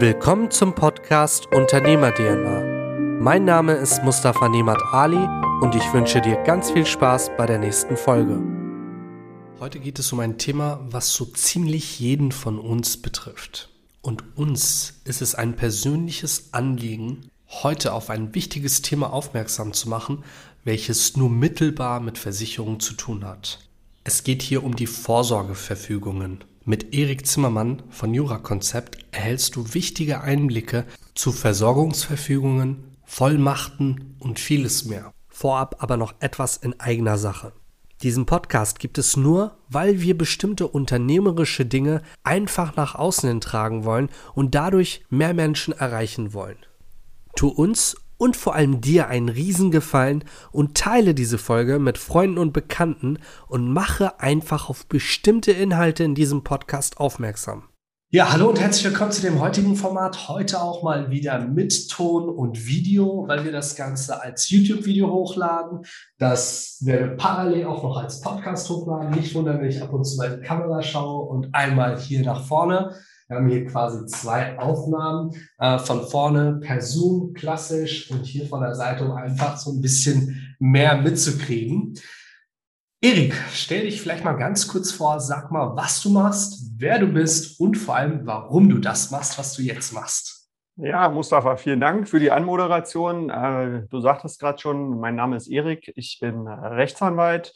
Willkommen 0.00 0.50
zum 0.50 0.74
Podcast 0.74 1.46
Unternehmer 1.54 2.12
DNA. 2.12 3.20
Mein 3.20 3.44
Name 3.44 3.74
ist 3.74 4.02
Mustafa 4.02 4.48
Nemat 4.48 4.82
Ali 4.90 5.24
und 5.60 5.76
ich 5.76 5.92
wünsche 5.92 6.20
dir 6.20 6.36
ganz 6.42 6.72
viel 6.72 6.84
Spaß 6.84 7.30
bei 7.38 7.46
der 7.46 7.60
nächsten 7.60 7.96
Folge. 7.96 8.42
Heute 9.60 9.78
geht 9.78 10.00
es 10.00 10.12
um 10.12 10.18
ein 10.18 10.36
Thema, 10.36 10.80
was 10.90 11.12
so 11.12 11.24
ziemlich 11.26 12.00
jeden 12.00 12.32
von 12.32 12.58
uns 12.58 13.00
betrifft. 13.00 13.70
Und 14.02 14.36
uns 14.36 15.00
ist 15.04 15.22
es 15.22 15.36
ein 15.36 15.54
persönliches 15.54 16.48
Anliegen, 16.52 17.28
heute 17.48 17.92
auf 17.92 18.10
ein 18.10 18.34
wichtiges 18.34 18.82
Thema 18.82 19.12
aufmerksam 19.12 19.72
zu 19.72 19.88
machen, 19.88 20.24
welches 20.64 21.16
nur 21.16 21.30
mittelbar 21.30 22.00
mit 22.00 22.18
Versicherungen 22.18 22.80
zu 22.80 22.94
tun 22.94 23.24
hat. 23.24 23.60
Es 24.02 24.24
geht 24.24 24.42
hier 24.42 24.64
um 24.64 24.74
die 24.74 24.88
Vorsorgeverfügungen. 24.88 26.42
Mit 26.66 26.94
Erik 26.94 27.26
Zimmermann 27.26 27.82
von 27.90 28.14
Jurakonzept 28.14 28.96
erhältst 29.10 29.54
du 29.54 29.74
wichtige 29.74 30.22
Einblicke 30.22 30.86
zu 31.14 31.30
Versorgungsverfügungen, 31.30 32.96
Vollmachten 33.04 34.16
und 34.18 34.40
vieles 34.40 34.86
mehr. 34.86 35.12
Vorab 35.28 35.76
aber 35.80 35.98
noch 35.98 36.14
etwas 36.20 36.56
in 36.56 36.80
eigener 36.80 37.18
Sache. 37.18 37.52
Diesen 38.02 38.24
Podcast 38.24 38.78
gibt 38.78 38.96
es 38.96 39.14
nur, 39.14 39.58
weil 39.68 40.00
wir 40.00 40.16
bestimmte 40.16 40.66
unternehmerische 40.66 41.66
Dinge 41.66 42.00
einfach 42.22 42.76
nach 42.76 42.94
außen 42.94 43.28
hin 43.28 43.42
tragen 43.42 43.84
wollen 43.84 44.08
und 44.34 44.54
dadurch 44.54 45.04
mehr 45.10 45.34
Menschen 45.34 45.74
erreichen 45.74 46.32
wollen. 46.32 46.56
Tu 47.36 47.48
uns 47.48 47.94
und 48.16 48.36
vor 48.36 48.54
allem 48.54 48.80
dir 48.80 49.08
einen 49.08 49.28
Riesengefallen 49.28 50.24
und 50.52 50.76
teile 50.76 51.14
diese 51.14 51.38
Folge 51.38 51.78
mit 51.78 51.98
Freunden 51.98 52.38
und 52.38 52.52
Bekannten 52.52 53.18
und 53.48 53.68
mache 53.68 54.20
einfach 54.20 54.68
auf 54.68 54.86
bestimmte 54.86 55.52
Inhalte 55.52 56.04
in 56.04 56.14
diesem 56.14 56.44
Podcast 56.44 56.98
aufmerksam. 56.98 57.68
Ja, 58.14 58.30
hallo 58.30 58.48
und 58.48 58.60
herzlich 58.60 58.84
willkommen 58.84 59.10
zu 59.10 59.22
dem 59.22 59.40
heutigen 59.40 59.74
Format. 59.74 60.28
Heute 60.28 60.62
auch 60.62 60.84
mal 60.84 61.10
wieder 61.10 61.40
mit 61.40 61.90
Ton 61.90 62.28
und 62.28 62.64
Video, 62.64 63.24
weil 63.26 63.44
wir 63.44 63.50
das 63.50 63.74
Ganze 63.74 64.22
als 64.22 64.50
YouTube-Video 64.50 65.10
hochladen. 65.10 65.80
Das 66.16 66.78
werde 66.84 67.16
parallel 67.16 67.66
auch 67.66 67.82
noch 67.82 67.96
als 67.96 68.20
Podcast 68.20 68.70
hochladen. 68.70 69.10
Nicht 69.10 69.34
wundern, 69.34 69.60
wenn 69.60 69.68
ich 69.68 69.82
ab 69.82 69.92
und 69.92 70.04
zu 70.04 70.16
mal 70.16 70.32
in 70.32 70.40
die 70.40 70.46
Kamera 70.46 70.80
schaue 70.80 71.24
und 71.24 71.52
einmal 71.56 71.98
hier 71.98 72.22
nach 72.22 72.46
vorne. 72.46 72.94
Wir 73.34 73.40
haben 73.40 73.48
hier 73.48 73.66
quasi 73.66 74.06
zwei 74.06 74.56
Aufnahmen 74.60 75.32
äh, 75.58 75.76
von 75.80 76.06
vorne 76.06 76.60
per 76.62 76.80
Zoom 76.80 77.32
klassisch 77.34 78.08
und 78.12 78.24
hier 78.24 78.46
von 78.46 78.60
der 78.60 78.76
Seite, 78.76 79.04
um 79.04 79.10
einfach 79.10 79.56
so 79.56 79.72
ein 79.72 79.80
bisschen 79.80 80.56
mehr 80.60 81.02
mitzukriegen. 81.02 81.98
Erik, 83.02 83.34
stell 83.50 83.82
dich 83.82 84.00
vielleicht 84.00 84.22
mal 84.22 84.34
ganz 84.34 84.68
kurz 84.68 84.92
vor, 84.92 85.18
sag 85.18 85.50
mal, 85.50 85.74
was 85.74 86.00
du 86.00 86.10
machst, 86.10 86.70
wer 86.76 87.00
du 87.00 87.08
bist 87.08 87.58
und 87.58 87.74
vor 87.76 87.96
allem, 87.96 88.24
warum 88.24 88.68
du 88.68 88.78
das 88.78 89.10
machst, 89.10 89.36
was 89.36 89.54
du 89.54 89.62
jetzt 89.62 89.92
machst. 89.92 90.48
Ja, 90.76 91.08
Mustafa, 91.08 91.56
vielen 91.56 91.80
Dank 91.80 92.08
für 92.08 92.20
die 92.20 92.30
Anmoderation. 92.30 93.30
Äh, 93.30 93.88
du 93.88 93.98
sagtest 93.98 94.38
gerade 94.38 94.60
schon, 94.60 95.00
mein 95.00 95.16
Name 95.16 95.34
ist 95.34 95.48
Erik, 95.48 95.92
ich 95.96 96.18
bin 96.20 96.46
Rechtsanwalt 96.46 97.52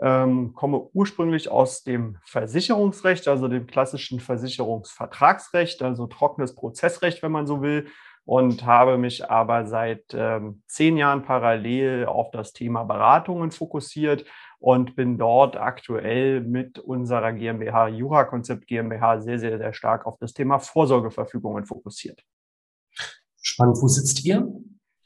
ähm, 0.00 0.54
komme 0.54 0.88
ursprünglich 0.92 1.50
aus 1.50 1.82
dem 1.82 2.18
Versicherungsrecht, 2.24 3.28
also 3.28 3.48
dem 3.48 3.66
klassischen 3.66 4.20
Versicherungsvertragsrecht, 4.20 5.82
also 5.82 6.06
trockenes 6.06 6.54
Prozessrecht, 6.54 7.22
wenn 7.22 7.32
man 7.32 7.46
so 7.46 7.62
will, 7.62 7.88
und 8.24 8.64
habe 8.64 8.98
mich 8.98 9.28
aber 9.28 9.66
seit 9.66 10.04
ähm, 10.12 10.62
zehn 10.66 10.96
Jahren 10.96 11.22
parallel 11.22 12.06
auf 12.06 12.30
das 12.30 12.52
Thema 12.52 12.84
Beratungen 12.84 13.50
fokussiert 13.50 14.24
und 14.58 14.94
bin 14.94 15.18
dort 15.18 15.56
aktuell 15.56 16.40
mit 16.42 16.78
unserer 16.78 17.32
GmbH 17.32 17.88
Jura-Konzept 17.88 18.66
GmbH 18.66 19.20
sehr, 19.20 19.38
sehr, 19.38 19.58
sehr 19.58 19.72
stark 19.72 20.06
auf 20.06 20.18
das 20.18 20.34
Thema 20.34 20.58
Vorsorgeverfügungen 20.58 21.64
fokussiert. 21.64 22.22
Spannend. 23.40 23.78
Wo 23.80 23.88
sitzt 23.88 24.24
ihr? 24.24 24.46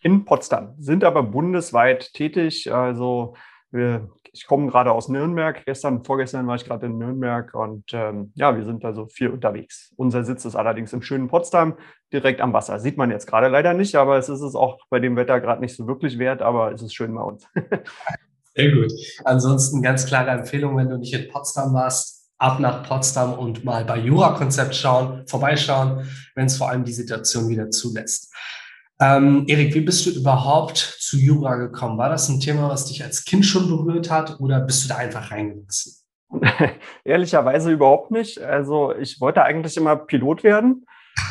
In 0.01 0.25
Potsdam, 0.25 0.75
sind 0.79 1.03
aber 1.03 1.23
bundesweit 1.23 2.13
tätig. 2.13 2.71
Also 2.71 3.37
wir 3.71 4.11
ich 4.35 4.47
komme 4.47 4.67
gerade 4.67 4.91
aus 4.91 5.09
Nürnberg. 5.09 5.65
Gestern, 5.65 6.05
vorgestern 6.05 6.47
war 6.49 6.57
ich 6.57 6.65
gerade 6.65 6.87
in 6.87 6.99
Nürnberg 6.99 7.55
und 7.55 7.85
ähm, 7.93 8.33
ja, 8.35 8.57
wir 8.57 8.65
sind 8.65 8.85
also 8.85 9.07
viel 9.07 9.31
unterwegs. 9.31 9.93
Unser 9.97 10.25
Sitz 10.25 10.45
ist 10.45 10.57
allerdings 10.57 10.93
im 10.93 11.03
schönen 11.03 11.29
Potsdam, 11.29 11.77
direkt 12.13 12.41
am 12.41 12.53
Wasser. 12.53 12.81
Sieht 12.81 12.97
man 12.97 13.11
jetzt 13.13 13.27
gerade 13.27 13.49
leider 13.49 13.75
nicht, 13.75 13.95
aber 13.95 14.19
es 14.19 14.29
ist 14.29 14.41
es 14.41 14.57
auch 14.57 14.79
bei 14.91 14.99
dem 14.99 15.15
Wetter 15.17 15.41
gerade 15.41 15.61
nicht 15.61 15.77
so 15.77 15.87
wirklich 15.87 16.19
wert, 16.19 16.43
aber 16.43 16.73
es 16.73 16.83
ist 16.83 16.95
schön 16.95 17.15
bei 17.15 17.23
uns. 17.23 17.47
Sehr 18.57 18.73
gut. 18.73 18.93
Ansonsten 19.25 19.83
ganz 19.83 20.05
klare 20.07 20.31
Empfehlung, 20.31 20.77
wenn 20.77 20.89
du 20.89 20.99
nicht 20.99 21.15
in 21.15 21.29
Potsdam 21.29 21.73
warst, 21.73 22.33
ab 22.39 22.59
nach 22.59 22.87
Potsdam 22.87 23.35
und 23.35 23.65
mal 23.65 23.85
bei 23.85 23.99
Jura-Konzept 23.99 24.75
schauen, 24.75 25.25
vorbeischauen, 25.29 26.09
wenn 26.35 26.47
es 26.47 26.57
vor 26.57 26.71
allem 26.71 26.85
die 26.85 26.93
Situation 26.93 27.49
wieder 27.49 27.71
zulässt. 27.71 28.33
Ähm, 29.01 29.45
Erik, 29.49 29.75
wie 29.75 29.81
bist 29.81 30.07
du 30.07 30.11
überhaupt 30.11 30.77
zu 30.77 31.17
Jura 31.17 31.57
gekommen? 31.57 31.99
War 31.99 32.09
das 32.09 32.29
ein 32.29 32.41
Thema, 32.41 32.69
was 32.69 32.87
dich 32.87 33.03
als 33.03 33.25
Kind 33.25 33.45
schon 33.45 33.69
berührt 33.69 34.11
hat 34.11 34.39
oder 34.41 34.61
bist 34.61 34.85
du 34.85 34.89
da 34.89 34.97
einfach 34.97 35.31
reingewachsen? 35.31 35.95
Ehrlicherweise 37.05 37.73
überhaupt 37.73 38.11
nicht. 38.11 38.41
Also 38.41 38.95
ich 38.95 39.21
wollte 39.21 39.43
eigentlich 39.43 39.77
immer 39.77 39.97
Pilot 39.97 40.45
werden. 40.45 40.87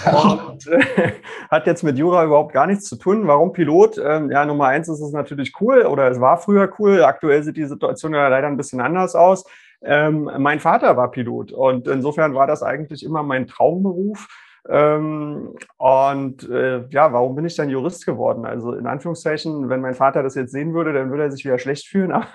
Und 0.05 0.67
äh, 0.67 1.13
hat 1.49 1.67
jetzt 1.67 1.83
mit 1.83 1.97
Jura 1.97 2.25
überhaupt 2.25 2.53
gar 2.53 2.67
nichts 2.67 2.85
zu 2.85 2.97
tun. 2.97 3.27
Warum 3.27 3.53
Pilot? 3.53 3.97
Ähm, 3.97 4.31
ja, 4.31 4.45
Nummer 4.45 4.67
eins 4.67 4.87
ist 4.89 5.01
es 5.01 5.11
natürlich 5.11 5.53
cool 5.61 5.83
oder 5.83 6.09
es 6.09 6.19
war 6.19 6.37
früher 6.37 6.71
cool. 6.79 7.03
Aktuell 7.03 7.43
sieht 7.43 7.57
die 7.57 7.65
Situation 7.65 8.13
ja 8.13 8.27
leider 8.27 8.47
ein 8.47 8.57
bisschen 8.57 8.81
anders 8.81 9.15
aus. 9.15 9.45
Ähm, 9.81 10.29
mein 10.37 10.59
Vater 10.59 10.95
war 10.95 11.11
Pilot 11.11 11.51
und 11.51 11.87
insofern 11.87 12.33
war 12.33 12.47
das 12.47 12.63
eigentlich 12.63 13.03
immer 13.03 13.23
mein 13.23 13.47
Traumberuf. 13.47 14.27
Ähm, 14.69 15.55
und 15.77 16.49
äh, 16.49 16.87
ja, 16.89 17.11
warum 17.11 17.35
bin 17.35 17.45
ich 17.45 17.55
dann 17.55 17.69
Jurist 17.69 18.05
geworden? 18.05 18.45
Also 18.45 18.73
in 18.73 18.87
Anführungszeichen, 18.87 19.69
wenn 19.69 19.81
mein 19.81 19.93
Vater 19.93 20.23
das 20.23 20.35
jetzt 20.35 20.51
sehen 20.51 20.73
würde, 20.73 20.93
dann 20.93 21.09
würde 21.09 21.23
er 21.23 21.31
sich 21.31 21.43
wieder 21.43 21.59
schlecht 21.59 21.87
fühlen, 21.87 22.11
aber 22.13 22.27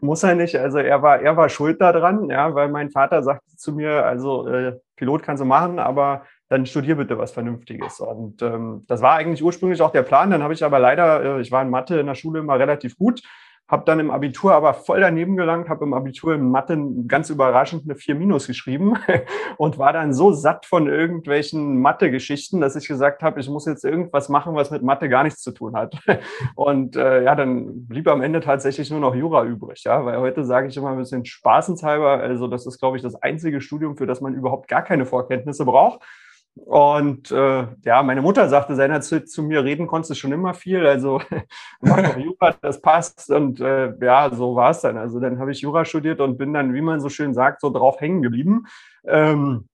muss 0.00 0.22
er 0.22 0.36
nicht. 0.36 0.56
Also 0.56 0.78
er 0.78 1.02
war, 1.02 1.20
er 1.20 1.36
war 1.36 1.48
schuld 1.48 1.80
daran, 1.80 2.30
ja, 2.30 2.54
weil 2.54 2.68
mein 2.68 2.90
Vater 2.90 3.22
sagte 3.22 3.56
zu 3.56 3.72
mir, 3.72 4.06
also 4.06 4.46
äh, 4.46 4.78
Pilot 4.96 5.22
kannst 5.22 5.40
du 5.40 5.46
machen, 5.46 5.78
aber 5.78 6.22
dann 6.48 6.64
studier 6.64 6.96
bitte 6.96 7.18
was 7.18 7.32
Vernünftiges. 7.32 8.00
Und 8.00 8.40
ähm, 8.42 8.84
das 8.86 9.02
war 9.02 9.16
eigentlich 9.16 9.42
ursprünglich 9.42 9.82
auch 9.82 9.92
der 9.92 10.02
Plan. 10.02 10.30
Dann 10.30 10.42
habe 10.42 10.54
ich 10.54 10.64
aber 10.64 10.78
leider, 10.78 11.38
äh, 11.38 11.40
ich 11.40 11.50
war 11.50 11.62
in 11.62 11.70
Mathe 11.70 11.98
in 11.98 12.06
der 12.06 12.14
Schule 12.14 12.40
immer 12.40 12.58
relativ 12.58 12.96
gut 12.96 13.22
habe 13.68 13.84
dann 13.84 14.00
im 14.00 14.10
Abitur 14.10 14.54
aber 14.54 14.72
voll 14.72 15.00
daneben 15.00 15.36
gelangt, 15.36 15.68
habe 15.68 15.84
im 15.84 15.92
Abitur 15.92 16.34
in 16.34 16.50
Mathe 16.50 16.78
ganz 17.06 17.28
überraschend 17.28 17.84
eine 17.84 17.96
4 17.96 18.14
Minus 18.14 18.46
geschrieben 18.46 18.94
und 19.58 19.78
war 19.78 19.92
dann 19.92 20.14
so 20.14 20.32
satt 20.32 20.64
von 20.64 20.88
irgendwelchen 20.88 21.78
Mathe-Geschichten, 21.80 22.60
dass 22.60 22.76
ich 22.76 22.88
gesagt 22.88 23.22
habe, 23.22 23.40
ich 23.40 23.48
muss 23.48 23.66
jetzt 23.66 23.84
irgendwas 23.84 24.30
machen, 24.30 24.54
was 24.54 24.70
mit 24.70 24.82
Mathe 24.82 25.10
gar 25.10 25.22
nichts 25.22 25.42
zu 25.42 25.52
tun 25.52 25.76
hat. 25.76 25.98
Und 26.54 26.96
äh, 26.96 27.22
ja, 27.24 27.34
dann 27.34 27.86
blieb 27.86 28.08
am 28.08 28.22
Ende 28.22 28.40
tatsächlich 28.40 28.90
nur 28.90 29.00
noch 29.00 29.14
Jura 29.14 29.44
übrig, 29.44 29.84
ja, 29.84 30.04
weil 30.04 30.18
heute 30.18 30.44
sage 30.44 30.68
ich 30.68 30.76
immer 30.76 30.90
ein 30.90 30.98
bisschen 30.98 31.24
spaßenshalber, 31.24 32.20
also 32.20 32.46
das 32.46 32.66
ist, 32.66 32.78
glaube 32.78 32.96
ich, 32.96 33.02
das 33.02 33.16
einzige 33.22 33.60
Studium, 33.60 33.96
für 33.96 34.06
das 34.06 34.20
man 34.20 34.34
überhaupt 34.34 34.68
gar 34.68 34.82
keine 34.82 35.04
Vorkenntnisse 35.04 35.64
braucht. 35.64 36.00
Und 36.54 37.30
äh, 37.30 37.66
ja, 37.84 38.02
meine 38.02 38.20
Mutter 38.20 38.48
sagte 38.48 38.74
seinerzeit 38.74 39.28
zu 39.28 39.42
mir, 39.42 39.64
reden 39.64 39.86
konntest 39.86 40.10
du 40.10 40.14
schon 40.14 40.32
immer 40.32 40.54
viel, 40.54 40.86
also 40.86 41.20
mach 41.80 42.02
doch 42.02 42.16
Jura, 42.16 42.54
das 42.60 42.80
passt. 42.80 43.30
Und 43.30 43.60
äh, 43.60 43.92
ja, 44.00 44.30
so 44.34 44.56
war 44.56 44.70
es 44.70 44.80
dann. 44.80 44.98
Also 44.98 45.20
dann 45.20 45.38
habe 45.38 45.52
ich 45.52 45.60
Jura 45.60 45.84
studiert 45.84 46.20
und 46.20 46.36
bin 46.36 46.52
dann, 46.52 46.74
wie 46.74 46.80
man 46.80 47.00
so 47.00 47.08
schön 47.08 47.32
sagt, 47.32 47.60
so 47.60 47.70
drauf 47.70 48.00
hängen 48.00 48.22
geblieben. 48.22 48.66
Ähm, 49.06 49.68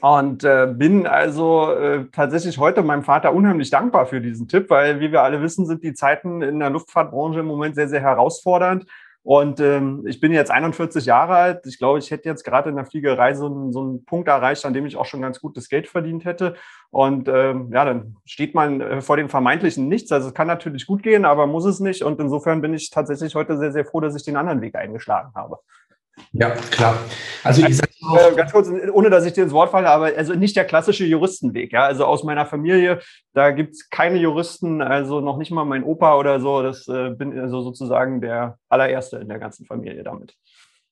und 0.00 0.44
äh, 0.44 0.72
bin 0.72 1.06
also 1.06 1.72
äh, 1.72 2.06
tatsächlich 2.12 2.58
heute 2.58 2.82
meinem 2.82 3.02
Vater 3.02 3.34
unheimlich 3.34 3.70
dankbar 3.70 4.06
für 4.06 4.20
diesen 4.20 4.46
Tipp, 4.46 4.70
weil, 4.70 5.00
wie 5.00 5.10
wir 5.10 5.22
alle 5.22 5.42
wissen, 5.42 5.66
sind 5.66 5.82
die 5.82 5.94
Zeiten 5.94 6.42
in 6.42 6.60
der 6.60 6.70
Luftfahrtbranche 6.70 7.40
im 7.40 7.46
Moment 7.46 7.74
sehr, 7.74 7.88
sehr 7.88 8.00
herausfordernd. 8.00 8.86
Und 9.22 9.60
ähm, 9.60 10.04
ich 10.06 10.18
bin 10.18 10.32
jetzt 10.32 10.50
41 10.50 11.04
Jahre 11.04 11.34
alt. 11.34 11.66
Ich 11.66 11.78
glaube, 11.78 11.98
ich 11.98 12.10
hätte 12.10 12.28
jetzt 12.28 12.42
gerade 12.42 12.70
in 12.70 12.76
der 12.76 12.86
Fliegerei 12.86 13.34
so 13.34 13.46
einen, 13.46 13.72
so 13.72 13.80
einen 13.80 14.04
Punkt 14.04 14.28
erreicht, 14.28 14.64
an 14.64 14.72
dem 14.72 14.86
ich 14.86 14.96
auch 14.96 15.04
schon 15.04 15.20
ganz 15.20 15.40
gutes 15.40 15.68
Geld 15.68 15.88
verdient 15.88 16.24
hätte. 16.24 16.54
Und 16.90 17.28
ähm, 17.28 17.70
ja, 17.72 17.84
dann 17.84 18.16
steht 18.24 18.54
man 18.54 18.80
äh, 18.80 19.00
vor 19.02 19.18
dem 19.18 19.28
vermeintlichen 19.28 19.88
Nichts. 19.88 20.10
Also 20.10 20.28
es 20.28 20.34
kann 20.34 20.46
natürlich 20.46 20.86
gut 20.86 21.02
gehen, 21.02 21.26
aber 21.26 21.46
muss 21.46 21.66
es 21.66 21.80
nicht. 21.80 22.02
Und 22.02 22.18
insofern 22.18 22.62
bin 22.62 22.72
ich 22.72 22.88
tatsächlich 22.88 23.34
heute 23.34 23.58
sehr, 23.58 23.72
sehr 23.72 23.84
froh, 23.84 24.00
dass 24.00 24.16
ich 24.16 24.24
den 24.24 24.36
anderen 24.36 24.62
Weg 24.62 24.74
eingeschlagen 24.74 25.32
habe. 25.34 25.58
Ja, 26.32 26.50
klar. 26.50 26.98
Also, 27.42 27.64
also 27.64 27.82
äh, 27.82 28.36
ganz 28.36 28.52
kurz, 28.52 28.68
ohne 28.92 29.10
dass 29.10 29.24
ich 29.24 29.32
dir 29.32 29.44
ins 29.44 29.52
Wort 29.52 29.70
falle, 29.70 29.88
aber 29.88 30.12
also 30.16 30.34
nicht 30.34 30.56
der 30.56 30.64
klassische 30.64 31.04
Juristenweg. 31.04 31.72
Ja, 31.72 31.84
also 31.84 32.04
aus 32.04 32.24
meiner 32.24 32.46
Familie, 32.46 33.00
da 33.32 33.50
gibt's 33.50 33.88
keine 33.90 34.18
Juristen, 34.18 34.82
also 34.82 35.20
noch 35.20 35.38
nicht 35.38 35.50
mal 35.50 35.64
mein 35.64 35.84
Opa 35.84 36.16
oder 36.16 36.40
so. 36.40 36.62
Das 36.62 36.86
äh, 36.88 37.10
bin 37.10 37.38
also 37.38 37.62
sozusagen 37.62 38.20
der 38.20 38.58
allererste 38.68 39.18
in 39.18 39.28
der 39.28 39.38
ganzen 39.38 39.66
Familie 39.66 40.02
damit. 40.02 40.34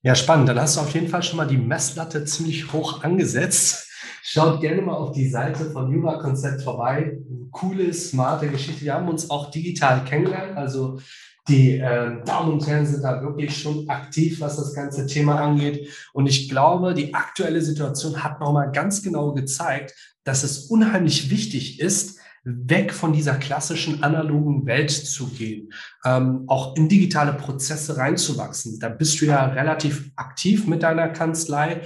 Ja, 0.03 0.15
spannend. 0.15 0.49
Dann 0.49 0.61
hast 0.61 0.77
du 0.77 0.81
auf 0.81 0.95
jeden 0.95 1.09
Fall 1.09 1.23
schon 1.23 1.37
mal 1.37 1.47
die 1.47 1.57
Messlatte 1.57 2.25
ziemlich 2.25 2.73
hoch 2.73 3.03
angesetzt. 3.03 3.89
Schaut 4.23 4.61
gerne 4.61 4.83
mal 4.83 4.95
auf 4.95 5.13
die 5.13 5.29
Seite 5.29 5.65
von 5.71 5.91
Jura 5.91 6.19
Konzept 6.19 6.63
vorbei. 6.63 7.19
Coole, 7.51 7.93
smarte 7.93 8.49
Geschichte. 8.49 8.85
Wir 8.85 8.95
haben 8.95 9.09
uns 9.09 9.31
auch 9.31 9.51
digital 9.51 10.05
kennengelernt. 10.05 10.57
Also 10.57 11.01
Die 11.49 11.79
äh, 11.79 12.23
Damen 12.25 12.53
und 12.53 12.67
Herren 12.67 12.87
sind 12.87 13.03
da 13.03 13.23
wirklich 13.23 13.57
schon 13.57 13.89
aktiv, 13.89 14.41
was 14.41 14.57
das 14.57 14.75
ganze 14.75 15.07
Thema 15.07 15.41
angeht. 15.41 15.89
Und 16.13 16.27
ich 16.27 16.49
glaube, 16.49 16.93
die 16.93 17.15
aktuelle 17.15 17.63
Situation 17.63 18.23
hat 18.23 18.39
nochmal 18.39 18.71
ganz 18.71 19.03
genau 19.03 19.33
gezeigt, 19.33 19.95
dass 20.25 20.45
es 20.45 20.67
unheimlich 20.67 21.31
wichtig 21.31 21.81
ist, 21.81 22.19
weg 22.45 22.93
von 22.93 23.13
dieser 23.13 23.35
klassischen 23.35 24.03
analogen 24.03 24.67
Welt 24.67 24.91
zu 24.91 25.29
gehen, 25.29 25.73
ähm, 26.05 26.45
auch 26.47 26.77
in 26.77 26.89
digitale 26.89 27.33
Prozesse 27.33 27.97
reinzuwachsen. 27.97 28.79
Da 28.79 28.89
bist 28.89 29.21
du 29.21 29.27
ja 29.27 29.47
relativ 29.47 30.11
aktiv 30.17 30.67
mit 30.67 30.83
deiner 30.83 31.09
Kanzlei. 31.09 31.83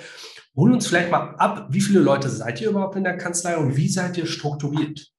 Hol 0.54 0.72
uns 0.72 0.86
vielleicht 0.86 1.10
mal 1.10 1.36
ab, 1.36 1.68
wie 1.70 1.80
viele 1.80 2.00
Leute 2.00 2.28
seid 2.28 2.60
ihr 2.60 2.70
überhaupt 2.70 2.96
in 2.96 3.04
der 3.04 3.16
Kanzlei 3.16 3.56
und 3.56 3.76
wie 3.76 3.88
seid 3.88 4.18
ihr 4.18 4.26
strukturiert? 4.26 5.12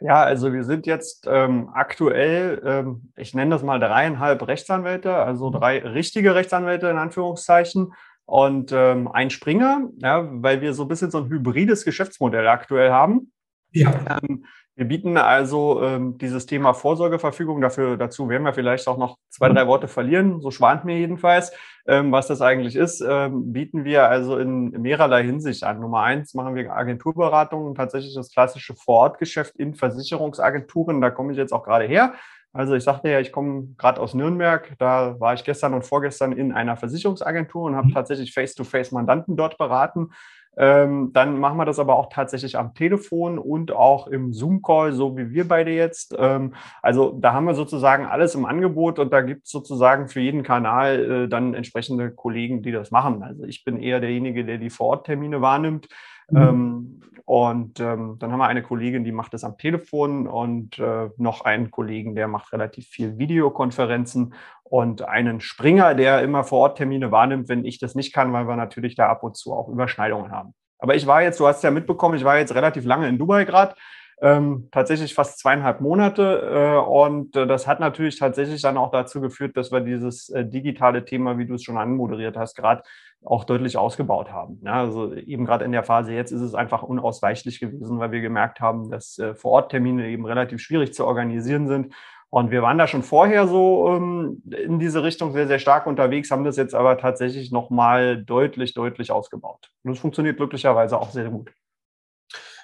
Ja, 0.00 0.22
also 0.22 0.52
wir 0.52 0.62
sind 0.62 0.86
jetzt 0.86 1.26
ähm, 1.28 1.70
aktuell, 1.74 2.62
ähm, 2.64 3.12
ich 3.16 3.34
nenne 3.34 3.50
das 3.50 3.64
mal 3.64 3.80
dreieinhalb 3.80 4.46
Rechtsanwälte, 4.46 5.14
also 5.14 5.50
drei 5.50 5.80
richtige 5.80 6.34
Rechtsanwälte 6.34 6.88
in 6.88 6.98
Anführungszeichen 6.98 7.92
und 8.24 8.70
ähm, 8.72 9.08
ein 9.08 9.30
Springer, 9.30 9.88
ja, 9.96 10.28
weil 10.30 10.60
wir 10.60 10.72
so 10.74 10.82
ein 10.82 10.88
bisschen 10.88 11.10
so 11.10 11.18
ein 11.18 11.28
hybrides 11.28 11.84
Geschäftsmodell 11.84 12.46
aktuell 12.46 12.90
haben. 12.90 13.32
Ja. 13.72 14.18
Ähm, 14.22 14.44
wir 14.78 14.86
bieten 14.86 15.16
also 15.16 15.82
ähm, 15.82 16.18
dieses 16.18 16.46
Thema 16.46 16.72
Vorsorgeverfügung, 16.72 17.60
dafür, 17.60 17.96
dazu 17.96 18.28
werden 18.28 18.44
wir 18.44 18.52
vielleicht 18.52 18.86
auch 18.86 18.96
noch 18.96 19.18
zwei, 19.28 19.48
drei 19.48 19.66
Worte 19.66 19.88
verlieren, 19.88 20.40
so 20.40 20.52
schwant 20.52 20.84
mir 20.84 20.96
jedenfalls, 20.96 21.52
ähm, 21.88 22.12
was 22.12 22.28
das 22.28 22.40
eigentlich 22.40 22.76
ist, 22.76 23.00
ähm, 23.00 23.52
bieten 23.52 23.84
wir 23.84 24.08
also 24.08 24.38
in 24.38 24.70
mehrerlei 24.70 25.24
Hinsicht 25.24 25.64
an. 25.64 25.80
Nummer 25.80 26.02
eins 26.02 26.32
machen 26.34 26.54
wir 26.54 26.72
Agenturberatungen, 26.72 27.74
tatsächlich 27.74 28.14
das 28.14 28.30
klassische 28.30 28.76
Vorortgeschäft 28.76 29.56
in 29.56 29.74
Versicherungsagenturen, 29.74 31.00
da 31.00 31.10
komme 31.10 31.32
ich 31.32 31.38
jetzt 31.38 31.52
auch 31.52 31.64
gerade 31.64 31.86
her. 31.86 32.14
Also 32.52 32.76
ich 32.76 32.84
sagte 32.84 33.10
ja, 33.10 33.18
ich 33.18 33.32
komme 33.32 33.74
gerade 33.78 34.00
aus 34.00 34.14
Nürnberg, 34.14 34.74
da 34.78 35.18
war 35.18 35.34
ich 35.34 35.42
gestern 35.42 35.74
und 35.74 35.86
vorgestern 35.86 36.30
in 36.30 36.52
einer 36.52 36.76
Versicherungsagentur 36.76 37.64
und 37.64 37.74
habe 37.74 37.88
mhm. 37.88 37.94
tatsächlich 37.94 38.32
face-to-face 38.32 38.90
-face 38.90 38.94
Mandanten 38.94 39.36
dort 39.36 39.58
beraten 39.58 40.10
ähm, 40.58 41.12
dann 41.12 41.38
machen 41.38 41.56
wir 41.56 41.64
das 41.64 41.78
aber 41.78 41.96
auch 41.96 42.08
tatsächlich 42.08 42.58
am 42.58 42.74
Telefon 42.74 43.38
und 43.38 43.70
auch 43.70 44.08
im 44.08 44.32
Zoom-Call, 44.32 44.92
so 44.92 45.16
wie 45.16 45.30
wir 45.30 45.46
beide 45.46 45.70
jetzt. 45.70 46.16
Ähm, 46.18 46.54
also 46.82 47.16
da 47.18 47.32
haben 47.32 47.46
wir 47.46 47.54
sozusagen 47.54 48.06
alles 48.06 48.34
im 48.34 48.44
Angebot 48.44 48.98
und 48.98 49.12
da 49.12 49.20
gibt 49.20 49.46
es 49.46 49.52
sozusagen 49.52 50.08
für 50.08 50.20
jeden 50.20 50.42
Kanal 50.42 50.98
äh, 50.98 51.28
dann 51.28 51.54
entsprechende 51.54 52.10
Kollegen, 52.10 52.62
die 52.62 52.72
das 52.72 52.90
machen. 52.90 53.22
Also 53.22 53.44
ich 53.44 53.64
bin 53.64 53.78
eher 53.78 54.00
derjenige, 54.00 54.44
der 54.44 54.58
die 54.58 54.70
Vororttermine 54.70 55.40
wahrnimmt. 55.40 55.88
Mhm. 56.30 56.36
Ähm, 56.36 57.00
und 57.24 57.78
ähm, 57.78 58.16
dann 58.18 58.32
haben 58.32 58.38
wir 58.38 58.46
eine 58.46 58.62
Kollegin, 58.62 59.04
die 59.04 59.12
macht 59.12 59.34
das 59.34 59.44
am 59.44 59.58
Telefon 59.58 60.26
und 60.26 60.78
äh, 60.78 61.10
noch 61.18 61.42
einen 61.42 61.70
Kollegen, 61.70 62.14
der 62.14 62.26
macht 62.26 62.54
relativ 62.54 62.86
viel 62.86 63.18
Videokonferenzen 63.18 64.32
und 64.62 65.02
einen 65.02 65.42
Springer, 65.42 65.94
der 65.94 66.22
immer 66.22 66.42
vor 66.44 66.60
Ort 66.60 66.78
Termine 66.78 67.12
wahrnimmt, 67.12 67.50
wenn 67.50 67.66
ich 67.66 67.78
das 67.78 67.94
nicht 67.94 68.14
kann, 68.14 68.32
weil 68.32 68.48
wir 68.48 68.56
natürlich 68.56 68.94
da 68.94 69.08
ab 69.08 69.22
und 69.24 69.36
zu 69.36 69.52
auch 69.52 69.68
Überschneidungen 69.68 70.30
haben. 70.30 70.54
Aber 70.78 70.94
ich 70.94 71.06
war 71.06 71.20
jetzt, 71.20 71.38
du 71.38 71.46
hast 71.46 71.62
ja 71.62 71.70
mitbekommen, 71.70 72.16
ich 72.16 72.24
war 72.24 72.38
jetzt 72.38 72.54
relativ 72.54 72.86
lange 72.86 73.08
in 73.08 73.18
Dubai 73.18 73.44
gerade, 73.44 73.74
ähm, 74.20 74.68
tatsächlich 74.72 75.14
fast 75.14 75.38
zweieinhalb 75.38 75.80
Monate. 75.80 76.76
Äh, 76.76 76.88
und 76.88 77.36
äh, 77.36 77.46
das 77.46 77.66
hat 77.66 77.80
natürlich 77.80 78.18
tatsächlich 78.18 78.62
dann 78.62 78.76
auch 78.76 78.90
dazu 78.90 79.20
geführt, 79.20 79.56
dass 79.56 79.70
wir 79.70 79.80
dieses 79.80 80.28
äh, 80.30 80.44
digitale 80.44 81.04
Thema, 81.04 81.38
wie 81.38 81.46
du 81.46 81.54
es 81.54 81.62
schon 81.62 81.78
anmoderiert 81.78 82.36
hast, 82.36 82.56
gerade 82.56 82.82
auch 83.24 83.44
deutlich 83.44 83.76
ausgebaut 83.76 84.30
haben. 84.30 84.60
Ja, 84.64 84.74
also 84.74 85.14
eben 85.14 85.44
gerade 85.44 85.64
in 85.64 85.72
der 85.72 85.82
Phase 85.82 86.12
jetzt 86.12 86.30
ist 86.30 86.40
es 86.40 86.54
einfach 86.54 86.82
unausweichlich 86.82 87.60
gewesen, 87.60 87.98
weil 87.98 88.12
wir 88.12 88.20
gemerkt 88.20 88.60
haben, 88.60 88.90
dass 88.90 89.18
äh, 89.18 89.34
Vororttermine 89.34 90.08
eben 90.08 90.24
relativ 90.24 90.60
schwierig 90.60 90.94
zu 90.94 91.04
organisieren 91.04 91.66
sind. 91.66 91.94
Und 92.30 92.50
wir 92.50 92.62
waren 92.62 92.76
da 92.76 92.86
schon 92.86 93.02
vorher 93.02 93.48
so 93.48 93.88
ähm, 93.88 94.42
in 94.50 94.78
diese 94.78 95.02
Richtung 95.02 95.32
sehr, 95.32 95.46
sehr 95.46 95.58
stark 95.58 95.86
unterwegs, 95.86 96.30
haben 96.30 96.44
das 96.44 96.56
jetzt 96.56 96.74
aber 96.74 96.98
tatsächlich 96.98 97.50
nochmal 97.50 98.22
deutlich, 98.22 98.74
deutlich 98.74 99.10
ausgebaut. 99.10 99.70
Und 99.82 99.92
das 99.92 99.98
funktioniert 99.98 100.36
glücklicherweise 100.36 100.98
auch 100.98 101.10
sehr 101.10 101.30
gut. 101.30 101.50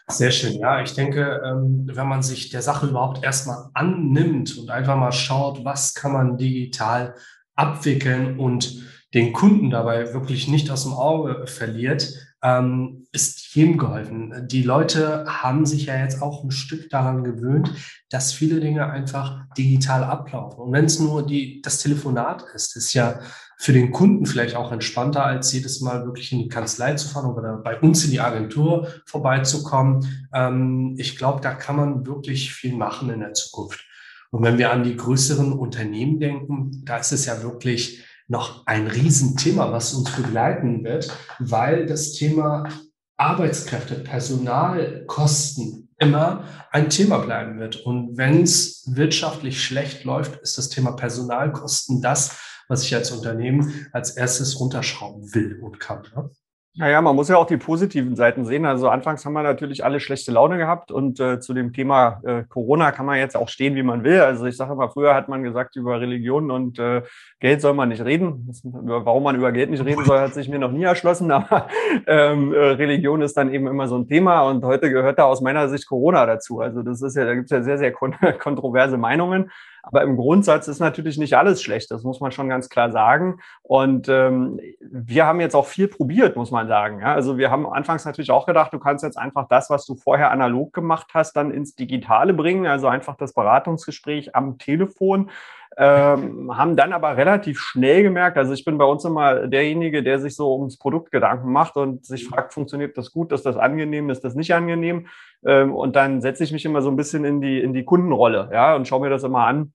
Sehr 0.08 0.30
schön. 0.30 0.58
Ja, 0.58 0.82
ich 0.82 0.94
denke, 0.94 1.40
ähm, 1.46 1.90
wenn 1.90 2.06
man 2.06 2.22
sich 2.22 2.50
der 2.50 2.60
Sache 2.60 2.86
überhaupt 2.86 3.24
erstmal 3.24 3.70
annimmt 3.72 4.58
und 4.58 4.70
einfach 4.70 4.96
mal 4.96 5.12
schaut, 5.12 5.64
was 5.64 5.94
kann 5.94 6.12
man 6.12 6.36
digital 6.36 7.14
abwickeln 7.54 8.38
und 8.38 8.84
den 9.14 9.32
Kunden 9.32 9.70
dabei 9.70 10.12
wirklich 10.12 10.49
nicht 10.49 10.70
aus 10.70 10.82
dem 10.82 10.93
Auge 10.93 11.46
verliert, 11.46 12.12
ähm, 12.43 13.06
ist 13.12 13.55
jedem 13.55 13.78
geholfen. 13.78 14.49
Die 14.49 14.62
Leute 14.62 15.25
haben 15.26 15.64
sich 15.64 15.87
ja 15.87 15.96
jetzt 15.99 16.20
auch 16.20 16.44
ein 16.44 16.50
Stück 16.50 16.90
daran 16.90 17.25
gewöhnt, 17.25 17.72
dass 18.11 18.32
viele 18.32 18.61
Dinge 18.61 18.90
einfach 18.90 19.46
digital 19.56 20.05
ablaufen. 20.05 20.61
Und 20.61 20.72
wenn 20.72 20.84
es 20.84 20.99
nur 20.99 21.25
die, 21.25 21.62
das 21.62 21.78
Telefonat 21.78 22.44
ist, 22.55 22.76
ist 22.76 22.93
ja 22.93 23.20
für 23.56 23.72
den 23.72 23.93
Kunden 23.93 24.26
vielleicht 24.26 24.56
auch 24.56 24.72
entspannter, 24.72 25.25
als 25.25 25.52
jedes 25.52 25.81
Mal 25.81 26.05
wirklich 26.05 26.32
in 26.32 26.40
die 26.40 26.49
Kanzlei 26.49 26.94
zu 26.94 27.08
fahren 27.08 27.31
oder 27.31 27.56
bei 27.56 27.81
uns 27.81 28.05
in 28.05 28.10
die 28.10 28.20
Agentur 28.20 28.88
vorbeizukommen. 29.06 30.28
Ähm, 30.34 30.96
ich 30.99 31.17
glaube, 31.17 31.40
da 31.40 31.55
kann 31.55 31.76
man 31.76 32.06
wirklich 32.06 32.52
viel 32.52 32.76
machen 32.76 33.08
in 33.10 33.20
der 33.20 33.32
Zukunft. 33.32 33.87
Und 34.31 34.43
wenn 34.43 34.58
wir 34.58 34.72
an 34.72 34.82
die 34.82 34.96
größeren 34.96 35.52
Unternehmen 35.52 36.19
denken, 36.19 36.84
da 36.84 36.99
ist 36.99 37.12
es 37.12 37.25
ja 37.25 37.43
wirklich 37.43 38.05
noch 38.28 38.66
ein 38.66 38.86
Riesenthema, 38.86 39.72
was 39.72 39.94
uns 39.94 40.10
begleiten 40.10 40.84
wird, 40.84 41.14
weil 41.38 41.86
das 41.86 42.12
Thema 42.12 42.68
Arbeitskräfte, 43.16 43.96
Personalkosten 43.96 45.88
immer 45.98 46.44
ein 46.70 46.90
Thema 46.90 47.18
bleiben 47.18 47.58
wird. 47.60 47.76
Und 47.76 48.16
wenn 48.16 48.42
es 48.42 48.90
wirtschaftlich 48.94 49.62
schlecht 49.62 50.04
läuft, 50.04 50.40
ist 50.42 50.58
das 50.58 50.68
Thema 50.68 50.92
Personalkosten 50.92 52.02
das, 52.02 52.38
was 52.68 52.82
ich 52.82 52.94
als 52.94 53.10
Unternehmen 53.10 53.86
als 53.92 54.16
erstes 54.16 54.58
runterschrauben 54.58 55.34
will 55.34 55.60
und 55.62 55.78
kann. 55.78 56.02
Ne? 56.14 56.30
Naja, 56.76 57.00
man 57.00 57.14
muss 57.14 57.28
ja 57.28 57.36
auch 57.36 57.46
die 57.46 57.56
positiven 57.56 58.16
Seiten 58.16 58.44
sehen. 58.44 58.66
Also 58.66 58.88
anfangs 58.88 59.24
haben 59.24 59.34
wir 59.34 59.44
natürlich 59.44 59.84
alle 59.84 60.00
schlechte 60.00 60.32
Laune 60.32 60.58
gehabt 60.58 60.90
und 60.90 61.20
äh, 61.20 61.38
zu 61.38 61.54
dem 61.54 61.72
Thema 61.72 62.20
äh, 62.24 62.42
Corona 62.48 62.90
kann 62.90 63.06
man 63.06 63.16
jetzt 63.18 63.36
auch 63.36 63.48
stehen, 63.48 63.76
wie 63.76 63.84
man 63.84 64.02
will. 64.02 64.20
Also 64.20 64.46
ich 64.46 64.56
sage 64.56 64.74
mal, 64.74 64.88
früher 64.88 65.14
hat 65.14 65.28
man 65.28 65.44
gesagt, 65.44 65.76
über 65.76 66.00
Religion 66.00 66.50
und 66.50 66.80
äh, 66.80 67.02
Geld 67.44 67.61
soll 67.61 67.75
man 67.75 67.91
nicht 67.91 68.02
reden. 68.02 68.50
Warum 68.64 69.23
man 69.23 69.37
über 69.37 69.52
Geld 69.52 69.69
nicht 69.69 69.85
reden 69.85 70.02
soll, 70.06 70.19
hat 70.19 70.32
sich 70.32 70.49
mir 70.49 70.58
noch 70.58 70.73
nie 70.73 70.85
erschlossen. 70.85 71.31
Aber 71.31 71.67
ähm, 72.06 72.55
äh, 72.55 72.56
Religion 72.56 73.20
ist 73.20 73.37
dann 73.37 73.52
eben 73.52 73.67
immer 73.67 73.87
so 73.87 73.99
ein 73.99 74.08
Thema 74.08 74.44
und 74.49 74.64
heute 74.64 74.91
gehört 74.91 75.19
da 75.19 75.25
aus 75.25 75.43
meiner 75.43 75.69
Sicht 75.69 75.87
Corona 75.87 76.25
dazu. 76.25 76.61
Also 76.61 76.82
das 76.82 77.02
ist 77.02 77.17
ja, 77.17 77.26
da 77.26 77.35
gibt 77.35 77.44
es 77.44 77.50
ja 77.50 77.62
sehr, 77.62 77.76
sehr 77.76 77.93
kon 77.93 78.14
kontroverse 78.38 78.96
Meinungen. 78.96 79.50
Aber 79.82 80.00
im 80.00 80.17
Grundsatz 80.17 80.67
ist 80.69 80.81
natürlich 80.81 81.19
nicht 81.19 81.35
alles 81.35 81.62
schlecht, 81.62 81.91
das 81.91 82.05
muss 82.05 82.19
man 82.19 82.32
schon 82.32 82.49
ganz 82.49 82.70
klar 82.70 82.91
sagen. 82.91 83.41
Und 83.61 84.08
ähm, 84.08 84.58
wir 84.81 85.26
haben 85.26 85.41
jetzt 85.41 85.55
auch 85.55 85.67
viel 85.67 85.88
probiert, 85.88 86.37
muss 86.37 86.50
man 86.50 86.67
sagen. 86.69 87.00
Ja, 87.00 87.12
also 87.12 87.37
wir 87.37 87.50
haben 87.50 87.67
anfangs 87.67 88.06
natürlich 88.06 88.31
auch 88.31 88.46
gedacht, 88.46 88.73
du 88.73 88.79
kannst 88.79 89.05
jetzt 89.05 89.19
einfach 89.19 89.46
das, 89.49 89.69
was 89.69 89.85
du 89.85 89.94
vorher 89.94 90.31
analog 90.31 90.73
gemacht 90.73 91.08
hast, 91.12 91.36
dann 91.36 91.51
ins 91.51 91.74
Digitale 91.74 92.32
bringen, 92.32 92.67
also 92.67 92.86
einfach 92.86 93.17
das 93.17 93.34
Beratungsgespräch 93.34 94.34
am 94.34 94.56
Telefon. 94.56 95.29
Ähm, 95.76 96.56
haben 96.56 96.76
dann 96.76 96.93
aber 96.93 97.16
relativ 97.16 97.58
schnell 97.58 98.02
gemerkt, 98.02 98.38
also 98.38 98.52
ich 98.52 98.64
bin 98.64 98.78
bei 98.78 98.84
uns 98.84 99.04
immer 99.04 99.48
derjenige, 99.48 100.04
der 100.04 100.20
sich 100.20 100.36
so 100.36 100.54
ums 100.54 100.78
Produkt 100.78 101.10
Gedanken 101.10 101.50
macht 101.50 101.76
und 101.76 102.04
sich 102.04 102.28
fragt, 102.28 102.54
funktioniert 102.54 102.96
das 102.96 103.10
gut, 103.10 103.32
ist 103.32 103.44
das 103.44 103.56
angenehm, 103.56 104.08
ist 104.10 104.22
das 104.22 104.36
nicht 104.36 104.54
angenehm? 104.54 105.08
Ähm, 105.44 105.74
und 105.74 105.96
dann 105.96 106.20
setze 106.20 106.44
ich 106.44 106.52
mich 106.52 106.64
immer 106.64 106.81
so 106.81 106.90
ein 106.90 106.96
bisschen 106.96 107.24
in 107.24 107.40
die, 107.40 107.60
in 107.60 107.72
die 107.72 107.84
Kundenrolle, 107.84 108.50
ja, 108.52 108.76
und 108.76 108.86
schaue 108.86 109.00
mir 109.00 109.10
das 109.10 109.24
immer 109.24 109.46
an 109.46 109.72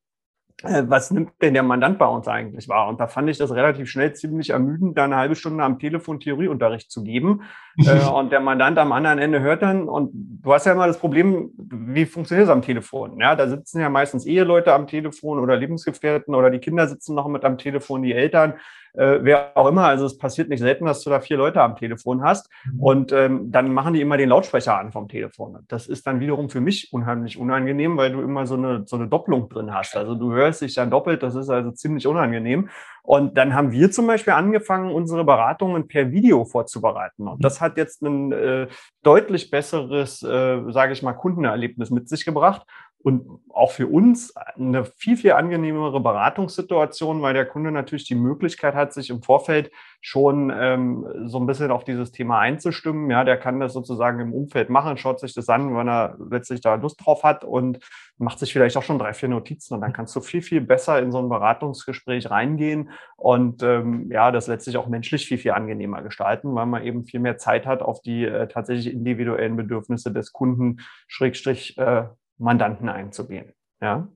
was 0.63 1.11
nimmt 1.11 1.31
denn 1.41 1.53
der 1.53 1.63
Mandant 1.63 1.97
bei 1.97 2.05
uns 2.05 2.27
eigentlich 2.27 2.67
wahr? 2.67 2.89
Und 2.89 2.99
da 2.99 3.07
fand 3.07 3.29
ich 3.29 3.37
das 3.37 3.53
relativ 3.53 3.89
schnell 3.89 4.13
ziemlich 4.13 4.49
ermüdend, 4.49 4.97
da 4.97 5.05
eine 5.05 5.15
halbe 5.15 5.35
Stunde 5.35 5.63
am 5.63 5.79
Telefon 5.79 6.19
Theorieunterricht 6.19 6.91
zu 6.91 7.03
geben. 7.03 7.43
äh, 7.77 8.05
und 8.07 8.31
der 8.31 8.41
Mandant 8.41 8.77
am 8.77 8.91
anderen 8.91 9.19
Ende 9.19 9.39
hört 9.39 9.61
dann, 9.61 9.87
und 9.87 10.11
du 10.13 10.53
hast 10.53 10.65
ja 10.65 10.73
immer 10.73 10.87
das 10.87 10.99
Problem, 10.99 11.51
wie 11.57 12.05
funktioniert 12.05 12.47
es 12.47 12.51
am 12.51 12.61
Telefon? 12.61 13.19
Ja, 13.19 13.35
da 13.35 13.47
sitzen 13.47 13.79
ja 13.79 13.89
meistens 13.89 14.25
Eheleute 14.25 14.73
am 14.73 14.87
Telefon 14.87 15.39
oder 15.39 15.55
Lebensgefährten 15.55 16.35
oder 16.35 16.49
die 16.49 16.59
Kinder 16.59 16.87
sitzen 16.87 17.15
noch 17.15 17.27
mit 17.27 17.45
am 17.45 17.57
Telefon, 17.57 18.03
die 18.03 18.13
Eltern 18.13 18.55
äh, 18.93 19.19
wer 19.21 19.55
auch 19.55 19.67
immer. 19.67 19.85
Also 19.85 20.05
es 20.05 20.17
passiert 20.17 20.49
nicht 20.49 20.59
selten, 20.59 20.85
dass 20.85 21.03
du 21.03 21.09
da 21.09 21.19
vier 21.19 21.37
Leute 21.37 21.61
am 21.61 21.75
Telefon 21.75 22.23
hast 22.23 22.49
mhm. 22.65 22.79
und 22.79 23.11
ähm, 23.11 23.51
dann 23.51 23.73
machen 23.73 23.93
die 23.93 24.01
immer 24.01 24.17
den 24.17 24.29
Lautsprecher 24.29 24.77
an 24.77 24.91
vom 24.91 25.07
Telefon. 25.07 25.59
Das 25.67 25.87
ist 25.87 26.05
dann 26.07 26.19
wiederum 26.19 26.49
für 26.49 26.61
mich 26.61 26.91
unheimlich 26.91 27.37
unangenehm, 27.37 27.97
weil 27.97 28.11
du 28.11 28.21
immer 28.21 28.45
so 28.45 28.55
eine, 28.55 28.83
so 28.85 28.95
eine 28.95 29.07
Doppelung 29.07 29.49
drin 29.49 29.73
hast. 29.73 29.95
Also 29.95 30.15
du 30.15 30.33
hörst 30.33 30.61
dich 30.61 30.75
dann 30.75 30.91
doppelt, 30.91 31.23
das 31.23 31.35
ist 31.35 31.49
also 31.49 31.71
ziemlich 31.71 32.07
unangenehm. 32.07 32.69
Und 33.03 33.37
dann 33.37 33.55
haben 33.55 33.71
wir 33.71 33.89
zum 33.89 34.05
Beispiel 34.05 34.33
angefangen, 34.33 34.91
unsere 34.91 35.23
Beratungen 35.23 35.87
per 35.87 36.11
Video 36.11 36.45
vorzubereiten. 36.45 37.27
Und 37.27 37.43
das 37.43 37.59
hat 37.59 37.77
jetzt 37.77 38.03
ein 38.03 38.31
äh, 38.31 38.67
deutlich 39.01 39.49
besseres, 39.49 40.21
äh, 40.21 40.61
sage 40.69 40.93
ich 40.93 41.01
mal, 41.01 41.13
Kundenerlebnis 41.13 41.89
mit 41.89 42.07
sich 42.07 42.23
gebracht. 42.23 42.67
Und 43.01 43.39
auch 43.49 43.71
für 43.71 43.87
uns 43.87 44.35
eine 44.35 44.83
viel, 44.83 45.15
viel 45.15 45.31
angenehmere 45.31 46.01
Beratungssituation, 46.01 47.21
weil 47.21 47.33
der 47.33 47.45
Kunde 47.45 47.71
natürlich 47.71 48.05
die 48.05 48.15
Möglichkeit 48.15 48.75
hat, 48.75 48.93
sich 48.93 49.09
im 49.09 49.23
Vorfeld 49.23 49.71
schon 50.01 50.51
ähm, 50.53 51.07
so 51.25 51.39
ein 51.39 51.45
bisschen 51.45 51.71
auf 51.71 51.85
dieses 51.85 52.11
Thema 52.11 52.39
einzustimmen. 52.39 53.09
Ja, 53.09 53.23
der 53.23 53.37
kann 53.37 53.59
das 53.61 53.71
sozusagen 53.71 54.19
im 54.19 54.33
Umfeld 54.33 54.69
machen, 54.69 54.97
schaut 54.97 55.21
sich 55.21 55.33
das 55.33 55.47
an, 55.47 55.75
wenn 55.75 55.87
er 55.87 56.17
letztlich 56.29 56.59
da 56.59 56.75
Lust 56.75 57.05
drauf 57.05 57.23
hat 57.23 57.45
und 57.45 57.79
macht 58.17 58.39
sich 58.39 58.51
vielleicht 58.51 58.75
auch 58.75 58.83
schon 58.83 58.99
drei, 58.99 59.13
vier 59.13 59.29
Notizen 59.29 59.75
und 59.75 59.81
dann 59.81 59.93
kannst 59.93 60.13
du 60.15 60.19
viel, 60.19 60.41
viel 60.41 60.61
besser 60.61 60.99
in 60.99 61.11
so 61.13 61.19
ein 61.19 61.29
Beratungsgespräch 61.29 62.29
reingehen 62.29 62.89
und 63.15 63.63
ähm, 63.63 64.11
ja, 64.11 64.31
das 64.31 64.47
letztlich 64.47 64.75
auch 64.75 64.87
menschlich 64.87 65.25
viel, 65.25 65.37
viel 65.37 65.51
angenehmer 65.51 66.01
gestalten, 66.01 66.53
weil 66.53 66.65
man 66.65 66.83
eben 66.83 67.05
viel 67.05 67.21
mehr 67.21 67.37
Zeit 67.37 67.65
hat, 67.65 67.81
auf 67.81 68.01
die 68.01 68.25
äh, 68.25 68.47
tatsächlich 68.49 68.93
individuellen 68.93 69.55
Bedürfnisse 69.55 70.11
des 70.11 70.33
Kunden, 70.33 70.81
Schrägstrich, 71.07 71.77
äh, 71.77 72.03
Mandanten 72.39 72.89
einzugehen. 72.89 73.53
Ja. 73.81 74.07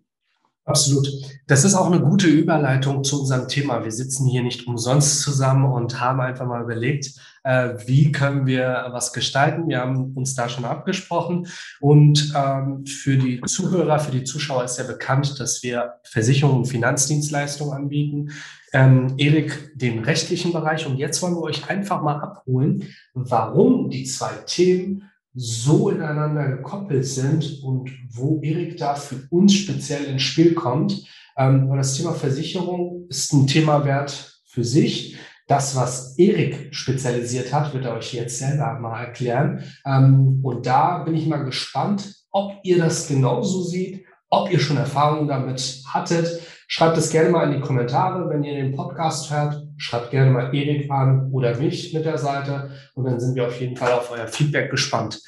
Absolut. 0.65 1.09
Das 1.45 1.65
ist 1.65 1.75
auch 1.75 1.87
eine 1.87 1.99
gute 1.99 2.27
Überleitung 2.27 3.03
zu 3.03 3.19
unserem 3.19 3.49
Thema. 3.49 3.83
Wir 3.83 3.91
sitzen 3.91 4.27
hier 4.27 4.43
nicht 4.43 4.65
umsonst 4.65 5.21
zusammen 5.21 5.65
und 5.65 5.99
haben 5.99 6.21
einfach 6.21 6.45
mal 6.45 6.63
überlegt, 6.63 7.19
äh, 7.43 7.73
wie 7.85 8.13
können 8.13 8.45
wir 8.45 8.87
was 8.91 9.11
gestalten. 9.11 9.67
Wir 9.67 9.81
haben 9.81 10.13
uns 10.15 10.35
da 10.35 10.47
schon 10.47 10.63
abgesprochen. 10.63 11.47
Und 11.81 12.31
ähm, 12.33 12.85
für 12.85 13.17
die 13.17 13.41
Zuhörer, 13.41 13.99
für 13.99 14.11
die 14.11 14.23
Zuschauer 14.23 14.63
ist 14.63 14.77
ja 14.77 14.85
bekannt, 14.85 15.37
dass 15.41 15.63
wir 15.63 15.95
Versicherungen 16.05 16.59
und 16.59 16.65
Finanzdienstleistungen 16.65 17.73
anbieten. 17.73 18.31
Ähm, 18.71 19.15
Erik, 19.17 19.73
den 19.75 19.99
rechtlichen 19.99 20.53
Bereich. 20.53 20.87
Und 20.87 20.95
jetzt 20.95 21.21
wollen 21.21 21.35
wir 21.35 21.41
euch 21.41 21.69
einfach 21.69 22.01
mal 22.01 22.21
abholen, 22.21 22.87
warum 23.13 23.89
die 23.89 24.05
zwei 24.05 24.31
Themen 24.45 25.09
so 25.35 25.89
ineinander 25.89 26.47
gekoppelt 26.49 27.05
sind 27.05 27.61
und 27.63 27.91
wo 28.09 28.39
Erik 28.41 28.77
da 28.77 28.95
für 28.95 29.27
uns 29.29 29.53
speziell 29.53 30.05
ins 30.05 30.21
Spiel 30.21 30.53
kommt. 30.53 31.05
Ähm, 31.37 31.71
das 31.75 31.95
Thema 31.95 32.13
Versicherung 32.13 33.07
ist 33.09 33.33
ein 33.33 33.47
Thema 33.47 33.85
wert 33.85 34.41
für 34.45 34.63
sich. 34.63 35.17
Das, 35.47 35.75
was 35.75 36.17
Erik 36.17 36.73
spezialisiert 36.73 37.53
hat, 37.53 37.73
wird 37.73 37.85
er 37.85 37.95
euch 37.95 38.13
jetzt 38.13 38.37
selber 38.39 38.79
mal 38.79 39.03
erklären. 39.03 39.63
Ähm, 39.85 40.39
und 40.43 40.65
da 40.65 40.99
bin 40.99 41.15
ich 41.15 41.27
mal 41.27 41.43
gespannt, 41.43 42.15
ob 42.31 42.53
ihr 42.63 42.77
das 42.77 43.07
genauso 43.07 43.63
seht, 43.63 44.05
ob 44.29 44.51
ihr 44.51 44.59
schon 44.59 44.77
Erfahrungen 44.77 45.27
damit 45.27 45.83
hattet. 45.87 46.41
Schreibt 46.67 46.97
es 46.97 47.11
gerne 47.11 47.29
mal 47.29 47.51
in 47.51 47.59
die 47.59 47.67
Kommentare, 47.67 48.29
wenn 48.29 48.43
ihr 48.43 48.55
den 48.55 48.75
Podcast 48.75 49.31
hört. 49.31 49.62
Schreibt 49.77 50.11
gerne 50.11 50.31
mal 50.31 50.53
Erik 50.53 50.89
an 50.91 51.31
oder 51.31 51.57
mich 51.57 51.93
mit 51.93 52.05
der 52.05 52.17
Seite 52.17 52.71
und 52.95 53.05
dann 53.05 53.19
sind 53.19 53.35
wir 53.35 53.47
auf 53.47 53.59
jeden 53.59 53.75
Fall 53.75 53.91
auf 53.91 54.11
euer 54.11 54.27
Feedback 54.27 54.69
gespannt. 54.69 55.21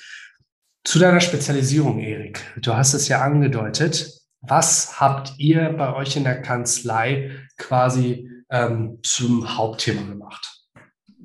Zu 0.83 0.99
deiner 0.99 1.19
Spezialisierung, 1.19 1.99
Erik. 1.99 2.39
Du 2.57 2.75
hast 2.75 2.93
es 2.93 3.07
ja 3.07 3.21
angedeutet. 3.21 4.11
Was 4.41 4.99
habt 4.99 5.33
ihr 5.39 5.73
bei 5.73 5.93
euch 5.95 6.15
in 6.15 6.23
der 6.23 6.41
Kanzlei 6.41 7.31
quasi 7.57 8.29
ähm, 8.51 8.99
zum 9.01 9.57
Hauptthema 9.57 10.03
gemacht? 10.03 10.54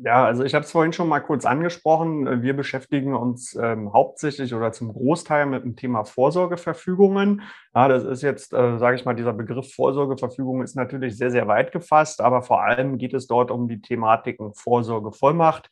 Ja, 0.02 0.24
also 0.24 0.44
ich 0.44 0.54
habe 0.54 0.64
es 0.64 0.70
vorhin 0.72 0.94
schon 0.94 1.08
mal 1.08 1.20
kurz 1.20 1.44
angesprochen. 1.44 2.42
Wir 2.42 2.56
beschäftigen 2.56 3.14
uns 3.14 3.54
ähm, 3.54 3.92
hauptsächlich 3.92 4.54
oder 4.54 4.72
zum 4.72 4.94
Großteil 4.94 5.44
mit 5.44 5.62
dem 5.62 5.76
Thema 5.76 6.04
Vorsorgeverfügungen. 6.04 7.42
Ja, 7.74 7.86
das 7.88 8.04
ist 8.04 8.22
jetzt, 8.22 8.54
äh, 8.54 8.78
sage 8.78 8.96
ich 8.96 9.04
mal, 9.04 9.14
dieser 9.14 9.34
Begriff 9.34 9.74
Vorsorgeverfügung 9.74 10.62
ist 10.62 10.74
natürlich 10.74 11.18
sehr, 11.18 11.30
sehr 11.30 11.48
weit 11.48 11.70
gefasst, 11.70 12.22
aber 12.22 12.42
vor 12.42 12.62
allem 12.62 12.96
geht 12.96 13.12
es 13.12 13.26
dort 13.26 13.50
um 13.50 13.68
die 13.68 13.82
Thematiken 13.82 14.54
Vorsorgevollmacht, 14.54 15.68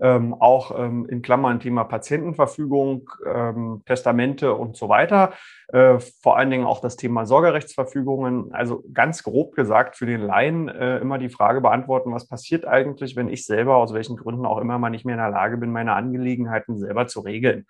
ähm, 0.00 0.34
auch 0.34 0.76
ähm, 0.78 1.06
in 1.08 1.22
Klammern 1.22 1.60
Thema 1.60 1.84
Patientenverfügung, 1.84 3.10
ähm, 3.26 3.82
Testamente 3.86 4.54
und 4.54 4.76
so 4.76 4.88
weiter. 4.88 5.32
Äh, 5.68 5.98
vor 6.22 6.36
allen 6.36 6.50
Dingen 6.50 6.64
auch 6.64 6.80
das 6.80 6.96
Thema 6.96 7.26
Sorgerechtsverfügungen. 7.26 8.54
Also 8.54 8.84
ganz 8.92 9.22
grob 9.22 9.54
gesagt 9.54 9.96
für 9.96 10.06
den 10.06 10.20
Laien 10.20 10.68
äh, 10.68 10.98
immer 10.98 11.18
die 11.18 11.28
Frage 11.28 11.60
beantworten, 11.60 12.12
was 12.12 12.28
passiert 12.28 12.66
eigentlich, 12.66 13.16
wenn 13.16 13.28
ich 13.28 13.44
selber 13.44 13.76
aus 13.76 13.92
welchen 13.92 14.16
Gründen 14.16 14.46
auch 14.46 14.58
immer 14.58 14.78
mal 14.78 14.90
nicht 14.90 15.04
mehr 15.04 15.14
in 15.16 15.20
der 15.20 15.30
Lage 15.30 15.58
bin, 15.58 15.72
meine 15.72 15.94
Angelegenheiten 15.94 16.78
selber 16.78 17.06
zu 17.06 17.20
regeln. 17.20 17.66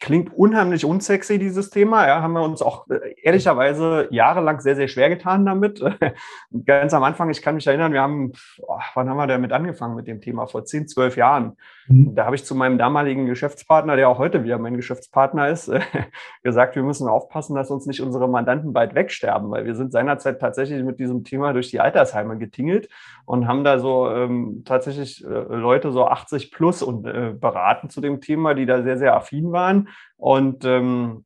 Klingt 0.00 0.32
unheimlich 0.32 0.86
unsexy, 0.86 1.38
dieses 1.38 1.68
Thema. 1.68 2.08
Ja, 2.08 2.22
haben 2.22 2.32
wir 2.32 2.42
uns 2.42 2.62
auch 2.62 2.88
äh, 2.88 3.14
ehrlicherweise 3.22 4.08
jahrelang 4.10 4.60
sehr, 4.60 4.74
sehr 4.74 4.88
schwer 4.88 5.10
getan 5.10 5.44
damit. 5.44 5.84
Ganz 6.64 6.94
am 6.94 7.02
Anfang, 7.02 7.28
ich 7.28 7.42
kann 7.42 7.54
mich 7.54 7.66
erinnern, 7.66 7.92
wir 7.92 8.00
haben, 8.00 8.32
oh, 8.62 8.78
wann 8.94 9.10
haben 9.10 9.18
wir 9.18 9.26
damit 9.26 9.52
angefangen 9.52 9.96
mit 9.96 10.06
dem 10.06 10.22
Thema? 10.22 10.46
Vor 10.46 10.64
zehn, 10.64 10.88
zwölf 10.88 11.18
Jahren. 11.18 11.58
Mhm. 11.90 12.14
Da 12.14 12.24
habe 12.24 12.34
ich 12.34 12.46
zu 12.46 12.54
meinem 12.54 12.78
damaligen 12.78 13.26
Geschäftspartner, 13.26 13.96
der 13.96 14.08
auch 14.08 14.16
heute 14.16 14.42
wieder 14.42 14.58
mein 14.58 14.76
Geschäftspartner 14.76 15.48
ist, 15.48 15.70
gesagt, 16.42 16.76
wir 16.76 16.82
müssen 16.82 17.06
aufpassen, 17.06 17.54
dass 17.54 17.70
uns 17.70 17.84
nicht 17.84 18.00
unsere 18.00 18.26
Mandanten 18.26 18.72
bald 18.72 18.94
wegsterben, 18.94 19.50
weil 19.50 19.66
wir 19.66 19.74
sind 19.74 19.92
seinerzeit 19.92 20.40
tatsächlich 20.40 20.82
mit 20.82 20.98
diesem 20.98 21.24
Thema 21.24 21.52
durch 21.52 21.68
die 21.70 21.80
Altersheime 21.80 22.38
getingelt 22.38 22.88
und 23.26 23.46
haben 23.46 23.64
da 23.64 23.78
so 23.78 24.08
ähm, 24.08 24.62
tatsächlich 24.64 25.24
äh, 25.24 25.28
Leute 25.28 25.92
so 25.92 26.06
80 26.06 26.52
plus 26.52 26.82
und 26.82 27.06
äh, 27.06 27.34
beraten 27.38 27.90
zu 27.90 28.00
dem 28.00 28.22
Thema, 28.22 28.54
die 28.54 28.66
da 28.66 28.82
sehr, 28.82 28.96
sehr 28.96 29.14
affin 29.14 29.52
waren. 29.52 29.89
Und 30.16 30.64
ähm, 30.64 31.24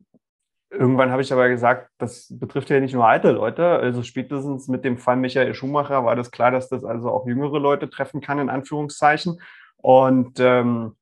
irgendwann 0.71 1.11
habe 1.11 1.23
ich 1.23 1.33
aber 1.33 1.49
gesagt, 1.49 1.91
das 1.99 2.27
betrifft 2.31 2.71
ja 2.71 2.81
nicht 2.81 2.95
nur 2.95 3.07
alte 3.07 3.31
Leute. 3.33 3.67
Also 3.67 4.03
spätestens 4.03 4.69
mit 4.69 4.85
dem 4.85 4.99
Fall 4.99 5.17
Michael 5.17 5.55
Schumacher 5.55 6.05
war 6.05 6.17
das 6.17 6.31
klar, 6.31 6.51
dass 6.51 6.69
das 6.69 6.85
also 6.85 7.11
auch 7.11 7.27
jüngere 7.27 7.59
Leute 7.59 7.89
treffen 7.89 8.21
kann, 8.21 8.39
in 8.39 8.51
Anführungszeichen. 8.51 9.41
Und 9.77 10.41
ähm, 10.41 10.97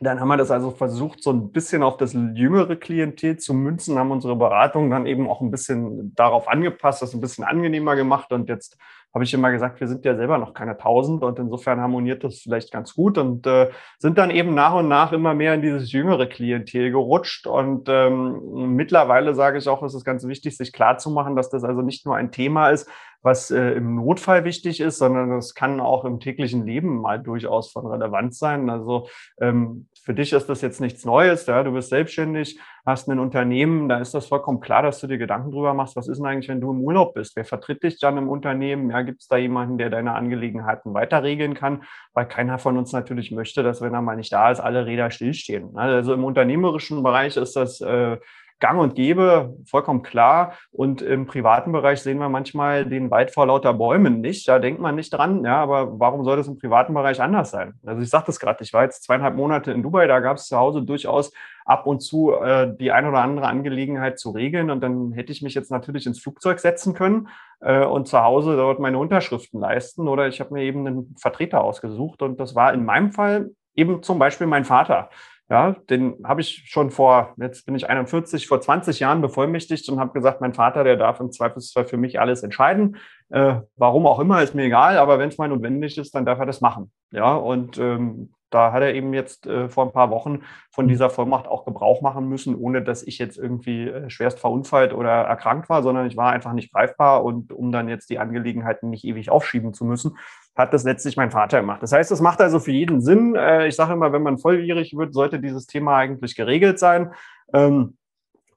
dann 0.00 0.20
haben 0.20 0.28
wir 0.28 0.36
das 0.36 0.50
also 0.50 0.70
versucht, 0.70 1.22
so 1.22 1.30
ein 1.30 1.52
bisschen 1.52 1.82
auf 1.82 1.96
das 1.96 2.12
jüngere 2.12 2.76
Klientel 2.76 3.38
zu 3.38 3.54
münzen, 3.54 3.98
haben 3.98 4.10
unsere 4.10 4.36
Beratung 4.36 4.90
dann 4.90 5.06
eben 5.06 5.28
auch 5.28 5.40
ein 5.40 5.50
bisschen 5.50 6.14
darauf 6.14 6.48
angepasst, 6.48 7.02
das 7.02 7.14
ein 7.14 7.20
bisschen 7.20 7.44
angenehmer 7.44 7.96
gemacht. 7.96 8.32
Und 8.32 8.48
jetzt 8.48 8.76
habe 9.14 9.24
ich 9.24 9.32
immer 9.32 9.50
gesagt, 9.50 9.80
wir 9.80 9.88
sind 9.88 10.04
ja 10.04 10.14
selber 10.14 10.36
noch 10.36 10.52
keine 10.52 10.76
tausend 10.76 11.22
und 11.22 11.38
insofern 11.38 11.80
harmoniert 11.80 12.22
das 12.22 12.40
vielleicht 12.40 12.70
ganz 12.70 12.92
gut 12.94 13.16
und 13.16 13.46
äh, 13.46 13.70
sind 13.98 14.18
dann 14.18 14.30
eben 14.30 14.54
nach 14.54 14.74
und 14.74 14.88
nach 14.88 15.12
immer 15.12 15.32
mehr 15.32 15.54
in 15.54 15.62
dieses 15.62 15.90
jüngere 15.90 16.26
Klientel 16.26 16.90
gerutscht. 16.90 17.46
Und 17.46 17.88
ähm, 17.88 18.76
mittlerweile 18.76 19.34
sage 19.34 19.56
ich 19.56 19.68
auch, 19.68 19.82
es 19.82 19.94
ist 19.94 20.04
ganz 20.04 20.26
wichtig, 20.26 20.58
sich 20.58 20.70
klarzumachen, 20.70 21.34
dass 21.34 21.48
das 21.48 21.64
also 21.64 21.80
nicht 21.80 22.04
nur 22.04 22.14
ein 22.14 22.30
Thema 22.30 22.68
ist, 22.68 22.90
was 23.22 23.50
äh, 23.50 23.72
im 23.72 23.96
Notfall 23.96 24.44
wichtig 24.44 24.80
ist, 24.80 24.98
sondern 24.98 25.32
es 25.32 25.54
kann 25.54 25.80
auch 25.80 26.04
im 26.04 26.20
täglichen 26.20 26.64
Leben 26.64 27.00
mal 27.00 27.22
durchaus 27.22 27.72
von 27.72 27.86
Relevanz 27.86 28.38
sein. 28.38 28.70
Also 28.70 29.08
ähm, 29.40 29.88
für 30.02 30.14
dich 30.14 30.32
ist 30.32 30.48
das 30.48 30.60
jetzt 30.62 30.80
nichts 30.80 31.04
Neues, 31.04 31.46
ja, 31.46 31.62
du 31.64 31.72
bist 31.72 31.88
selbstständig, 31.88 32.60
hast 32.86 33.08
ein 33.08 33.18
Unternehmen, 33.18 33.88
da 33.88 33.98
ist 33.98 34.14
das 34.14 34.26
vollkommen 34.26 34.60
klar, 34.60 34.82
dass 34.82 35.00
du 35.00 35.08
dir 35.08 35.18
Gedanken 35.18 35.50
drüber 35.50 35.74
machst, 35.74 35.96
was 35.96 36.06
ist 36.06 36.18
denn 36.18 36.26
eigentlich, 36.26 36.48
wenn 36.48 36.60
du 36.60 36.70
im 36.70 36.80
Urlaub 36.80 37.14
bist? 37.14 37.34
Wer 37.34 37.44
vertritt 37.44 37.82
dich 37.82 37.98
dann 37.98 38.16
im 38.16 38.28
Unternehmen? 38.28 38.90
Ja, 38.90 39.02
gibt 39.02 39.22
es 39.22 39.28
da 39.28 39.36
jemanden, 39.36 39.78
der 39.78 39.90
deine 39.90 40.14
Angelegenheiten 40.14 40.94
weiter 40.94 41.24
regeln 41.24 41.54
kann? 41.54 41.82
Weil 42.14 42.28
keiner 42.28 42.58
von 42.58 42.78
uns 42.78 42.92
natürlich 42.92 43.32
möchte, 43.32 43.64
dass 43.64 43.80
wenn 43.80 43.94
er 43.94 44.02
mal 44.02 44.16
nicht 44.16 44.32
da 44.32 44.52
ist, 44.52 44.60
alle 44.60 44.86
Räder 44.86 45.10
stillstehen. 45.10 45.76
Also 45.76 46.14
im 46.14 46.22
unternehmerischen 46.22 47.02
Bereich 47.02 47.36
ist 47.36 47.56
das 47.56 47.80
äh, 47.80 48.18
gang 48.58 48.80
und 48.80 48.94
gäbe, 48.94 49.54
vollkommen 49.66 50.02
klar. 50.02 50.54
Und 50.70 51.02
im 51.02 51.26
privaten 51.26 51.72
Bereich 51.72 52.00
sehen 52.00 52.18
wir 52.18 52.28
manchmal 52.28 52.86
den 52.86 53.10
Wald 53.10 53.30
vor 53.30 53.46
lauter 53.46 53.74
Bäumen 53.74 54.20
nicht. 54.20 54.48
Da 54.48 54.58
denkt 54.58 54.80
man 54.80 54.94
nicht 54.94 55.10
dran. 55.10 55.44
Ja, 55.44 55.62
aber 55.62 55.98
warum 55.98 56.24
soll 56.24 56.36
das 56.36 56.48
im 56.48 56.58
privaten 56.58 56.94
Bereich 56.94 57.20
anders 57.20 57.50
sein? 57.50 57.74
Also 57.84 58.02
ich 58.02 58.10
sagte 58.10 58.30
es 58.30 58.40
gerade, 58.40 58.62
ich 58.64 58.72
war 58.72 58.84
jetzt 58.84 59.04
zweieinhalb 59.04 59.36
Monate 59.36 59.72
in 59.72 59.82
Dubai, 59.82 60.06
da 60.06 60.20
gab 60.20 60.38
es 60.38 60.46
zu 60.46 60.56
Hause 60.56 60.82
durchaus 60.82 61.32
ab 61.64 61.86
und 61.86 62.00
zu 62.00 62.32
äh, 62.32 62.74
die 62.78 62.92
ein 62.92 63.06
oder 63.06 63.18
andere 63.18 63.46
Angelegenheit 63.46 64.18
zu 64.18 64.30
regeln. 64.30 64.70
Und 64.70 64.80
dann 64.80 65.12
hätte 65.12 65.32
ich 65.32 65.42
mich 65.42 65.54
jetzt 65.54 65.70
natürlich 65.70 66.06
ins 66.06 66.22
Flugzeug 66.22 66.58
setzen 66.60 66.94
können 66.94 67.28
äh, 67.60 67.84
und 67.84 68.08
zu 68.08 68.22
Hause 68.22 68.56
dort 68.56 68.78
meine 68.78 68.98
Unterschriften 68.98 69.60
leisten. 69.60 70.08
Oder 70.08 70.28
ich 70.28 70.40
habe 70.40 70.54
mir 70.54 70.62
eben 70.62 70.86
einen 70.86 71.14
Vertreter 71.18 71.62
ausgesucht. 71.62 72.22
Und 72.22 72.40
das 72.40 72.54
war 72.54 72.72
in 72.72 72.84
meinem 72.84 73.12
Fall 73.12 73.50
eben 73.74 74.02
zum 74.02 74.18
Beispiel 74.18 74.46
mein 74.46 74.64
Vater. 74.64 75.10
Ja, 75.48 75.76
den 75.88 76.16
habe 76.24 76.40
ich 76.40 76.64
schon 76.66 76.90
vor, 76.90 77.34
jetzt 77.36 77.66
bin 77.66 77.76
ich 77.76 77.88
41, 77.88 78.48
vor 78.48 78.60
20 78.60 78.98
Jahren 78.98 79.20
bevollmächtigt 79.20 79.88
und 79.88 80.00
habe 80.00 80.12
gesagt, 80.12 80.40
mein 80.40 80.54
Vater, 80.54 80.82
der 80.82 80.96
darf 80.96 81.20
im 81.20 81.30
Zweifelsfall 81.30 81.84
für 81.84 81.96
mich 81.96 82.18
alles 82.18 82.42
entscheiden. 82.42 82.96
Äh, 83.28 83.60
warum 83.76 84.06
auch 84.06 84.18
immer, 84.18 84.42
ist 84.42 84.56
mir 84.56 84.64
egal, 84.64 84.98
aber 84.98 85.20
wenn 85.20 85.28
es 85.28 85.38
mal 85.38 85.48
notwendig 85.48 85.98
ist, 85.98 86.14
dann 86.16 86.26
darf 86.26 86.40
er 86.40 86.46
das 86.46 86.60
machen. 86.60 86.90
Ja, 87.12 87.34
und 87.34 87.78
ähm, 87.78 88.30
da 88.50 88.72
hat 88.72 88.82
er 88.82 88.94
eben 88.94 89.12
jetzt 89.12 89.46
äh, 89.46 89.68
vor 89.68 89.84
ein 89.84 89.92
paar 89.92 90.10
Wochen 90.10 90.42
von 90.70 90.86
mhm. 90.86 90.90
dieser 90.90 91.10
Vollmacht 91.10 91.48
auch 91.48 91.64
Gebrauch 91.64 92.00
machen 92.00 92.28
müssen, 92.28 92.54
ohne 92.54 92.82
dass 92.82 93.02
ich 93.02 93.18
jetzt 93.18 93.38
irgendwie 93.38 93.88
äh, 93.88 94.10
schwerst 94.10 94.38
verunfallt 94.38 94.92
oder 94.92 95.10
erkrankt 95.10 95.68
war, 95.68 95.82
sondern 95.82 96.06
ich 96.06 96.16
war 96.16 96.32
einfach 96.32 96.52
nicht 96.52 96.72
greifbar 96.72 97.24
und 97.24 97.52
um 97.52 97.72
dann 97.72 97.88
jetzt 97.88 98.10
die 98.10 98.18
Angelegenheiten 98.18 98.90
nicht 98.90 99.04
ewig 99.04 99.30
aufschieben 99.30 99.74
zu 99.74 99.84
müssen, 99.84 100.16
hat 100.54 100.72
das 100.72 100.84
letztlich 100.84 101.16
mein 101.16 101.30
Vater 101.30 101.60
gemacht. 101.60 101.82
Das 101.82 101.92
heißt, 101.92 102.10
es 102.12 102.20
macht 102.20 102.40
also 102.40 102.60
für 102.60 102.72
jeden 102.72 103.00
Sinn. 103.00 103.34
Äh, 103.34 103.66
ich 103.66 103.76
sage 103.76 103.92
immer, 103.92 104.12
wenn 104.12 104.22
man 104.22 104.38
volljährig 104.38 104.96
wird, 104.96 105.12
sollte 105.12 105.40
dieses 105.40 105.66
Thema 105.66 105.96
eigentlich 105.96 106.36
geregelt 106.36 106.78
sein. 106.78 107.12
Ähm, 107.52 107.96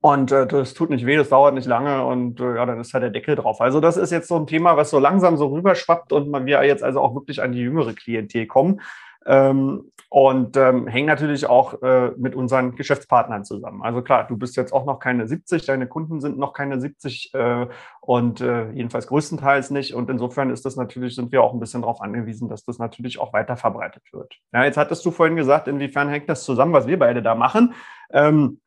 und 0.01 0.31
äh, 0.31 0.47
das 0.47 0.73
tut 0.73 0.89
nicht 0.91 1.05
weh, 1.05 1.17
das 1.17 1.29
dauert 1.29 1.53
nicht 1.53 1.67
lange 1.67 2.05
und 2.05 2.39
äh, 2.39 2.55
ja, 2.55 2.65
dann 2.65 2.79
ist 2.79 2.93
halt 2.93 3.03
der 3.03 3.09
Deckel 3.09 3.35
drauf. 3.35 3.59
Also 3.59 3.81
das 3.81 3.97
ist 3.97 4.11
jetzt 4.11 4.29
so 4.29 4.37
ein 4.37 4.47
Thema, 4.47 4.77
was 4.77 4.91
so 4.91 4.99
langsam 4.99 5.35
so 5.35 5.47
rüberschwappt 5.47 6.13
und 6.13 6.29
man 6.29 6.45
wir 6.45 6.63
jetzt 6.63 6.83
also 6.83 7.01
auch 7.01 7.15
wirklich 7.15 7.41
an 7.41 7.51
die 7.51 7.59
jüngere 7.59 7.93
Klientel 7.93 8.47
kommen. 8.47 8.79
Ähm, 9.25 9.91
und 10.11 10.57
ähm, 10.57 10.87
hängen 10.87 11.05
natürlich 11.05 11.47
auch 11.47 11.83
äh, 11.83 12.11
mit 12.17 12.33
unseren 12.33 12.75
Geschäftspartnern 12.75 13.45
zusammen. 13.45 13.83
Also 13.83 14.01
klar, 14.01 14.25
du 14.27 14.37
bist 14.37 14.57
jetzt 14.57 14.73
auch 14.73 14.85
noch 14.85 14.99
keine 14.99 15.27
70, 15.27 15.67
deine 15.67 15.87
Kunden 15.87 16.19
sind 16.19 16.39
noch 16.39 16.53
keine 16.53 16.81
70 16.81 17.31
äh, 17.35 17.67
und 18.01 18.41
äh, 18.41 18.71
jedenfalls 18.71 19.05
größtenteils 19.05 19.69
nicht. 19.69 19.93
Und 19.93 20.09
insofern 20.09 20.49
ist 20.49 20.65
das 20.65 20.75
natürlich, 20.77 21.13
sind 21.13 21.31
wir 21.31 21.43
auch 21.43 21.53
ein 21.53 21.59
bisschen 21.59 21.81
darauf 21.81 22.01
angewiesen, 22.01 22.49
dass 22.49 22.63
das 22.63 22.79
natürlich 22.79 23.19
auch 23.19 23.33
weiter 23.33 23.55
verbreitet 23.55 24.01
wird. 24.11 24.33
Ja, 24.51 24.63
jetzt 24.63 24.77
hattest 24.77 25.05
du 25.05 25.11
vorhin 25.11 25.35
gesagt, 25.35 25.67
inwiefern 25.67 26.09
hängt 26.09 26.27
das 26.27 26.43
zusammen, 26.43 26.73
was 26.73 26.87
wir 26.87 26.97
beide 26.97 27.21
da 27.21 27.35
machen. 27.35 27.75
Ähm, 28.11 28.59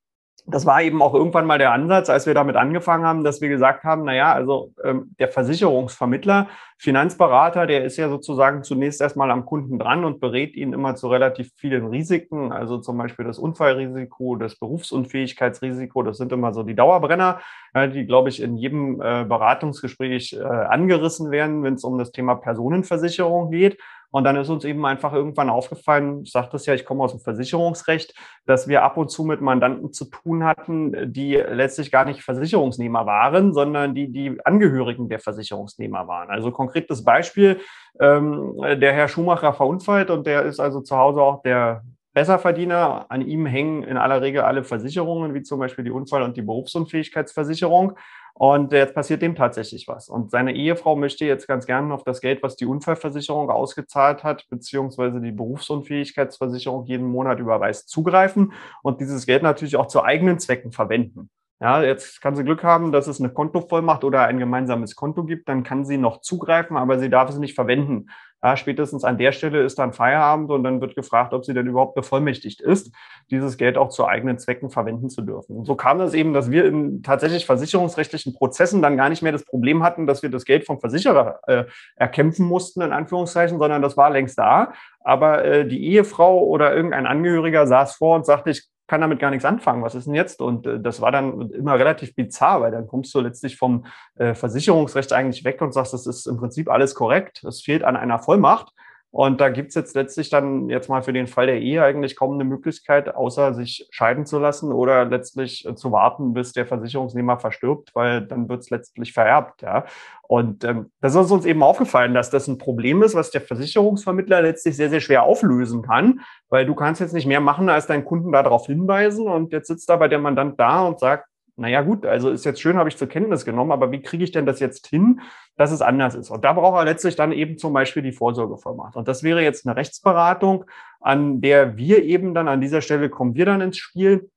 das 0.44 0.66
war 0.66 0.82
eben 0.82 1.02
auch 1.02 1.14
irgendwann 1.14 1.46
mal 1.46 1.58
der 1.58 1.72
Ansatz, 1.72 2.10
als 2.10 2.26
wir 2.26 2.34
damit 2.34 2.56
angefangen 2.56 3.04
haben, 3.04 3.22
dass 3.22 3.40
wir 3.40 3.48
gesagt 3.48 3.84
haben, 3.84 4.04
na 4.04 4.14
ja, 4.14 4.32
also 4.32 4.72
ähm, 4.82 5.14
der 5.20 5.28
Versicherungsvermittler, 5.28 6.48
Finanzberater, 6.78 7.66
der 7.68 7.84
ist 7.84 7.96
ja 7.96 8.08
sozusagen 8.08 8.64
zunächst 8.64 9.00
erstmal 9.00 9.30
am 9.30 9.46
Kunden 9.46 9.78
dran 9.78 10.04
und 10.04 10.18
berät 10.18 10.56
ihn 10.56 10.72
immer 10.72 10.96
zu 10.96 11.06
relativ 11.06 11.52
vielen 11.56 11.86
Risiken, 11.86 12.50
also 12.50 12.78
zum 12.78 12.98
Beispiel 12.98 13.24
das 13.24 13.38
Unfallrisiko, 13.38 14.34
das 14.34 14.56
Berufsunfähigkeitsrisiko, 14.56 16.02
das 16.02 16.16
sind 16.16 16.32
immer 16.32 16.52
so 16.52 16.64
die 16.64 16.74
Dauerbrenner, 16.74 17.40
ja, 17.72 17.86
die, 17.86 18.04
glaube 18.04 18.28
ich, 18.28 18.42
in 18.42 18.56
jedem 18.56 19.00
äh, 19.00 19.24
Beratungsgespräch 19.24 20.32
äh, 20.32 20.42
angerissen 20.42 21.30
werden, 21.30 21.62
wenn 21.62 21.74
es 21.74 21.84
um 21.84 21.98
das 21.98 22.10
Thema 22.10 22.34
Personenversicherung 22.34 23.50
geht. 23.52 23.78
Und 24.12 24.24
dann 24.24 24.36
ist 24.36 24.50
uns 24.50 24.64
eben 24.64 24.84
einfach 24.86 25.12
irgendwann 25.12 25.50
aufgefallen, 25.50 26.22
ich 26.22 26.30
sagte 26.30 26.56
es 26.56 26.66
ja, 26.66 26.74
ich 26.74 26.84
komme 26.84 27.02
aus 27.02 27.12
dem 27.12 27.20
Versicherungsrecht, 27.20 28.14
dass 28.46 28.68
wir 28.68 28.84
ab 28.84 28.96
und 28.98 29.10
zu 29.10 29.24
mit 29.24 29.40
Mandanten 29.40 29.92
zu 29.92 30.04
tun 30.04 30.44
hatten, 30.44 31.12
die 31.12 31.34
letztlich 31.34 31.90
gar 31.90 32.04
nicht 32.04 32.22
Versicherungsnehmer 32.22 33.06
waren, 33.06 33.54
sondern 33.54 33.94
die 33.94 34.12
die 34.12 34.38
Angehörigen 34.44 35.08
der 35.08 35.18
Versicherungsnehmer 35.18 36.06
waren. 36.06 36.28
Also 36.28 36.50
konkretes 36.50 37.02
Beispiel, 37.02 37.60
ähm, 38.00 38.54
der 38.60 38.92
Herr 38.92 39.08
Schumacher 39.08 39.54
verunfallt 39.54 40.10
und 40.10 40.26
der 40.26 40.42
ist 40.42 40.60
also 40.60 40.82
zu 40.82 40.96
Hause 40.96 41.22
auch 41.22 41.42
der 41.42 41.82
Besserverdiener. 42.14 43.06
An 43.08 43.22
ihm 43.22 43.46
hängen 43.46 43.82
in 43.82 43.96
aller 43.96 44.20
Regel 44.20 44.42
alle 44.42 44.64
Versicherungen, 44.64 45.34
wie 45.34 45.42
zum 45.42 45.58
Beispiel 45.58 45.84
die 45.84 45.90
Unfall- 45.90 46.22
und 46.22 46.36
die 46.36 46.42
Berufsunfähigkeitsversicherung. 46.42 47.96
Und 48.34 48.72
jetzt 48.72 48.94
passiert 48.94 49.22
dem 49.22 49.34
tatsächlich 49.34 49.86
was. 49.88 50.08
Und 50.08 50.30
seine 50.30 50.54
Ehefrau 50.54 50.96
möchte 50.96 51.24
jetzt 51.24 51.46
ganz 51.46 51.66
gerne 51.66 51.92
auf 51.92 52.02
das 52.04 52.20
Geld, 52.20 52.42
was 52.42 52.56
die 52.56 52.66
Unfallversicherung 52.66 53.50
ausgezahlt 53.50 54.24
hat, 54.24 54.46
beziehungsweise 54.48 55.20
die 55.20 55.32
Berufsunfähigkeitsversicherung 55.32 56.86
jeden 56.86 57.06
Monat 57.06 57.38
überweist, 57.38 57.88
zugreifen 57.88 58.52
und 58.82 59.00
dieses 59.00 59.26
Geld 59.26 59.42
natürlich 59.42 59.76
auch 59.76 59.86
zu 59.86 60.02
eigenen 60.02 60.38
Zwecken 60.38 60.72
verwenden. 60.72 61.30
Ja, 61.60 61.80
jetzt 61.80 62.20
kann 62.20 62.34
sie 62.34 62.42
Glück 62.42 62.64
haben, 62.64 62.90
dass 62.90 63.06
es 63.06 63.20
eine 63.20 63.32
Kontovollmacht 63.32 64.02
oder 64.02 64.22
ein 64.22 64.40
gemeinsames 64.40 64.96
Konto 64.96 65.22
gibt, 65.22 65.48
dann 65.48 65.62
kann 65.62 65.84
sie 65.84 65.96
noch 65.96 66.20
zugreifen, 66.20 66.76
aber 66.76 66.98
sie 66.98 67.08
darf 67.08 67.30
es 67.30 67.38
nicht 67.38 67.54
verwenden. 67.54 68.08
Ja, 68.44 68.56
spätestens 68.56 69.04
an 69.04 69.18
der 69.18 69.30
Stelle 69.30 69.62
ist 69.62 69.78
dann 69.78 69.92
Feierabend 69.92 70.50
und 70.50 70.64
dann 70.64 70.80
wird 70.80 70.96
gefragt, 70.96 71.32
ob 71.32 71.44
sie 71.44 71.54
denn 71.54 71.68
überhaupt 71.68 71.94
bevollmächtigt 71.94 72.60
ist, 72.60 72.92
dieses 73.30 73.56
Geld 73.56 73.78
auch 73.78 73.88
zu 73.88 74.04
eigenen 74.04 74.36
Zwecken 74.38 74.68
verwenden 74.68 75.10
zu 75.10 75.22
dürfen. 75.22 75.56
Und 75.56 75.64
so 75.64 75.76
kam 75.76 76.00
es 76.00 76.12
eben, 76.12 76.32
dass 76.32 76.50
wir 76.50 76.64
in 76.64 77.04
tatsächlich 77.04 77.46
versicherungsrechtlichen 77.46 78.34
Prozessen 78.34 78.82
dann 78.82 78.96
gar 78.96 79.10
nicht 79.10 79.22
mehr 79.22 79.30
das 79.30 79.44
Problem 79.44 79.84
hatten, 79.84 80.08
dass 80.08 80.24
wir 80.24 80.30
das 80.30 80.44
Geld 80.44 80.66
vom 80.66 80.80
Versicherer 80.80 81.38
äh, 81.46 81.64
erkämpfen 81.94 82.44
mussten, 82.46 82.82
in 82.82 82.92
Anführungszeichen, 82.92 83.60
sondern 83.60 83.80
das 83.80 83.96
war 83.96 84.10
längst 84.10 84.36
da. 84.38 84.72
Aber 85.04 85.44
äh, 85.44 85.66
die 85.66 85.86
Ehefrau 85.86 86.42
oder 86.42 86.74
irgendein 86.74 87.06
Angehöriger 87.06 87.68
saß 87.68 87.94
vor 87.94 88.16
und 88.16 88.26
sagte, 88.26 88.50
ich 88.50 88.71
kann 88.92 89.00
damit 89.00 89.20
gar 89.20 89.30
nichts 89.30 89.46
anfangen. 89.46 89.82
Was 89.82 89.94
ist 89.94 90.06
denn 90.06 90.14
jetzt? 90.14 90.42
Und 90.42 90.66
äh, 90.66 90.78
das 90.78 91.00
war 91.00 91.10
dann 91.10 91.50
immer 91.52 91.78
relativ 91.78 92.14
bizarr, 92.14 92.60
weil 92.60 92.72
dann 92.72 92.86
kommst 92.86 93.14
du 93.14 93.20
letztlich 93.20 93.56
vom 93.56 93.86
äh, 94.16 94.34
Versicherungsrecht 94.34 95.14
eigentlich 95.14 95.44
weg 95.44 95.62
und 95.62 95.72
sagst, 95.72 95.94
das 95.94 96.06
ist 96.06 96.26
im 96.26 96.36
Prinzip 96.36 96.68
alles 96.68 96.94
korrekt. 96.94 97.42
Es 97.42 97.62
fehlt 97.62 97.84
an 97.84 97.96
einer 97.96 98.18
Vollmacht. 98.18 98.70
Und 99.12 99.42
da 99.42 99.50
gibt's 99.50 99.74
jetzt 99.74 99.94
letztlich 99.94 100.30
dann 100.30 100.70
jetzt 100.70 100.88
mal 100.88 101.02
für 101.02 101.12
den 101.12 101.26
Fall 101.26 101.46
der 101.46 101.60
Ehe 101.60 101.84
eigentlich 101.84 102.16
kaum 102.16 102.32
eine 102.32 102.44
Möglichkeit, 102.44 103.14
außer 103.14 103.52
sich 103.52 103.86
scheiden 103.90 104.24
zu 104.24 104.38
lassen 104.38 104.72
oder 104.72 105.04
letztlich 105.04 105.66
äh, 105.68 105.74
zu 105.74 105.92
warten, 105.92 106.32
bis 106.32 106.54
der 106.54 106.64
Versicherungsnehmer 106.64 107.38
verstirbt, 107.38 107.94
weil 107.94 108.22
dann 108.22 108.48
wird's 108.48 108.70
letztlich 108.70 109.12
vererbt. 109.12 109.60
Ja. 109.60 109.84
Und 110.22 110.64
ähm, 110.64 110.90
das 111.02 111.14
ist 111.14 111.30
uns 111.30 111.44
eben 111.44 111.62
aufgefallen, 111.62 112.14
dass 112.14 112.30
das 112.30 112.48
ein 112.48 112.56
Problem 112.56 113.02
ist, 113.02 113.14
was 113.14 113.30
der 113.30 113.42
Versicherungsvermittler 113.42 114.40
letztlich 114.40 114.76
sehr, 114.76 114.88
sehr 114.88 115.00
schwer 115.00 115.24
auflösen 115.24 115.82
kann, 115.82 116.20
weil 116.48 116.64
du 116.64 116.74
kannst 116.74 117.02
jetzt 117.02 117.12
nicht 117.12 117.26
mehr 117.26 117.40
machen, 117.40 117.68
als 117.68 117.86
deinen 117.86 118.06
Kunden 118.06 118.32
darauf 118.32 118.64
hinweisen. 118.64 119.28
Und 119.28 119.52
jetzt 119.52 119.68
sitzt 119.68 119.90
aber 119.90 120.08
der 120.08 120.20
Mandant 120.20 120.58
da 120.58 120.86
und 120.86 120.98
sagt, 120.98 121.28
naja 121.56 121.82
gut, 121.82 122.06
also 122.06 122.30
ist 122.30 122.44
jetzt 122.44 122.60
schön, 122.60 122.76
habe 122.76 122.88
ich 122.88 122.96
zur 122.96 123.08
Kenntnis 123.08 123.44
genommen, 123.44 123.72
aber 123.72 123.92
wie 123.92 124.00
kriege 124.00 124.24
ich 124.24 124.32
denn 124.32 124.46
das 124.46 124.58
jetzt 124.58 124.86
hin, 124.86 125.20
dass 125.56 125.70
es 125.70 125.82
anders 125.82 126.14
ist? 126.14 126.30
Und 126.30 126.44
da 126.44 126.54
braucht 126.54 126.78
er 126.78 126.84
letztlich 126.84 127.14
dann 127.14 127.32
eben 127.32 127.58
zum 127.58 127.72
Beispiel 127.72 128.02
die 128.02 128.12
Vorsorgevollmacht. 128.12 128.96
Und 128.96 129.06
das 129.06 129.22
wäre 129.22 129.42
jetzt 129.42 129.66
eine 129.66 129.76
Rechtsberatung, 129.76 130.64
an 131.00 131.40
der 131.40 131.76
wir 131.76 132.04
eben 132.04 132.32
dann 132.34 132.48
an 132.48 132.60
dieser 132.60 132.80
Stelle 132.80 133.10
kommen 133.10 133.34
wir 133.34 133.44
dann 133.44 133.60
ins 133.60 133.76
Spiel. 133.76 134.30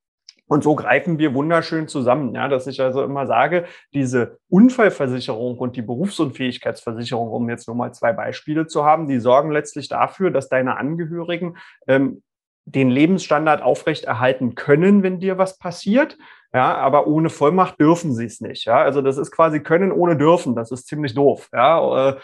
Und 0.47 0.63
so 0.63 0.75
greifen 0.75 1.17
wir 1.17 1.33
wunderschön 1.33 1.87
zusammen, 1.87 2.35
ja, 2.35 2.47
dass 2.47 2.67
ich 2.67 2.79
also 2.79 3.03
immer 3.03 3.25
sage, 3.25 3.65
diese 3.93 4.37
Unfallversicherung 4.49 5.57
und 5.57 5.75
die 5.75 5.81
Berufsunfähigkeitsversicherung, 5.81 7.29
um 7.29 7.49
jetzt 7.49 7.67
nur 7.67 7.75
mal 7.75 7.93
zwei 7.93 8.13
Beispiele 8.13 8.67
zu 8.67 8.85
haben, 8.85 9.07
die 9.07 9.19
sorgen 9.19 9.51
letztlich 9.51 9.87
dafür, 9.87 10.29
dass 10.29 10.47
deine 10.47 10.77
Angehörigen 10.77 11.57
ähm, 11.87 12.21
den 12.65 12.89
Lebensstandard 12.89 13.61
aufrechterhalten 13.61 14.55
können, 14.55 15.01
wenn 15.01 15.19
dir 15.19 15.37
was 15.37 15.57
passiert. 15.57 16.17
Ja, 16.55 16.77
aber 16.77 17.05
ohne 17.05 17.29
Vollmacht 17.29 17.81
dürfen 17.81 18.13
sie 18.13 18.23
es 18.23 18.39
nicht. 18.39 18.63
Ja, 18.63 18.77
also 18.77 19.01
das 19.01 19.17
ist 19.17 19.31
quasi 19.31 19.59
können 19.59 19.91
ohne 19.91 20.15
dürfen. 20.15 20.55
Das 20.55 20.71
ist 20.71 20.87
ziemlich 20.87 21.13
doof. 21.13 21.49
Ja, 21.51 22.11
äh, 22.11 22.15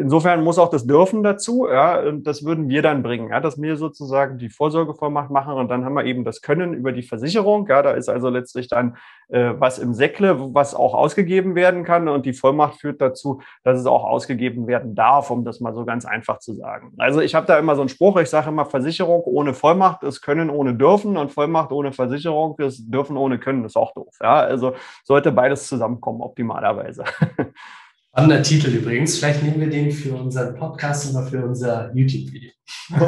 insofern 0.00 0.42
muss 0.42 0.58
auch 0.58 0.70
das 0.70 0.86
dürfen 0.86 1.22
dazu. 1.22 1.68
Ja, 1.68 2.00
und 2.00 2.26
das 2.26 2.46
würden 2.46 2.70
wir 2.70 2.80
dann 2.80 3.02
bringen. 3.02 3.28
Ja, 3.28 3.40
dass 3.40 3.60
wir 3.60 3.76
sozusagen 3.76 4.38
die 4.38 4.48
Vorsorgevollmacht 4.48 5.28
machen 5.28 5.52
und 5.52 5.68
dann 5.68 5.84
haben 5.84 5.92
wir 5.92 6.06
eben 6.06 6.24
das 6.24 6.40
Können 6.40 6.72
über 6.72 6.92
die 6.92 7.02
Versicherung. 7.02 7.66
Ja, 7.68 7.82
da 7.82 7.90
ist 7.90 8.08
also 8.08 8.30
letztlich 8.30 8.68
dann 8.68 8.96
äh, 9.28 9.52
was 9.58 9.78
im 9.78 9.92
Säckle, 9.92 10.54
was 10.54 10.74
auch 10.74 10.94
ausgegeben 10.94 11.54
werden 11.54 11.84
kann 11.84 12.08
und 12.08 12.24
die 12.24 12.32
Vollmacht 12.32 12.80
führt 12.80 13.02
dazu, 13.02 13.42
dass 13.64 13.78
es 13.78 13.84
auch 13.84 14.04
ausgegeben 14.04 14.66
werden 14.66 14.94
darf, 14.94 15.30
um 15.30 15.44
das 15.44 15.60
mal 15.60 15.74
so 15.74 15.84
ganz 15.84 16.06
einfach 16.06 16.38
zu 16.38 16.54
sagen. 16.54 16.94
Also 16.96 17.20
ich 17.20 17.34
habe 17.34 17.46
da 17.46 17.58
immer 17.58 17.74
so 17.74 17.82
einen 17.82 17.90
Spruch. 17.90 18.18
Ich 18.18 18.30
sage 18.30 18.48
immer 18.48 18.64
Versicherung 18.64 19.22
ohne 19.24 19.52
Vollmacht 19.52 20.02
ist 20.04 20.22
Können 20.22 20.48
ohne 20.48 20.74
Dürfen 20.74 21.18
und 21.18 21.32
Vollmacht 21.32 21.70
ohne 21.70 21.92
Versicherung 21.92 22.58
ist 22.60 22.86
Dürfen 22.88 23.18
ohne 23.18 23.38
Können. 23.38 23.62
Das 23.62 23.73
ist 23.74 23.80
auch 23.80 23.92
doof. 23.94 24.14
Ja, 24.22 24.40
also 24.40 24.74
sollte 25.04 25.32
beides 25.32 25.66
zusammenkommen, 25.66 26.20
optimalerweise. 26.20 27.04
Spannender 28.10 28.42
Titel 28.42 28.70
übrigens. 28.70 29.18
Vielleicht 29.18 29.42
nehmen 29.42 29.60
wir 29.60 29.70
den 29.70 29.90
für 29.90 30.14
unseren 30.14 30.54
Podcast 30.54 31.12
oder 31.12 31.26
für 31.26 31.44
unser 31.44 31.92
YouTube-Video. 31.94 32.50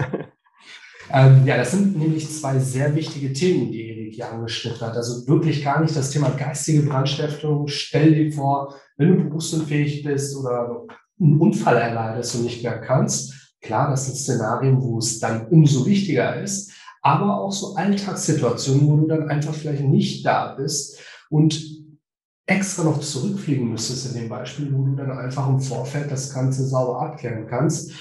ähm, 1.13 1.43
ja, 1.45 1.57
das 1.57 1.71
sind 1.71 1.97
nämlich 1.97 2.29
zwei 2.29 2.59
sehr 2.59 2.95
wichtige 2.95 3.33
Themen, 3.33 3.71
die 3.71 3.89
Erik 3.89 4.15
hier 4.15 4.33
angeschnitten 4.33 4.81
hat. 4.81 4.97
Also 4.97 5.27
wirklich 5.29 5.63
gar 5.63 5.81
nicht 5.81 5.95
das 5.95 6.11
Thema 6.11 6.31
geistige 6.31 6.83
Brandstiftung. 6.83 7.69
Stell 7.69 8.13
dir 8.13 8.33
vor, 8.33 8.75
wenn 8.97 9.17
du 9.17 9.25
berufsunfähig 9.25 10.03
bist 10.03 10.37
oder 10.37 10.83
einen 11.21 11.41
Unfall 11.41 11.77
erleidest 11.77 12.35
und 12.35 12.43
nicht 12.43 12.65
mehr 12.65 12.81
kannst. 12.81 13.55
Klar, 13.61 13.91
das 13.91 14.07
sind 14.07 14.17
Szenarien, 14.17 14.83
wo 14.83 14.99
es 14.99 15.19
dann 15.21 15.47
umso 15.49 15.87
wichtiger 15.87 16.41
ist 16.43 16.76
aber 17.07 17.41
auch 17.41 17.53
so 17.53 17.77
Alltagssituationen, 17.77 18.89
wo 18.89 18.97
du 18.97 19.07
dann 19.07 19.29
einfach 19.29 19.55
vielleicht 19.55 19.85
nicht 19.85 20.27
da 20.27 20.55
bist 20.55 20.99
und 21.31 21.57
extra 22.47 22.83
noch 22.83 22.99
zurückfliegen 22.99 23.71
müsstest 23.71 24.13
in 24.13 24.23
dem 24.23 24.29
Beispiel, 24.29 24.73
wo 24.73 24.85
du 24.85 24.97
dann 24.97 25.13
einfach 25.13 25.49
im 25.49 25.61
Vorfeld 25.61 26.11
das 26.11 26.35
Ganze 26.35 26.67
sauber 26.67 27.01
abklären 27.01 27.47
kannst. 27.47 27.93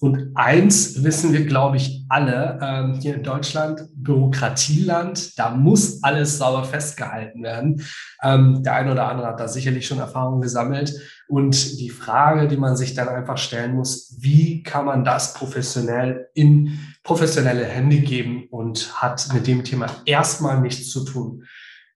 Und 0.00 0.32
eins 0.34 1.02
wissen 1.04 1.32
wir, 1.32 1.46
glaube 1.46 1.78
ich, 1.78 2.04
alle 2.08 2.58
ähm, 2.62 2.94
hier 3.00 3.14
in 3.14 3.22
Deutschland, 3.22 3.88
Bürokratieland, 3.94 5.38
da 5.38 5.50
muss 5.50 6.02
alles 6.02 6.36
sauber 6.36 6.64
festgehalten 6.64 7.42
werden. 7.42 7.82
Ähm, 8.22 8.62
der 8.62 8.74
eine 8.74 8.92
oder 8.92 9.08
andere 9.08 9.28
hat 9.28 9.40
da 9.40 9.48
sicherlich 9.48 9.86
schon 9.86 9.98
Erfahrungen 9.98 10.42
gesammelt. 10.42 10.92
Und 11.28 11.80
die 11.80 11.88
Frage, 11.88 12.46
die 12.46 12.58
man 12.58 12.76
sich 12.76 12.94
dann 12.94 13.08
einfach 13.08 13.38
stellen 13.38 13.74
muss, 13.74 14.16
wie 14.20 14.62
kann 14.62 14.84
man 14.84 15.04
das 15.04 15.32
professionell 15.32 16.28
in 16.34 16.78
professionelle 17.06 17.64
Hände 17.64 17.98
geben 17.98 18.48
und 18.50 19.00
hat 19.00 19.32
mit 19.32 19.46
dem 19.46 19.62
Thema 19.62 19.86
erstmal 20.06 20.60
nichts 20.60 20.90
zu 20.90 21.04
tun. 21.04 21.44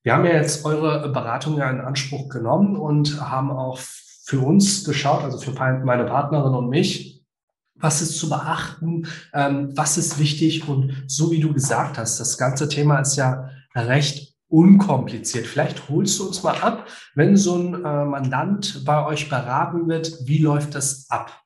Wir 0.05 0.14
haben 0.14 0.25
ja 0.25 0.35
jetzt 0.35 0.64
eure 0.64 1.11
Beratung 1.11 1.59
ja 1.59 1.68
in 1.68 1.81
Anspruch 1.81 2.29
genommen 2.29 2.77
und 2.77 3.20
haben 3.20 3.51
auch 3.51 3.79
für 3.79 4.38
uns 4.38 4.85
geschaut, 4.85 5.25
also 5.25 5.38
für 5.38 5.53
meine 5.85 6.05
Partnerin 6.05 6.55
und 6.55 6.70
mich, 6.70 7.25
was 7.75 8.01
ist 8.03 8.18
zu 8.18 8.29
beachten, 8.29 9.09
ähm, 9.35 9.73
was 9.75 9.99
ist 9.99 10.20
wichtig 10.20 10.68
und 10.68 11.05
so 11.09 11.33
wie 11.33 11.40
du 11.40 11.53
gesagt 11.53 11.99
hast, 11.99 12.20
das 12.20 12.38
ganze 12.38 12.68
Thema 12.68 13.01
ist 13.01 13.16
ja 13.16 13.51
recht 13.75 14.37
unkompliziert. 14.46 15.46
Vielleicht 15.46 15.88
holst 15.88 16.20
du 16.20 16.29
uns 16.29 16.44
mal 16.44 16.57
ab, 16.59 16.87
wenn 17.16 17.37
so 17.37 17.57
ein 17.57 17.75
äh, 17.75 18.05
Mandant 18.05 18.85
bei 18.85 19.05
euch 19.05 19.29
beraten 19.29 19.88
wird, 19.88 20.18
wie 20.25 20.38
läuft 20.38 20.77
das 20.77 21.07
ab? 21.09 21.40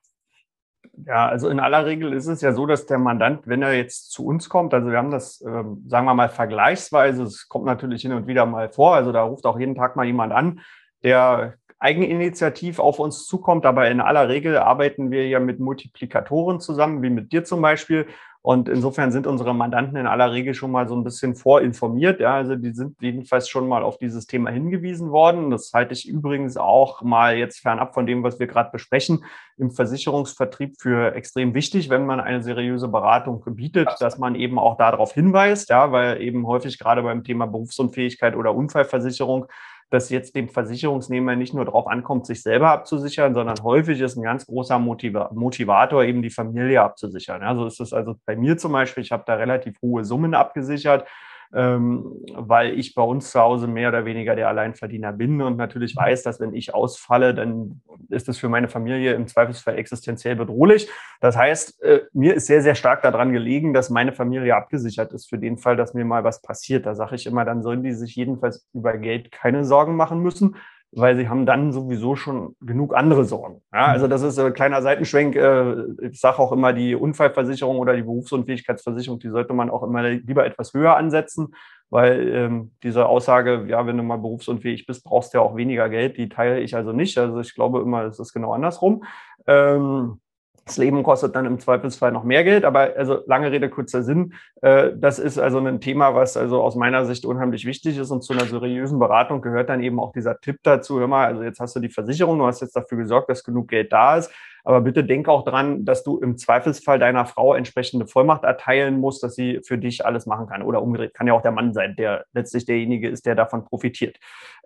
Ja, 1.05 1.27
also 1.27 1.49
in 1.49 1.59
aller 1.59 1.85
Regel 1.85 2.13
ist 2.13 2.27
es 2.27 2.41
ja 2.41 2.53
so, 2.53 2.65
dass 2.65 2.85
der 2.85 2.97
Mandant, 2.97 3.47
wenn 3.47 3.61
er 3.61 3.73
jetzt 3.73 4.11
zu 4.11 4.25
uns 4.25 4.49
kommt, 4.49 4.73
also 4.73 4.89
wir 4.89 4.97
haben 4.97 5.11
das, 5.11 5.41
ähm, 5.41 5.83
sagen 5.87 6.05
wir 6.05 6.13
mal, 6.13 6.29
vergleichsweise, 6.29 7.23
es 7.23 7.47
kommt 7.49 7.65
natürlich 7.65 8.01
hin 8.01 8.13
und 8.13 8.27
wieder 8.27 8.45
mal 8.45 8.69
vor, 8.69 8.95
also 8.95 9.11
da 9.11 9.23
ruft 9.23 9.45
auch 9.45 9.59
jeden 9.59 9.75
Tag 9.75 9.95
mal 9.95 10.05
jemand 10.05 10.33
an, 10.33 10.61
der 11.03 11.55
eigeninitiativ 11.79 12.79
auf 12.79 12.99
uns 12.99 13.25
zukommt, 13.25 13.65
aber 13.65 13.89
in 13.89 14.01
aller 14.01 14.27
Regel 14.29 14.57
arbeiten 14.57 15.11
wir 15.11 15.27
ja 15.27 15.39
mit 15.39 15.59
Multiplikatoren 15.59 16.59
zusammen, 16.59 17.03
wie 17.03 17.09
mit 17.09 17.31
dir 17.31 17.43
zum 17.43 17.61
Beispiel. 17.61 18.07
Und 18.45 18.69
insofern 18.69 19.11
sind 19.11 19.25
unsere 19.25 19.55
Mandanten 19.55 19.97
in 19.97 20.05
aller 20.05 20.31
Regel 20.31 20.53
schon 20.53 20.69
mal 20.69 20.87
so 20.87 20.95
ein 20.95 21.03
bisschen 21.03 21.33
vorinformiert. 21.33 22.19
Ja, 22.19 22.35
also 22.35 22.55
die 22.55 22.75
sind 22.75 22.95
jedenfalls 23.01 23.49
schon 23.49 23.67
mal 23.67 23.81
auf 23.81 23.97
dieses 23.97 24.27
Thema 24.27 24.51
hingewiesen 24.51 25.09
worden. 25.09 25.49
Das 25.49 25.71
halte 25.73 25.95
ich 25.95 26.07
übrigens 26.07 26.55
auch 26.55 27.01
mal 27.01 27.37
jetzt 27.37 27.61
fernab 27.61 27.95
von 27.95 28.05
dem, 28.05 28.21
was 28.21 28.39
wir 28.39 28.45
gerade 28.45 28.69
besprechen, 28.69 29.25
im 29.57 29.71
Versicherungsvertrieb 29.71 30.75
für 30.79 31.15
extrem 31.15 31.55
wichtig, 31.55 31.89
wenn 31.89 32.05
man 32.05 32.19
eine 32.19 32.43
seriöse 32.43 32.87
Beratung 32.87 33.43
bietet, 33.55 33.89
dass 33.99 34.19
man 34.19 34.35
eben 34.35 34.59
auch 34.59 34.77
darauf 34.77 35.11
hinweist, 35.11 35.69
ja, 35.69 35.91
weil 35.91 36.21
eben 36.21 36.45
häufig 36.45 36.77
gerade 36.77 37.01
beim 37.01 37.23
Thema 37.23 37.47
Berufsunfähigkeit 37.47 38.35
oder 38.35 38.53
Unfallversicherung 38.53 39.47
dass 39.95 40.09
jetzt 40.09 40.35
dem 40.35 40.49
Versicherungsnehmer 40.49 41.35
nicht 41.35 41.53
nur 41.53 41.65
darauf 41.65 41.87
ankommt, 41.87 42.25
sich 42.25 42.43
selber 42.43 42.69
abzusichern, 42.69 43.33
sondern 43.33 43.63
häufig 43.63 43.99
ist 44.01 44.17
ein 44.17 44.23
ganz 44.23 44.45
großer 44.45 44.77
Motivator, 44.77 46.03
eben 46.03 46.21
die 46.21 46.29
Familie 46.29 46.81
abzusichern. 46.81 47.41
Also 47.41 47.65
ist 47.65 47.79
es 47.79 47.93
also 47.93 48.15
bei 48.25 48.35
mir 48.35 48.57
zum 48.57 48.73
Beispiel, 48.73 49.03
ich 49.03 49.11
habe 49.11 49.23
da 49.25 49.35
relativ 49.35 49.81
hohe 49.81 50.03
Summen 50.03 50.33
abgesichert 50.33 51.07
weil 51.51 52.77
ich 52.77 52.95
bei 52.95 53.01
uns 53.01 53.31
zu 53.31 53.39
Hause 53.39 53.67
mehr 53.67 53.89
oder 53.89 54.05
weniger 54.05 54.35
der 54.35 54.49
Alleinverdiener 54.49 55.13
bin 55.13 55.41
und 55.41 55.57
natürlich 55.57 55.95
weiß, 55.95 56.23
dass 56.23 56.39
wenn 56.39 56.53
ich 56.53 56.73
ausfalle, 56.73 57.33
dann 57.33 57.81
ist 58.09 58.27
das 58.27 58.37
für 58.37 58.49
meine 58.49 58.67
Familie 58.67 59.13
im 59.13 59.27
Zweifelsfall 59.27 59.77
existenziell 59.77 60.35
bedrohlich. 60.35 60.89
Das 61.21 61.37
heißt, 61.37 61.81
äh, 61.83 62.01
mir 62.13 62.35
ist 62.35 62.47
sehr, 62.47 62.61
sehr 62.61 62.75
stark 62.75 63.01
daran 63.01 63.31
gelegen, 63.31 63.73
dass 63.73 63.89
meine 63.89 64.11
Familie 64.11 64.55
abgesichert 64.55 65.13
ist 65.13 65.29
für 65.29 65.37
den 65.37 65.57
Fall, 65.57 65.75
dass 65.75 65.93
mir 65.93 66.05
mal 66.05 66.23
was 66.23 66.41
passiert. 66.41 66.85
Da 66.85 66.95
sage 66.95 67.15
ich 67.15 67.25
immer, 67.25 67.45
dann 67.45 67.63
sollen 67.63 67.83
die 67.83 67.93
sich 67.93 68.15
jedenfalls 68.15 68.67
über 68.73 68.97
Geld 68.97 69.31
keine 69.31 69.63
Sorgen 69.63 69.95
machen 69.95 70.21
müssen 70.21 70.55
weil 70.95 71.17
sie 71.17 71.27
haben 71.27 71.45
dann 71.45 71.73
sowieso 71.73 72.15
schon 72.15 72.55
genug 72.61 72.95
andere 72.95 73.25
Sorgen. 73.25 73.61
Ja, 73.73 73.87
also 73.87 74.07
das 74.07 74.21
ist 74.21 74.39
ein 74.39 74.53
kleiner 74.53 74.81
Seitenschwenk. 74.81 75.35
Äh, 75.35 76.07
ich 76.09 76.19
sage 76.19 76.39
auch 76.39 76.53
immer, 76.53 76.71
die 76.71 76.95
Unfallversicherung 76.95 77.79
oder 77.79 77.95
die 77.95 78.03
Berufsunfähigkeitsversicherung, 78.03 79.19
die 79.19 79.29
sollte 79.29 79.53
man 79.53 79.69
auch 79.69 79.83
immer 79.83 80.03
lieber 80.09 80.45
etwas 80.45 80.73
höher 80.73 80.95
ansetzen, 80.95 81.53
weil 81.89 82.29
ähm, 82.29 82.71
diese 82.81 83.07
Aussage, 83.07 83.65
ja, 83.67 83.85
wenn 83.85 83.97
du 83.97 84.03
mal 84.03 84.17
berufsunfähig 84.17 84.85
bist, 84.85 85.03
brauchst 85.03 85.33
du 85.33 85.39
ja 85.39 85.43
auch 85.43 85.57
weniger 85.57 85.89
Geld, 85.89 86.17
die 86.17 86.29
teile 86.29 86.61
ich 86.61 86.75
also 86.75 86.93
nicht. 86.93 87.17
Also 87.17 87.41
ich 87.41 87.53
glaube 87.53 87.81
immer, 87.81 88.03
es 88.05 88.19
ist 88.19 88.33
genau 88.33 88.53
andersrum. 88.53 89.03
Ähm, 89.47 90.21
das 90.65 90.77
Leben 90.77 91.03
kostet 91.03 91.35
dann 91.35 91.45
im 91.45 91.59
Zweifelsfall 91.59 92.11
noch 92.11 92.23
mehr 92.23 92.43
Geld, 92.43 92.65
aber 92.65 92.93
also 92.97 93.19
lange 93.27 93.51
Rede, 93.51 93.69
kurzer 93.69 94.01
Sinn. 94.01 94.33
Äh, 94.63 94.93
das 94.95 95.19
ist 95.19 95.37
also 95.37 95.59
ein 95.59 95.79
Thema, 95.79 96.15
was 96.15 96.37
also 96.37 96.63
aus 96.63 96.75
meiner 96.75 97.05
Sicht 97.05 97.23
unheimlich 97.23 97.65
wichtig 97.65 97.97
ist 97.99 98.09
und 98.09 98.23
zu 98.23 98.33
einer 98.33 98.45
seriösen 98.45 98.97
Beratung 98.97 99.43
gehört 99.43 99.69
dann 99.69 99.83
eben 99.83 99.99
auch 99.99 100.11
dieser 100.11 100.39
Tipp 100.39 100.57
dazu. 100.63 100.99
Hör 100.99 101.07
mal, 101.07 101.27
also 101.27 101.43
jetzt 101.43 101.59
hast 101.59 101.75
du 101.75 101.79
die 101.79 101.89
Versicherung, 101.89 102.39
du 102.39 102.47
hast 102.47 102.61
jetzt 102.61 102.75
dafür 102.75 102.97
gesorgt, 102.97 103.29
dass 103.29 103.43
genug 103.43 103.67
Geld 103.67 103.93
da 103.93 104.17
ist. 104.17 104.31
Aber 104.63 104.81
bitte 104.81 105.03
denk 105.03 105.27
auch 105.27 105.45
dran, 105.45 105.85
dass 105.85 106.03
du 106.03 106.17
im 106.17 106.39
Zweifelsfall 106.39 106.97
deiner 106.97 107.27
Frau 107.27 107.53
entsprechende 107.53 108.07
Vollmacht 108.07 108.43
erteilen 108.43 108.99
musst, 108.99 109.21
dass 109.21 109.35
sie 109.35 109.61
für 109.63 109.77
dich 109.77 110.03
alles 110.03 110.25
machen 110.25 110.47
kann. 110.47 110.63
Oder 110.63 110.81
umgedreht 110.81 111.13
kann 111.13 111.27
ja 111.27 111.33
auch 111.33 111.43
der 111.43 111.51
Mann 111.51 111.75
sein, 111.75 111.95
der 111.95 112.25
letztlich 112.33 112.65
derjenige 112.65 113.07
ist, 113.07 113.27
der 113.27 113.35
davon 113.35 113.63
profitiert. 113.63 114.17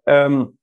Ähm, 0.05 0.57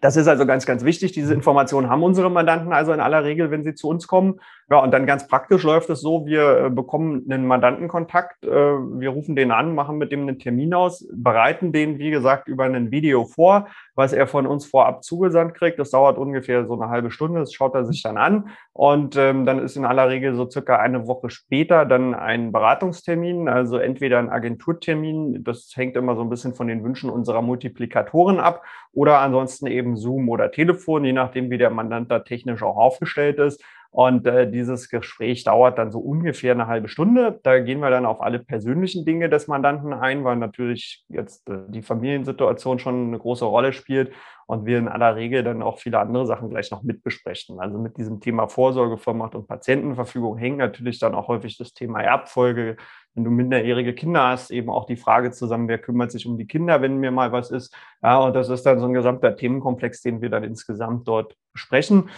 das 0.00 0.16
ist 0.16 0.28
also 0.28 0.46
ganz, 0.46 0.66
ganz 0.66 0.84
wichtig. 0.84 1.12
Diese 1.12 1.34
Informationen 1.34 1.90
haben 1.90 2.02
unsere 2.02 2.30
Mandanten 2.30 2.72
also 2.72 2.92
in 2.92 3.00
aller 3.00 3.24
Regel, 3.24 3.50
wenn 3.50 3.64
sie 3.64 3.74
zu 3.74 3.88
uns 3.88 4.06
kommen. 4.06 4.40
Ja, 4.70 4.78
und 4.78 4.92
dann 4.92 5.04
ganz 5.04 5.28
praktisch 5.28 5.62
läuft 5.62 5.90
es 5.90 6.00
so, 6.00 6.24
wir 6.24 6.66
äh, 6.66 6.70
bekommen 6.70 7.26
einen 7.28 7.46
Mandantenkontakt, 7.46 8.44
äh, 8.44 8.48
wir 8.48 9.10
rufen 9.10 9.36
den 9.36 9.50
an, 9.50 9.74
machen 9.74 9.98
mit 9.98 10.10
dem 10.10 10.22
einen 10.22 10.38
Termin 10.38 10.72
aus, 10.72 11.06
bereiten 11.12 11.70
den, 11.70 11.98
wie 11.98 12.10
gesagt, 12.10 12.48
über 12.48 12.64
ein 12.64 12.90
Video 12.90 13.26
vor, 13.26 13.68
was 13.94 14.14
er 14.14 14.26
von 14.26 14.46
uns 14.46 14.64
vorab 14.64 15.04
zugesandt 15.04 15.54
kriegt. 15.54 15.78
Das 15.78 15.90
dauert 15.90 16.16
ungefähr 16.16 16.66
so 16.66 16.80
eine 16.80 16.88
halbe 16.88 17.10
Stunde, 17.10 17.40
das 17.40 17.52
schaut 17.52 17.74
er 17.74 17.84
sich 17.84 18.02
dann 18.02 18.16
an. 18.16 18.48
Und 18.72 19.16
ähm, 19.16 19.44
dann 19.44 19.58
ist 19.58 19.76
in 19.76 19.84
aller 19.84 20.08
Regel 20.08 20.34
so 20.34 20.48
circa 20.48 20.76
eine 20.76 21.06
Woche 21.06 21.28
später 21.28 21.84
dann 21.84 22.14
ein 22.14 22.50
Beratungstermin, 22.50 23.48
also 23.48 23.76
entweder 23.76 24.18
ein 24.18 24.30
Agenturtermin, 24.30 25.44
das 25.44 25.72
hängt 25.74 25.96
immer 25.96 26.16
so 26.16 26.22
ein 26.22 26.30
bisschen 26.30 26.54
von 26.54 26.68
den 26.68 26.82
Wünschen 26.82 27.10
unserer 27.10 27.42
Multiplikatoren 27.42 28.40
ab, 28.40 28.62
oder 28.94 29.18
ansonsten 29.18 29.66
eben 29.74 29.96
Zoom 29.96 30.28
oder 30.28 30.50
Telefon, 30.50 31.04
je 31.04 31.12
nachdem, 31.12 31.50
wie 31.50 31.58
der 31.58 31.70
Mandant 31.70 32.10
da 32.10 32.20
technisch 32.20 32.62
auch 32.62 32.76
aufgestellt 32.76 33.38
ist. 33.38 33.62
Und 33.94 34.26
äh, 34.26 34.50
dieses 34.50 34.88
Gespräch 34.88 35.44
dauert 35.44 35.78
dann 35.78 35.92
so 35.92 36.00
ungefähr 36.00 36.52
eine 36.52 36.66
halbe 36.66 36.88
Stunde. 36.88 37.38
Da 37.44 37.60
gehen 37.60 37.78
wir 37.78 37.90
dann 37.90 38.06
auf 38.06 38.20
alle 38.20 38.40
persönlichen 38.40 39.04
Dinge 39.04 39.28
des 39.28 39.46
Mandanten 39.46 39.92
ein, 39.92 40.24
weil 40.24 40.34
natürlich 40.34 41.04
jetzt 41.08 41.48
äh, 41.48 41.58
die 41.68 41.80
Familiensituation 41.80 42.80
schon 42.80 43.06
eine 43.06 43.18
große 43.20 43.44
Rolle 43.44 43.72
spielt 43.72 44.10
und 44.46 44.66
wir 44.66 44.78
in 44.78 44.88
aller 44.88 45.14
Regel 45.14 45.44
dann 45.44 45.62
auch 45.62 45.78
viele 45.78 46.00
andere 46.00 46.26
Sachen 46.26 46.50
gleich 46.50 46.72
noch 46.72 46.82
mitbesprechen. 46.82 47.60
Also 47.60 47.78
mit 47.78 47.96
diesem 47.96 48.18
Thema 48.20 48.48
Vorsorgevollmacht 48.48 49.36
und 49.36 49.46
Patientenverfügung 49.46 50.38
hängt 50.38 50.58
natürlich 50.58 50.98
dann 50.98 51.14
auch 51.14 51.28
häufig 51.28 51.56
das 51.56 51.72
Thema 51.72 52.02
Erbfolge. 52.02 52.76
Wenn 53.14 53.24
du 53.24 53.30
minderjährige 53.30 53.94
Kinder 53.94 54.28
hast, 54.28 54.50
eben 54.50 54.70
auch 54.70 54.86
die 54.86 54.96
Frage 54.96 55.30
zusammen, 55.30 55.68
wer 55.68 55.78
kümmert 55.78 56.10
sich 56.10 56.26
um 56.26 56.36
die 56.36 56.46
Kinder, 56.46 56.82
wenn 56.82 56.98
mir 56.98 57.10
mal 57.10 57.32
was 57.32 57.50
ist. 57.50 57.74
Ja, 58.02 58.18
und 58.18 58.34
das 58.34 58.48
ist 58.48 58.64
dann 58.66 58.80
so 58.80 58.86
ein 58.86 58.92
gesamter 58.92 59.36
Themenkomplex, 59.36 60.02
den 60.02 60.20
wir 60.20 60.30
dann 60.30 60.44
insgesamt 60.44 61.06
dort 61.06 61.36
besprechen. 61.52 62.10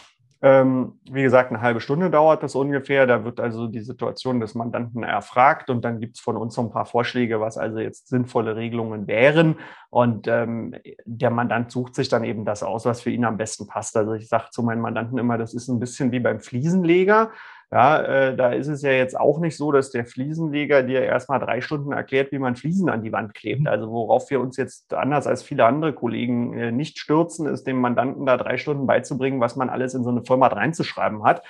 Ähm, 0.42 1.00
wie 1.10 1.22
gesagt, 1.22 1.50
eine 1.50 1.62
halbe 1.62 1.80
Stunde 1.80 2.10
dauert 2.10 2.42
das 2.42 2.54
ungefähr. 2.54 3.06
Da 3.06 3.24
wird 3.24 3.40
also 3.40 3.68
die 3.68 3.80
Situation 3.80 4.38
des 4.38 4.54
Mandanten 4.54 5.02
erfragt 5.02 5.70
und 5.70 5.82
dann 5.84 5.98
gibt 5.98 6.16
es 6.16 6.22
von 6.22 6.36
uns 6.36 6.54
so 6.54 6.60
ein 6.60 6.70
paar 6.70 6.84
Vorschläge, 6.84 7.40
was 7.40 7.56
also 7.56 7.78
jetzt 7.78 8.08
sinnvolle 8.08 8.54
Regelungen 8.54 9.06
wären. 9.06 9.56
Und 9.88 10.28
ähm, 10.28 10.74
der 11.06 11.30
Mandant 11.30 11.72
sucht 11.72 11.94
sich 11.94 12.10
dann 12.10 12.22
eben 12.22 12.44
das 12.44 12.62
aus, 12.62 12.84
was 12.84 13.00
für 13.00 13.10
ihn 13.10 13.24
am 13.24 13.38
besten 13.38 13.66
passt. 13.66 13.96
Also 13.96 14.12
ich 14.12 14.28
sage 14.28 14.50
zu 14.50 14.62
meinen 14.62 14.82
Mandanten 14.82 15.18
immer, 15.18 15.38
das 15.38 15.54
ist 15.54 15.68
ein 15.68 15.80
bisschen 15.80 16.12
wie 16.12 16.20
beim 16.20 16.40
Fliesenleger. 16.40 17.30
Ja, 17.72 18.00
äh, 18.00 18.36
da 18.36 18.52
ist 18.52 18.68
es 18.68 18.82
ja 18.82 18.92
jetzt 18.92 19.18
auch 19.18 19.40
nicht 19.40 19.56
so, 19.56 19.72
dass 19.72 19.90
der 19.90 20.06
Fliesenleger 20.06 20.84
dir 20.84 21.02
erstmal 21.02 21.40
drei 21.40 21.60
Stunden 21.60 21.92
erklärt, 21.92 22.30
wie 22.30 22.38
man 22.38 22.54
Fliesen 22.54 22.88
an 22.88 23.02
die 23.02 23.12
Wand 23.12 23.34
klebt. 23.34 23.62
Mhm. 23.62 23.66
Also 23.66 23.90
worauf 23.90 24.30
wir 24.30 24.40
uns 24.40 24.56
jetzt 24.56 24.94
anders 24.94 25.26
als 25.26 25.42
viele 25.42 25.64
andere 25.64 25.92
Kollegen 25.92 26.56
äh, 26.56 26.70
nicht 26.70 26.98
stürzen, 26.98 27.46
ist 27.46 27.66
dem 27.66 27.80
Mandanten 27.80 28.24
da 28.24 28.36
drei 28.36 28.56
Stunden 28.56 28.86
beizubringen, 28.86 29.40
was 29.40 29.56
man 29.56 29.68
alles 29.68 29.94
in 29.94 30.04
so 30.04 30.10
eine 30.10 30.24
Vollmacht 30.24 30.54
reinzuschreiben 30.54 31.24
hat 31.24 31.42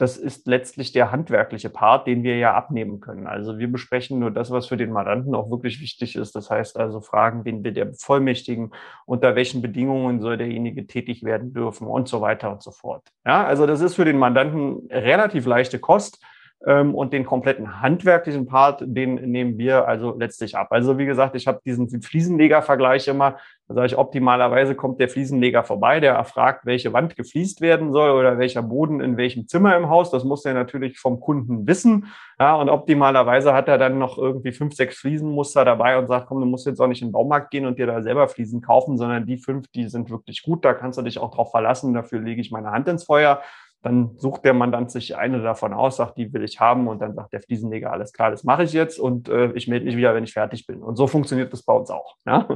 das 0.00 0.16
ist 0.16 0.46
letztlich 0.46 0.92
der 0.92 1.12
handwerkliche 1.12 1.68
Part, 1.68 2.06
den 2.06 2.22
wir 2.22 2.38
ja 2.38 2.54
abnehmen 2.54 3.00
können. 3.00 3.26
Also 3.26 3.58
wir 3.58 3.70
besprechen 3.70 4.18
nur 4.18 4.30
das, 4.30 4.50
was 4.50 4.66
für 4.66 4.78
den 4.78 4.92
Mandanten 4.92 5.34
auch 5.34 5.50
wirklich 5.50 5.80
wichtig 5.80 6.16
ist. 6.16 6.34
Das 6.34 6.48
heißt 6.48 6.78
also 6.78 7.00
Fragen, 7.02 7.44
wen 7.44 7.62
wir 7.64 7.72
der 7.72 7.84
bevollmächtigen, 7.84 8.72
unter 9.04 9.34
welchen 9.36 9.60
Bedingungen 9.60 10.20
soll 10.20 10.38
derjenige 10.38 10.86
tätig 10.86 11.22
werden 11.22 11.52
dürfen 11.52 11.86
und 11.86 12.08
so 12.08 12.22
weiter 12.22 12.50
und 12.50 12.62
so 12.62 12.70
fort. 12.70 13.02
Ja, 13.26 13.44
also 13.44 13.66
das 13.66 13.82
ist 13.82 13.94
für 13.94 14.06
den 14.06 14.18
Mandanten 14.18 14.88
relativ 14.90 15.44
leichte 15.44 15.78
Kost. 15.78 16.24
Ähm, 16.66 16.94
und 16.94 17.14
den 17.14 17.24
kompletten 17.24 17.80
handwerklichen 17.80 18.46
Part, 18.46 18.82
den 18.84 19.14
nehmen 19.14 19.56
wir 19.56 19.88
also 19.88 20.14
letztlich 20.18 20.56
ab. 20.56 20.68
Also 20.70 20.98
wie 20.98 21.06
gesagt, 21.06 21.34
ich 21.34 21.46
habe 21.46 21.60
diesen 21.64 21.88
Fliesenleger-Vergleich 22.02 23.08
immer. 23.08 23.38
Da 23.66 23.74
sage 23.74 23.86
ich, 23.86 23.96
optimalerweise 23.96 24.74
kommt 24.74 25.00
der 25.00 25.08
Fliesenleger 25.08 25.64
vorbei, 25.64 26.00
der 26.00 26.14
erfragt, 26.14 26.66
welche 26.66 26.92
Wand 26.92 27.16
gefliest 27.16 27.62
werden 27.62 27.92
soll 27.92 28.10
oder 28.10 28.36
welcher 28.38 28.62
Boden 28.62 29.00
in 29.00 29.16
welchem 29.16 29.48
Zimmer 29.48 29.74
im 29.74 29.88
Haus. 29.88 30.10
Das 30.10 30.24
muss 30.24 30.44
er 30.44 30.52
natürlich 30.52 30.98
vom 30.98 31.20
Kunden 31.20 31.66
wissen. 31.66 32.08
Ja, 32.38 32.56
und 32.56 32.68
optimalerweise 32.68 33.54
hat 33.54 33.68
er 33.68 33.78
dann 33.78 33.98
noch 33.98 34.18
irgendwie 34.18 34.52
fünf, 34.52 34.74
sechs 34.74 34.98
Fliesenmuster 34.98 35.64
dabei 35.64 35.98
und 35.98 36.08
sagt, 36.08 36.26
komm, 36.26 36.40
du 36.40 36.46
musst 36.46 36.66
jetzt 36.66 36.80
auch 36.80 36.88
nicht 36.88 37.00
in 37.00 37.08
den 37.08 37.12
Baumarkt 37.12 37.50
gehen 37.50 37.64
und 37.64 37.78
dir 37.78 37.86
da 37.86 38.02
selber 38.02 38.28
Fliesen 38.28 38.60
kaufen, 38.60 38.98
sondern 38.98 39.24
die 39.24 39.38
fünf, 39.38 39.68
die 39.68 39.88
sind 39.88 40.10
wirklich 40.10 40.42
gut. 40.42 40.62
Da 40.64 40.74
kannst 40.74 40.98
du 40.98 41.02
dich 41.02 41.18
auch 41.18 41.30
drauf 41.30 41.52
verlassen. 41.52 41.94
Dafür 41.94 42.20
lege 42.20 42.42
ich 42.42 42.50
meine 42.50 42.70
Hand 42.70 42.86
ins 42.88 43.04
Feuer. 43.04 43.40
Dann 43.82 44.10
sucht 44.18 44.44
der 44.44 44.52
Mandant 44.52 44.90
sich 44.90 45.16
eine 45.16 45.42
davon 45.42 45.72
aus, 45.72 45.96
sagt, 45.96 46.18
die 46.18 46.32
will 46.32 46.44
ich 46.44 46.60
haben 46.60 46.86
und 46.88 47.00
dann 47.00 47.14
sagt 47.14 47.32
der 47.32 47.40
Fliesenleger, 47.40 47.92
alles 47.92 48.12
klar, 48.12 48.30
das 48.30 48.44
mache 48.44 48.64
ich 48.64 48.72
jetzt 48.72 48.98
und 48.98 49.28
äh, 49.28 49.52
ich 49.52 49.68
melde 49.68 49.86
mich 49.86 49.96
wieder, 49.96 50.14
wenn 50.14 50.24
ich 50.24 50.32
fertig 50.32 50.66
bin. 50.66 50.82
Und 50.82 50.96
so 50.96 51.06
funktioniert 51.06 51.52
das 51.52 51.62
bei 51.62 51.72
uns 51.72 51.90
auch. 51.90 52.16
Ja? 52.26 52.46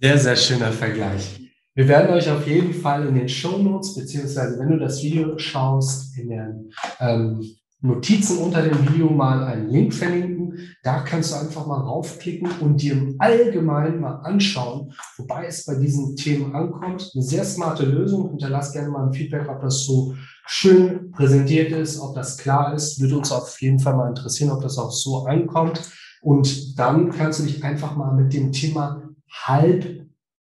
Sehr, 0.00 0.18
sehr 0.18 0.36
schöner 0.36 0.72
Vergleich. 0.72 1.40
Wir 1.74 1.88
werden 1.88 2.12
euch 2.12 2.30
auf 2.30 2.46
jeden 2.46 2.74
Fall 2.74 3.06
in 3.06 3.14
den 3.14 3.28
Show 3.28 3.56
Notes, 3.58 3.94
beziehungsweise 3.94 4.58
wenn 4.58 4.70
du 4.70 4.78
das 4.78 5.02
Video 5.02 5.38
schaust, 5.38 6.18
in 6.18 6.28
den 6.28 6.72
ähm, 6.98 7.40
Notizen 7.82 8.38
unter 8.38 8.62
dem 8.62 8.86
Video 8.86 9.08
mal 9.08 9.42
einen 9.44 9.70
Link 9.70 9.94
verlinken. 9.94 10.58
Da 10.82 11.00
kannst 11.00 11.32
du 11.32 11.36
einfach 11.36 11.66
mal 11.66 11.80
raufklicken 11.80 12.50
und 12.60 12.82
dir 12.82 12.92
im 12.92 13.14
Allgemeinen 13.18 14.00
mal 14.00 14.16
anschauen, 14.16 14.92
wobei 15.16 15.46
es 15.46 15.64
bei 15.64 15.76
diesen 15.76 16.14
Themen 16.16 16.54
ankommt. 16.54 17.10
Eine 17.14 17.22
sehr 17.22 17.44
smarte 17.44 17.86
Lösung. 17.86 18.28
Hinterlass 18.30 18.72
gerne 18.72 18.90
mal 18.90 19.06
ein 19.06 19.14
Feedback, 19.14 19.48
ob 19.48 19.62
das 19.62 19.84
so 19.84 20.14
schön 20.50 21.12
präsentiert 21.12 21.70
ist, 21.70 22.00
ob 22.00 22.14
das 22.14 22.36
klar 22.36 22.74
ist. 22.74 23.00
Würde 23.00 23.18
uns 23.18 23.30
auf 23.30 23.60
jeden 23.60 23.78
Fall 23.78 23.96
mal 23.96 24.08
interessieren, 24.08 24.50
ob 24.50 24.62
das 24.62 24.78
auch 24.78 24.90
so 24.90 25.24
ankommt. 25.24 25.80
Und 26.22 26.78
dann 26.78 27.10
kannst 27.10 27.38
du 27.38 27.44
dich 27.44 27.62
einfach 27.62 27.96
mal 27.96 28.12
mit 28.14 28.34
dem 28.34 28.50
Thema 28.50 29.02
halb 29.30 30.06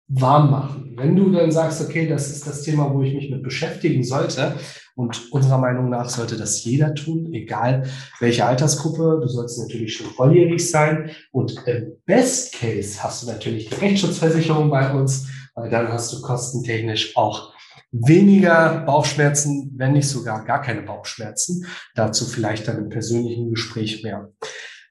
warm 0.09 0.51
machen. 0.51 0.95
Wenn 0.97 1.15
du 1.15 1.31
dann 1.31 1.53
sagst, 1.53 1.81
okay, 1.83 2.09
das 2.09 2.31
ist 2.31 2.47
das 2.47 2.63
Thema, 2.63 2.93
wo 2.93 3.03
ich 3.03 3.15
mich 3.15 3.31
mit 3.31 3.43
beschäftigen 3.43 4.03
sollte, 4.03 4.55
und 4.97 5.33
unserer 5.33 5.57
Meinung 5.57 5.89
nach 5.89 6.11
sollte 6.11 6.37
das 6.37 6.63
jeder 6.65 6.95
tun, 6.95 7.33
egal 7.33 7.85
welche 8.19 8.45
Altersgruppe. 8.45 9.21
Du 9.23 9.29
sollst 9.29 9.59
natürlich 9.59 9.95
schon 9.95 10.11
volljährig 10.11 10.69
sein. 10.69 11.11
Und 11.33 11.55
im 11.67 11.93
Best 12.05 12.55
Case 12.55 13.03
hast 13.03 13.23
du 13.23 13.29
natürlich 13.29 13.71
die 13.71 13.77
Rechtsschutzversicherung 13.77 14.69
bei 14.69 14.93
uns, 14.93 15.29
weil 15.55 15.71
dann 15.71 15.89
hast 15.89 16.13
du 16.13 16.21
kostentechnisch 16.21 17.17
auch 17.17 17.55
weniger 17.93 18.85
Bauchschmerzen, 18.87 19.73
wenn 19.77 19.93
nicht 19.93 20.09
sogar 20.09 20.45
gar 20.45 20.63
keine 20.63 20.83
Bauchschmerzen. 20.83 21.67
Dazu 21.95 22.27
vielleicht 22.27 22.69
dann 22.69 22.79
im 22.79 22.89
persönlichen 22.89 23.51
Gespräch 23.51 24.03
mehr. 24.03 24.31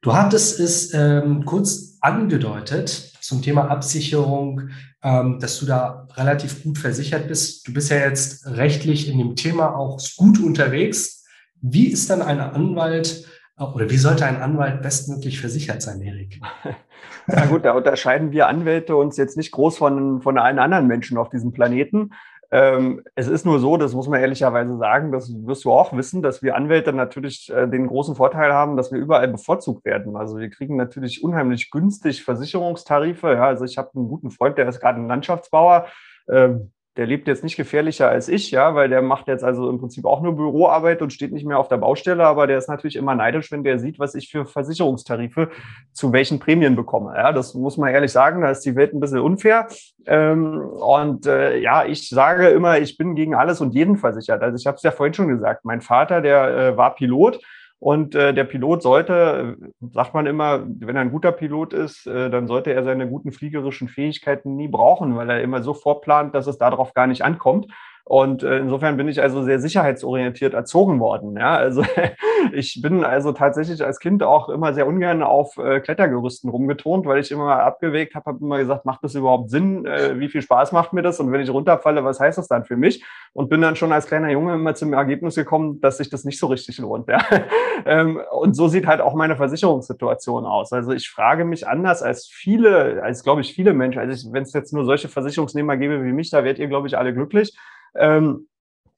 Du 0.02 0.14
hattest 0.14 0.60
es 0.60 0.94
ähm, 0.94 1.46
kurz 1.46 1.98
angedeutet 2.02 3.14
zum 3.22 3.42
Thema 3.42 3.70
Absicherung, 3.70 4.70
ähm, 5.04 5.40
dass 5.40 5.60
du 5.60 5.66
da 5.66 6.08
relativ 6.16 6.64
gut 6.64 6.78
versichert 6.78 7.28
bist. 7.28 7.68
Du 7.68 7.74
bist 7.74 7.92
ja 7.92 7.98
jetzt 7.98 8.48
rechtlich 8.48 9.10
in 9.10 9.18
dem 9.18 9.36
Thema 9.36 9.76
auch 9.76 10.00
gut 10.18 10.40
unterwegs. 10.40 11.26
Wie 11.62 11.88
ist 11.88 12.10
dann 12.10 12.22
ein 12.22 12.40
Anwalt 12.40 13.26
äh, 13.58 13.64
oder 13.64 13.90
wie 13.90 13.98
sollte 13.98 14.26
ein 14.26 14.42
Anwalt 14.42 14.82
bestmöglich 14.82 15.40
versichert 15.40 15.82
sein, 15.82 16.02
Erik? 16.02 16.42
Na 17.28 17.46
gut, 17.46 17.66
da 17.66 17.74
unterscheiden 17.74 18.32
wir 18.32 18.48
Anwälte 18.48 18.96
uns 18.96 19.18
jetzt 19.18 19.38
nicht 19.38 19.52
groß 19.52 19.78
von, 19.78 20.22
von 20.22 20.38
allen 20.38 20.60
anderen 20.60 20.88
Menschen 20.88 21.18
auf 21.18 21.30
diesem 21.30 21.52
Planeten. 21.52 22.12
Ähm, 22.52 23.04
es 23.14 23.28
ist 23.28 23.46
nur 23.46 23.60
so, 23.60 23.78
das 23.78 23.94
muss 23.94 24.08
man 24.08 24.20
ehrlicherweise 24.20 24.78
sagen, 24.78 25.12
das 25.12 25.32
wirst 25.46 25.66
du 25.66 25.72
auch 25.72 25.96
wissen, 25.96 26.24
dass 26.24 26.42
wir 26.42 26.56
Anwälte 26.56 26.94
natürlich 26.94 27.52
äh, 27.54 27.68
den 27.68 27.86
großen 27.88 28.16
Vorteil 28.16 28.52
haben, 28.54 28.76
dass 28.76 28.92
wir 28.92 29.00
überall 29.00 29.28
bevorzugt 29.28 29.86
werden. 29.86 30.16
Also 30.16 30.38
wir 30.40 30.50
kriegen 30.50 30.76
natürlich 30.76 31.24
unheimlich 31.24 31.70
günstig 31.70 32.24
Versicherungstarife. 32.24 33.34
Ja, 33.34 33.46
also 33.46 33.66
ich 33.66 33.78
habe 33.78 33.92
einen 33.96 34.08
guten 34.08 34.32
Freund, 34.32 34.58
der 34.58 34.68
ist 34.68 34.80
gerade 34.80 35.00
ein 35.00 35.08
Landschaftsbauer. 35.08 35.88
Ähm, 36.28 36.72
der 37.00 37.08
lebt 37.08 37.30
jetzt 37.30 37.46
nicht 37.46 37.56
gefährlicher 37.56 38.10
als 38.10 38.28
ich, 38.28 38.52
ja, 38.52 38.76
weil 38.76 38.90
der 38.90 39.02
macht 39.02 39.30
jetzt 39.30 39.42
also 39.42 39.70
im 39.70 39.80
Prinzip 39.80 40.04
auch 40.04 40.22
nur 40.22 40.36
Büroarbeit 40.36 41.02
und 41.02 41.14
steht 41.14 41.32
nicht 41.32 41.46
mehr 41.46 41.58
auf 41.58 41.70
der 41.70 41.78
Baustelle, 41.78 42.26
aber 42.26 42.46
der 42.46 42.58
ist 42.58 42.68
natürlich 42.68 42.98
immer 42.98 43.16
neidisch, 43.16 43.54
wenn 43.54 43.64
der 43.64 43.80
sieht, 43.80 44.00
was 44.00 44.16
ich 44.16 44.30
für 44.30 44.46
Versicherungstarife 44.46 45.50
zu 45.94 46.12
welchen 46.12 46.40
Prämien 46.40 46.76
bekomme. 46.76 47.14
Ja, 47.16 47.32
das 47.32 47.54
muss 47.54 47.78
man 47.78 47.94
ehrlich 47.94 48.12
sagen, 48.12 48.42
da 48.42 48.50
ist 48.50 48.66
die 48.66 48.76
Welt 48.76 48.94
ein 48.94 49.00
bisschen 49.00 49.20
unfair. 49.20 49.70
Ähm, 50.08 50.60
und 50.60 51.26
äh, 51.26 51.60
ja, 51.60 51.86
ich 51.86 52.10
sage 52.10 52.50
immer, 52.50 52.80
ich 52.80 52.98
bin 52.98 53.16
gegen 53.16 53.34
alles 53.34 53.62
und 53.62 53.74
jeden 53.74 53.96
versichert. 53.96 54.42
Also 54.42 54.58
ich 54.58 54.68
habe 54.68 54.76
es 54.76 54.84
ja 54.84 54.92
vorhin 54.92 55.14
schon 55.14 55.30
gesagt, 55.30 55.64
mein 55.64 55.80
Vater, 55.80 56.20
der 56.20 56.50
äh, 56.50 56.78
war 56.78 56.96
Pilot 56.96 57.40
und 57.80 58.13
äh, 58.13 58.34
der 58.34 58.44
Pilot 58.44 58.84
sollte, 58.84 59.58
sagt 59.94 60.13
man 60.13 60.26
immer, 60.26 60.65
wenn 60.68 60.98
er 60.98 61.02
ein 61.02 61.12
guter 61.12 61.32
Pilot 61.32 61.72
ist, 61.74 62.08
äh, 62.08 62.30
dann 62.30 62.48
sollte 62.48 62.74
er 62.74 62.84
seine 62.84 63.08
guten 63.08 63.32
fliegerischen 63.32 63.88
Fähigkeiten 63.88 64.58
nie 64.58 64.68
brauchen, 64.68 65.15
weil 65.15 65.30
er 65.30 65.42
immer 65.42 65.63
so 65.63 65.74
vorplant, 65.74 66.36
dass 66.36 66.48
es 66.48 66.58
darauf 66.58 66.94
gar 66.94 67.08
nicht 67.08 67.24
ankommt. 67.24 67.68
Und 68.10 68.41
äh, 68.41 68.58
insofern 68.58 68.98
bin 68.98 69.08
ich 69.08 69.22
also 69.22 69.43
sehr 69.43 69.60
sicherheitsorientiert 69.60 70.56
erzogen 70.56 71.00
worden. 71.00 71.38
Ja, 71.38 71.56
also 71.56 71.84
ich 72.54 72.82
bin 72.82 73.04
also 73.04 73.34
tatsächlich 73.34 73.86
als 73.86 74.00
Kind 74.00 74.24
auch 74.24 74.50
immer 74.50 74.74
sehr 74.74 74.88
ungern 74.88 75.22
auf 75.22 75.60
äh, 75.60 75.80
Klettergerüsten 75.80 76.50
rumgetont, 76.50 77.06
weil 77.06 77.19
ich 77.19 77.30
immer 77.30 77.60
abgewegt 77.60 78.15
habe, 78.15 78.26
habe 78.26 78.39
immer 78.43 78.58
gesagt, 78.58 78.84
macht 78.84 79.04
das 79.04 79.13
überhaupt 79.13 79.52
Sinn? 79.52 79.86
Äh, 79.86 80.19
wie 80.19 80.28
viel 80.28 80.41
Spaß 80.41 80.72
macht 80.72 80.91
mir 80.91 81.04
das? 81.04 81.19
Und 81.19 81.32
wenn 81.32 81.39
ich 81.39 81.52
runterfalle, 81.52 82.04
was 82.04 82.19
heißt 82.19 82.39
das 82.39 82.48
dann 82.48 82.65
für 82.65 82.78
mich? 82.78 83.06
Und 83.34 83.48
bin 83.48 83.62
dann 83.62 83.76
schon 83.76 83.91
als 83.91 84.08
kleiner 84.08 84.32
Junge 84.32 84.56
immer 84.56 84.74
zum 84.74 84.91
Ergebnis 84.91 85.36
gekommen, 85.36 85.80
dass 85.80 85.98
sich 85.98 86.10
das 86.10 86.24
nicht 86.24 86.39
so 86.39 86.48
richtig 86.48 86.80
lohnt. 86.80 87.08
Ja? 87.10 87.19
ähm, 87.86 88.19
und 88.32 88.56
so 88.56 88.67
sieht 88.69 88.88
halt 88.88 89.02
auch 89.02 89.13
meine 89.13 89.36
Versicherungssituation 89.36 90.48
aus. 90.48 90.74
Also 90.74 90.93
ich 90.93 91.12
frage 91.12 91.45
mich 91.45 91.67
anders 91.67 92.02
als 92.02 92.26
viele, 92.26 93.04
als 93.04 93.24
glaube 93.24 93.41
ich 93.41 93.54
viele 93.54 93.76
Menschen. 93.76 94.00
Also 94.00 94.34
wenn 94.34 94.41
es 94.41 94.54
jetzt 94.54 94.74
nur 94.74 94.86
solche 94.86 95.10
Versicherungsnehmer 95.10 95.78
gäbe 95.78 96.04
wie 96.04 96.12
mich, 96.12 96.32
da 96.32 96.43
werdet 96.43 96.58
ihr, 96.58 96.69
glaube 96.69 96.88
ich, 96.88 96.98
alle 96.98 97.13
glücklich. 97.13 97.56
Ähm, 97.95 98.47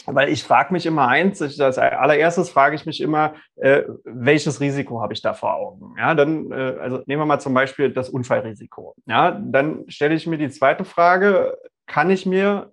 weil 0.06 0.30
ich 0.30 0.44
frage 0.44 0.74
mich 0.74 0.86
immer 0.86 1.08
eins, 1.08 1.42
ich, 1.42 1.62
als 1.62 1.78
allererstes 1.78 2.50
frage 2.50 2.76
ich 2.76 2.86
mich 2.86 3.02
immer, 3.02 3.36
äh, 3.58 3.84
welches 4.04 4.60
Risiko 4.60 5.02
habe 5.02 5.14
ich 5.14 5.22
da 5.22 5.34
vor 5.34 5.54
Augen? 5.56 5.96
Ja, 5.98 6.16
dann, 6.16 6.52
äh, 6.52 6.78
also 6.80 7.04
nehmen 7.06 7.22
wir 7.22 7.26
mal 7.26 7.40
zum 7.40 7.54
Beispiel 7.54 7.92
das 7.92 8.10
Unfallrisiko. 8.10 8.96
Ja, 9.06 9.32
dann 9.32 9.86
stelle 9.90 10.16
ich 10.16 10.26
mir 10.26 10.38
die 10.38 10.50
zweite 10.50 10.86
Frage, 10.86 11.58
kann 11.86 12.10
ich 12.10 12.26
mir 12.26 12.72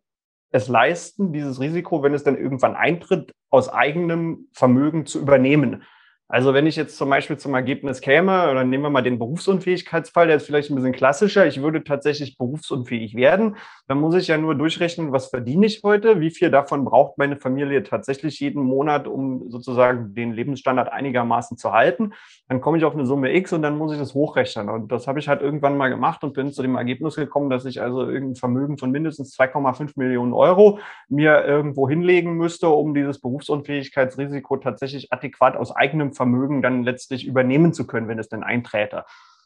es 0.50 0.68
leisten, 0.68 1.32
dieses 1.32 1.60
Risiko, 1.60 2.02
wenn 2.02 2.14
es 2.14 2.24
dann 2.24 2.38
irgendwann 2.38 2.76
eintritt, 2.76 3.34
aus 3.50 3.68
eigenem 3.68 4.48
Vermögen 4.52 5.04
zu 5.04 5.20
übernehmen? 5.20 5.82
Also 6.30 6.52
wenn 6.52 6.66
ich 6.66 6.76
jetzt 6.76 6.98
zum 6.98 7.08
Beispiel 7.08 7.38
zum 7.38 7.54
Ergebnis 7.54 8.02
käme, 8.02 8.50
oder 8.50 8.62
nehmen 8.62 8.82
wir 8.82 8.90
mal 8.90 9.00
den 9.00 9.18
Berufsunfähigkeitsfall, 9.18 10.26
der 10.26 10.36
ist 10.36 10.44
vielleicht 10.44 10.70
ein 10.70 10.74
bisschen 10.74 10.92
klassischer, 10.92 11.46
ich 11.46 11.62
würde 11.62 11.82
tatsächlich 11.82 12.36
berufsunfähig 12.36 13.14
werden, 13.14 13.56
dann 13.86 13.98
muss 13.98 14.14
ich 14.14 14.28
ja 14.28 14.36
nur 14.36 14.54
durchrechnen, 14.54 15.10
was 15.10 15.28
verdiene 15.28 15.64
ich 15.64 15.80
heute, 15.82 16.20
wie 16.20 16.30
viel 16.30 16.50
davon 16.50 16.84
braucht 16.84 17.16
meine 17.16 17.38
Familie 17.38 17.82
tatsächlich 17.82 18.40
jeden 18.40 18.62
Monat, 18.62 19.08
um 19.08 19.48
sozusagen 19.48 20.12
den 20.14 20.34
Lebensstandard 20.34 20.92
einigermaßen 20.92 21.56
zu 21.56 21.72
halten. 21.72 22.12
Dann 22.46 22.60
komme 22.60 22.76
ich 22.76 22.84
auf 22.84 22.92
eine 22.92 23.06
Summe 23.06 23.34
X 23.34 23.54
und 23.54 23.62
dann 23.62 23.78
muss 23.78 23.92
ich 23.92 23.98
das 23.98 24.12
hochrechnen. 24.12 24.68
Und 24.68 24.92
das 24.92 25.06
habe 25.06 25.20
ich 25.20 25.28
halt 25.28 25.40
irgendwann 25.40 25.78
mal 25.78 25.88
gemacht 25.88 26.24
und 26.24 26.34
bin 26.34 26.52
zu 26.52 26.60
dem 26.60 26.76
Ergebnis 26.76 27.16
gekommen, 27.16 27.48
dass 27.48 27.64
ich 27.64 27.80
also 27.80 28.02
irgendein 28.02 28.36
Vermögen 28.36 28.76
von 28.76 28.90
mindestens 28.90 29.34
2,5 29.38 29.92
Millionen 29.96 30.34
Euro 30.34 30.78
mir 31.08 31.42
irgendwo 31.46 31.88
hinlegen 31.88 32.34
müsste, 32.34 32.68
um 32.68 32.92
dieses 32.92 33.18
Berufsunfähigkeitsrisiko 33.18 34.58
tatsächlich 34.58 35.10
adäquat 35.10 35.56
aus 35.56 35.74
eigenem 35.74 36.12
Vermögen 36.18 36.60
dann 36.60 36.82
letztlich 36.82 37.26
übernehmen 37.26 37.72
zu 37.72 37.86
können, 37.86 38.08
wenn 38.08 38.18
es 38.18 38.28
denn 38.28 38.42
einträte. 38.42 39.04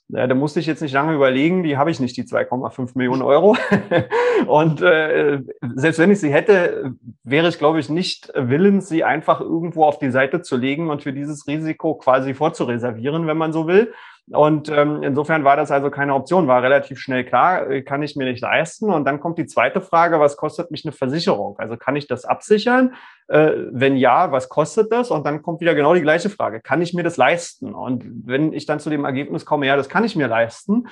Ja, 0.09 0.27
da 0.27 0.35
musste 0.35 0.61
ich 0.61 0.67
jetzt 0.67 0.83
nicht 0.83 0.93
lange 0.93 1.15
überlegen, 1.15 1.63
die 1.63 1.77
habe 1.79 1.91
ich 1.91 2.01
nicht, 2.01 2.17
die 2.17 2.25
2,5 2.25 2.91
Millionen 2.97 3.23
Euro. 3.23 3.57
und 4.47 4.83
äh, 4.83 5.41
selbst 5.75 5.99
wenn 5.99 6.11
ich 6.11 6.21
sie 6.21 6.33
hätte, 6.33 6.95
wäre 7.25 7.49
ich, 7.49 7.59
glaube 7.59 7.79
ich, 7.81 7.89
nicht 7.89 8.33
willens, 8.35 8.89
sie 8.89 9.05
einfach 9.05 9.41
irgendwo 9.41 9.85
auf 9.85 9.99
die 9.99 10.11
Seite 10.11 10.43
zu 10.43 10.57
legen 10.57 10.91
und 10.91 11.03
für 11.03 11.13
dieses 11.13 11.47
Risiko 11.47 11.95
quasi 11.95 12.35
vorzureservieren, 12.35 13.27
wenn 13.27 13.39
man 13.39 13.53
so 13.53 13.67
will. 13.67 13.93
Und 14.31 14.69
ähm, 14.69 15.03
insofern 15.03 15.43
war 15.43 15.57
das 15.57 15.73
also 15.73 15.91
keine 15.91 16.15
Option, 16.15 16.47
war 16.47 16.63
relativ 16.63 17.01
schnell 17.01 17.25
klar, 17.25 17.69
äh, 17.69 17.83
kann 17.83 18.03
ich 18.03 18.15
mir 18.15 18.25
nicht 18.25 18.41
leisten. 18.41 18.89
Und 18.91 19.05
dann 19.05 19.19
kommt 19.19 19.37
die 19.37 19.47
zweite 19.47 19.81
Frage, 19.81 20.21
was 20.21 20.37
kostet 20.37 20.71
mich 20.71 20.85
eine 20.85 20.93
Versicherung? 20.93 21.59
Also 21.59 21.77
kann 21.77 21.97
ich 21.97 22.07
das 22.07 22.25
absichern? 22.25 22.95
Äh, 23.27 23.53
wenn 23.73 23.97
ja, 23.97 24.31
was 24.31 24.49
kostet 24.49 24.93
das? 24.93 25.11
Und 25.11 25.27
dann 25.27 25.43
kommt 25.43 25.61
wieder 25.61 25.75
genau 25.75 25.93
die 25.95 26.03
gleiche 26.03 26.31
Frage, 26.31 26.61
kann 26.61 26.81
ich 26.83 26.95
mir 26.95 27.03
das 27.03 27.17
leisten? 27.17 27.75
Und 27.75 28.05
wenn 28.25 28.53
ich 28.53 28.65
dann 28.65 28.79
zu 28.79 28.91
dem 28.91 29.05
Ergebnis 29.05 29.45
komme, 29.45 29.67
ja, 29.67 29.77
das 29.77 29.89
kann 29.89 30.05
ich 30.05 30.15
mir 30.15 30.29
leisten, 30.29 30.87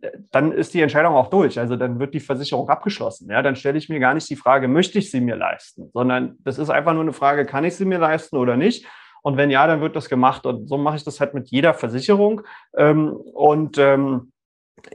äh, 0.00 0.10
dann 0.30 0.52
ist 0.52 0.72
die 0.72 0.80
Entscheidung 0.80 1.16
auch 1.16 1.28
durch. 1.28 1.58
Also 1.58 1.74
dann 1.74 1.98
wird 1.98 2.14
die 2.14 2.20
Versicherung 2.20 2.68
abgeschlossen. 2.68 3.28
Ja, 3.28 3.42
dann 3.42 3.56
stelle 3.56 3.78
ich 3.78 3.88
mir 3.88 3.98
gar 3.98 4.14
nicht 4.14 4.30
die 4.30 4.36
Frage, 4.36 4.68
möchte 4.68 5.00
ich 5.00 5.10
sie 5.10 5.20
mir 5.20 5.36
leisten, 5.36 5.90
sondern 5.92 6.36
das 6.44 6.58
ist 6.58 6.70
einfach 6.70 6.92
nur 6.92 7.02
eine 7.02 7.12
Frage, 7.12 7.46
kann 7.46 7.64
ich 7.64 7.74
sie 7.74 7.84
mir 7.84 7.98
leisten 7.98 8.36
oder 8.36 8.56
nicht? 8.56 8.86
Und 9.26 9.36
wenn 9.36 9.50
ja, 9.50 9.66
dann 9.66 9.80
wird 9.80 9.96
das 9.96 10.08
gemacht. 10.08 10.46
Und 10.46 10.68
so 10.68 10.78
mache 10.78 10.94
ich 10.94 11.02
das 11.02 11.18
halt 11.18 11.34
mit 11.34 11.48
jeder 11.50 11.74
Versicherung. 11.74 12.42
Ähm, 12.76 13.08
und 13.12 13.76
ähm, 13.76 14.30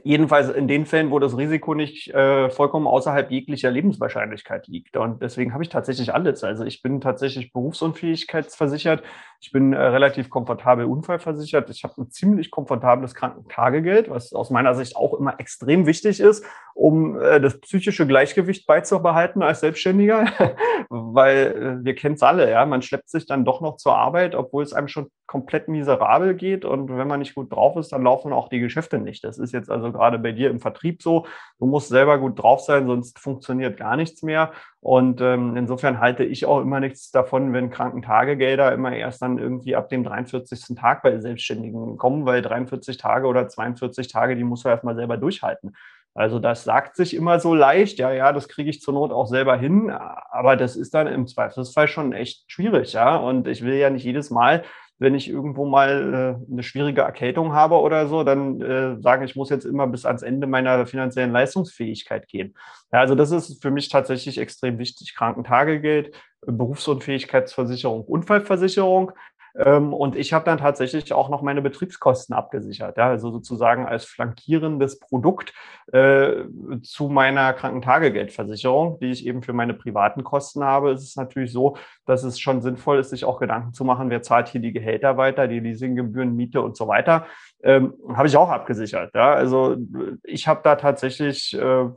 Jedenfalls 0.04 0.48
in 0.48 0.68
den 0.68 0.86
Fällen, 0.86 1.10
wo 1.10 1.18
das 1.18 1.36
Risiko 1.36 1.74
nicht 1.74 2.08
äh, 2.14 2.48
vollkommen 2.50 2.86
außerhalb 2.86 3.30
jeglicher 3.30 3.70
Lebenswahrscheinlichkeit 3.70 4.68
liegt. 4.68 4.96
Und 4.96 5.20
deswegen 5.20 5.52
habe 5.52 5.64
ich 5.64 5.68
tatsächlich 5.68 6.14
alles. 6.14 6.44
Also 6.44 6.64
ich 6.64 6.82
bin 6.82 7.00
tatsächlich 7.00 7.52
berufsunfähigkeitsversichert. 7.52 9.02
Ich 9.44 9.50
bin 9.50 9.72
äh, 9.72 9.76
relativ 9.76 10.30
komfortabel 10.30 10.84
unfallversichert. 10.84 11.68
Ich 11.68 11.82
habe 11.82 12.00
ein 12.00 12.12
ziemlich 12.12 12.52
komfortables 12.52 13.12
Krankentagegeld, 13.12 14.08
was 14.08 14.32
aus 14.32 14.50
meiner 14.50 14.76
Sicht 14.76 14.94
auch 14.94 15.14
immer 15.14 15.40
extrem 15.40 15.84
wichtig 15.84 16.20
ist, 16.20 16.44
um 16.74 17.20
äh, 17.20 17.40
das 17.40 17.60
psychische 17.60 18.06
Gleichgewicht 18.06 18.68
beizubehalten 18.68 19.42
als 19.42 19.58
Selbstständiger. 19.58 20.26
Weil 20.88 21.80
äh, 21.82 21.84
wir 21.84 21.96
kennen 21.96 22.14
es 22.14 22.22
alle, 22.22 22.52
ja. 22.52 22.64
Man 22.66 22.82
schleppt 22.82 23.10
sich 23.10 23.26
dann 23.26 23.44
doch 23.44 23.60
noch 23.60 23.78
zur 23.78 23.96
Arbeit, 23.96 24.36
obwohl 24.36 24.62
es 24.62 24.74
einem 24.74 24.86
schon 24.86 25.10
komplett 25.26 25.66
miserabel 25.66 26.34
geht. 26.34 26.64
Und 26.64 26.96
wenn 26.96 27.08
man 27.08 27.18
nicht 27.18 27.34
gut 27.34 27.52
drauf 27.52 27.76
ist, 27.76 27.90
dann 27.90 28.04
laufen 28.04 28.32
auch 28.32 28.48
die 28.48 28.60
Geschäfte 28.60 29.00
nicht. 29.00 29.24
Das 29.24 29.38
ist 29.38 29.52
jetzt 29.52 29.70
also 29.70 29.90
gerade 29.90 30.20
bei 30.20 30.30
dir 30.30 30.50
im 30.50 30.60
Vertrieb 30.60 31.02
so. 31.02 31.26
Du 31.58 31.66
musst 31.66 31.88
selber 31.88 32.18
gut 32.18 32.40
drauf 32.40 32.60
sein, 32.60 32.86
sonst 32.86 33.18
funktioniert 33.18 33.76
gar 33.76 33.96
nichts 33.96 34.22
mehr. 34.22 34.52
Und 34.82 35.20
ähm, 35.20 35.56
insofern 35.56 36.00
halte 36.00 36.24
ich 36.24 36.44
auch 36.44 36.60
immer 36.60 36.80
nichts 36.80 37.12
davon, 37.12 37.52
wenn 37.52 37.70
Krankentagegelder 37.70 38.72
immer 38.72 38.92
erst 38.92 39.22
dann 39.22 39.38
irgendwie 39.38 39.76
ab 39.76 39.88
dem 39.88 40.02
43. 40.02 40.76
Tag 40.76 41.04
bei 41.04 41.20
Selbstständigen 41.20 41.96
kommen, 41.96 42.26
weil 42.26 42.42
43 42.42 42.96
Tage 42.96 43.28
oder 43.28 43.46
42 43.46 44.08
Tage, 44.08 44.34
die 44.34 44.42
musst 44.42 44.64
du 44.64 44.68
erstmal 44.68 44.96
selber 44.96 45.18
durchhalten. 45.18 45.76
Also 46.14 46.40
das 46.40 46.64
sagt 46.64 46.96
sich 46.96 47.14
immer 47.14 47.38
so 47.38 47.54
leicht, 47.54 48.00
ja, 48.00 48.12
ja, 48.12 48.32
das 48.32 48.48
kriege 48.48 48.70
ich 48.70 48.80
zur 48.80 48.94
Not 48.94 49.12
auch 49.12 49.28
selber 49.28 49.56
hin, 49.56 49.88
aber 49.88 50.56
das 50.56 50.74
ist 50.74 50.94
dann 50.94 51.06
im 51.06 51.28
Zweifelsfall 51.28 51.86
schon 51.86 52.12
echt 52.12 52.50
schwierig, 52.50 52.92
ja. 52.92 53.16
Und 53.16 53.46
ich 53.46 53.62
will 53.62 53.74
ja 53.74 53.88
nicht 53.88 54.04
jedes 54.04 54.30
Mal 54.30 54.64
wenn 54.98 55.14
ich 55.14 55.28
irgendwo 55.28 55.64
mal 55.66 56.38
äh, 56.48 56.52
eine 56.52 56.62
schwierige 56.62 57.00
Erkältung 57.02 57.52
habe 57.52 57.80
oder 57.80 58.06
so, 58.06 58.22
dann 58.22 58.60
äh, 58.60 59.00
sagen, 59.00 59.24
ich 59.24 59.34
muss 59.34 59.50
jetzt 59.50 59.64
immer 59.64 59.86
bis 59.86 60.06
ans 60.06 60.22
Ende 60.22 60.46
meiner 60.46 60.86
finanziellen 60.86 61.32
Leistungsfähigkeit 61.32 62.28
gehen. 62.28 62.54
Ja, 62.92 63.00
also 63.00 63.14
das 63.14 63.30
ist 63.32 63.60
für 63.62 63.70
mich 63.70 63.88
tatsächlich 63.88 64.38
extrem 64.38 64.78
wichtig. 64.78 65.14
Krankentagegeld, 65.16 66.14
Berufsunfähigkeitsversicherung, 66.46 68.04
Unfallversicherung. 68.04 69.12
Ähm, 69.56 69.92
und 69.92 70.16
ich 70.16 70.32
habe 70.32 70.44
dann 70.44 70.58
tatsächlich 70.58 71.12
auch 71.12 71.28
noch 71.28 71.42
meine 71.42 71.62
Betriebskosten 71.62 72.34
abgesichert, 72.34 72.96
ja, 72.96 73.08
also 73.08 73.30
sozusagen 73.30 73.86
als 73.86 74.04
flankierendes 74.04 74.98
Produkt 74.98 75.52
äh, 75.92 76.44
zu 76.82 77.08
meiner 77.08 77.52
Krankentagegeldversicherung, 77.52 78.98
die 79.00 79.10
ich 79.10 79.26
eben 79.26 79.42
für 79.42 79.52
meine 79.52 79.74
privaten 79.74 80.24
Kosten 80.24 80.64
habe. 80.64 80.92
ist 80.92 81.02
Es 81.02 81.16
natürlich 81.16 81.52
so, 81.52 81.76
dass 82.06 82.24
es 82.24 82.40
schon 82.40 82.62
sinnvoll 82.62 82.98
ist, 82.98 83.10
sich 83.10 83.24
auch 83.24 83.38
Gedanken 83.38 83.72
zu 83.72 83.84
machen, 83.84 84.10
wer 84.10 84.22
zahlt 84.22 84.48
hier 84.48 84.60
die 84.60 84.72
Gehälter 84.72 85.16
weiter, 85.16 85.48
die 85.48 85.60
Leasinggebühren, 85.60 86.34
Miete 86.34 86.62
und 86.62 86.76
so 86.76 86.88
weiter. 86.88 87.26
Ähm, 87.62 87.94
habe 88.14 88.28
ich 88.28 88.36
auch 88.36 88.48
abgesichert. 88.48 89.14
Ja? 89.14 89.34
Also 89.34 89.76
ich 90.24 90.48
habe 90.48 90.60
da 90.64 90.76
tatsächlich 90.76 91.56
äh, 91.56 91.88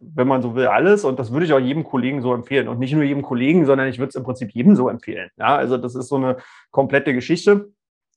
wenn 0.00 0.28
man 0.28 0.42
so 0.42 0.54
will, 0.54 0.66
alles. 0.66 1.04
Und 1.04 1.18
das 1.18 1.32
würde 1.32 1.46
ich 1.46 1.52
auch 1.52 1.58
jedem 1.58 1.84
Kollegen 1.84 2.22
so 2.22 2.34
empfehlen. 2.34 2.68
Und 2.68 2.78
nicht 2.78 2.92
nur 2.92 3.02
jedem 3.02 3.22
Kollegen, 3.22 3.66
sondern 3.66 3.88
ich 3.88 3.98
würde 3.98 4.10
es 4.10 4.14
im 4.14 4.24
Prinzip 4.24 4.50
jedem 4.52 4.76
so 4.76 4.88
empfehlen. 4.88 5.30
Ja, 5.38 5.56
also 5.56 5.76
das 5.76 5.94
ist 5.94 6.08
so 6.08 6.16
eine 6.16 6.36
komplette 6.70 7.14
Geschichte 7.14 7.70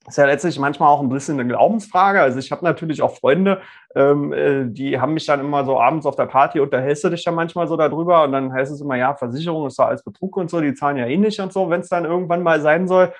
ist 0.09 0.17
ja 0.17 0.25
letztlich 0.25 0.57
manchmal 0.59 0.89
auch 0.89 1.01
ein 1.01 1.09
bisschen 1.09 1.39
eine 1.39 1.47
Glaubensfrage. 1.47 2.21
Also 2.21 2.39
ich 2.39 2.51
habe 2.51 2.65
natürlich 2.65 3.01
auch 3.01 3.15
Freunde, 3.15 3.61
ähm, 3.95 4.33
äh, 4.33 4.65
die 4.65 4.99
haben 4.99 5.13
mich 5.13 5.25
dann 5.25 5.39
immer 5.39 5.65
so 5.65 5.79
abends 5.79 6.05
auf 6.05 6.15
der 6.15 6.25
Party 6.25 6.59
unterhältst 6.59 7.03
du 7.03 7.09
dich 7.09 7.23
dann 7.23 7.35
manchmal 7.35 7.67
so 7.67 7.77
darüber 7.77 8.23
und 8.23 8.31
dann 8.31 8.53
heißt 8.53 8.71
es 8.71 8.81
immer, 8.81 8.95
ja, 8.95 9.13
Versicherung 9.13 9.67
ist 9.67 9.77
da 9.77 9.85
als 9.85 10.03
Betrug 10.03 10.37
und 10.37 10.49
so, 10.49 10.61
die 10.61 10.73
zahlen 10.73 10.97
ja 10.97 11.05
eh 11.05 11.17
nicht 11.17 11.39
und 11.39 11.53
so, 11.53 11.69
wenn 11.69 11.81
es 11.81 11.89
dann 11.89 12.05
irgendwann 12.05 12.43
mal 12.43 12.61
sein 12.61 12.87
soll. 12.87 13.13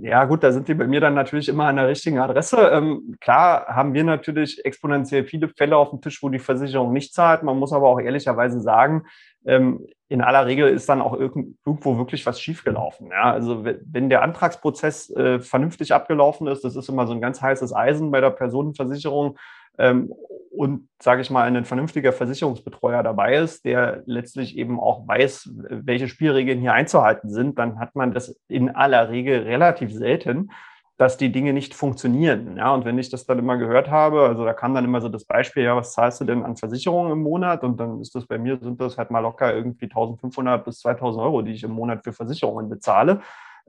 Ja, 0.00 0.24
gut, 0.24 0.42
da 0.42 0.50
sind 0.50 0.66
die 0.68 0.74
bei 0.74 0.86
mir 0.86 1.00
dann 1.00 1.12
natürlich 1.12 1.48
immer 1.48 1.66
an 1.66 1.76
der 1.76 1.88
richtigen 1.88 2.18
Adresse. 2.18 2.56
Ähm, 2.72 3.16
klar 3.20 3.66
haben 3.66 3.92
wir 3.92 4.02
natürlich 4.02 4.64
exponentiell 4.64 5.24
viele 5.24 5.48
Fälle 5.48 5.76
auf 5.76 5.90
dem 5.90 6.00
Tisch, 6.00 6.22
wo 6.22 6.30
die 6.30 6.38
Versicherung 6.38 6.92
nicht 6.92 7.12
zahlt. 7.12 7.42
Man 7.42 7.58
muss 7.58 7.74
aber 7.74 7.88
auch 7.88 8.00
ehrlicherweise 8.00 8.60
sagen, 8.60 9.04
ähm, 9.44 9.86
in 10.08 10.22
aller 10.22 10.46
Regel 10.46 10.68
ist 10.68 10.88
dann 10.88 11.02
auch 11.02 11.12
irgendwo 11.12 11.98
wirklich 11.98 12.24
was 12.24 12.40
schiefgelaufen. 12.40 13.08
Ja? 13.10 13.30
Also 13.30 13.64
wenn 13.64 14.08
der 14.08 14.22
Antragsprozess 14.22 15.10
äh, 15.10 15.40
vernünftig 15.40 15.92
abgelaufen 15.92 16.46
ist, 16.46 16.64
das 16.64 16.74
ist 16.74 16.88
immer 16.88 17.06
so 17.06 17.12
ein 17.12 17.20
ganz 17.20 17.42
heißes 17.42 17.74
Eisen 17.74 18.10
bei 18.10 18.22
der 18.22 18.30
Personenversicherung 18.30 19.36
ähm, 19.78 20.12
und, 20.50 20.88
sage 21.00 21.22
ich 21.22 21.30
mal, 21.30 21.44
ein 21.44 21.64
vernünftiger 21.64 22.12
Versicherungsbetreuer 22.12 23.02
dabei 23.02 23.36
ist, 23.36 23.64
der 23.64 24.02
letztlich 24.06 24.58
eben 24.58 24.80
auch 24.80 25.06
weiß, 25.06 25.50
welche 25.54 26.08
Spielregeln 26.08 26.58
hier 26.60 26.72
einzuhalten 26.72 27.30
sind, 27.30 27.58
dann 27.58 27.78
hat 27.78 27.94
man 27.94 28.12
das 28.12 28.40
in 28.48 28.74
aller 28.74 29.08
Regel 29.08 29.42
relativ 29.42 29.92
selten 29.92 30.50
dass 30.98 31.16
die 31.16 31.30
Dinge 31.30 31.52
nicht 31.52 31.74
funktionieren. 31.74 32.56
Ja, 32.56 32.74
und 32.74 32.84
wenn 32.84 32.98
ich 32.98 33.08
das 33.08 33.24
dann 33.24 33.38
immer 33.38 33.56
gehört 33.56 33.88
habe, 33.88 34.22
also 34.22 34.44
da 34.44 34.52
kam 34.52 34.74
dann 34.74 34.84
immer 34.84 35.00
so 35.00 35.08
das 35.08 35.24
Beispiel, 35.24 35.62
ja, 35.62 35.76
was 35.76 35.92
zahlst 35.92 36.20
du 36.20 36.24
denn 36.24 36.42
an 36.42 36.56
Versicherungen 36.56 37.12
im 37.12 37.22
Monat? 37.22 37.62
Und 37.62 37.78
dann 37.78 38.00
ist 38.00 38.16
das 38.16 38.26
bei 38.26 38.36
mir, 38.36 38.58
sind 38.60 38.80
das 38.80 38.98
halt 38.98 39.12
mal 39.12 39.20
locker 39.20 39.54
irgendwie 39.54 39.84
1500 39.84 40.64
bis 40.64 40.80
2000 40.80 41.22
Euro, 41.22 41.42
die 41.42 41.52
ich 41.52 41.62
im 41.62 41.70
Monat 41.70 42.02
für 42.02 42.12
Versicherungen 42.12 42.68
bezahle 42.68 43.20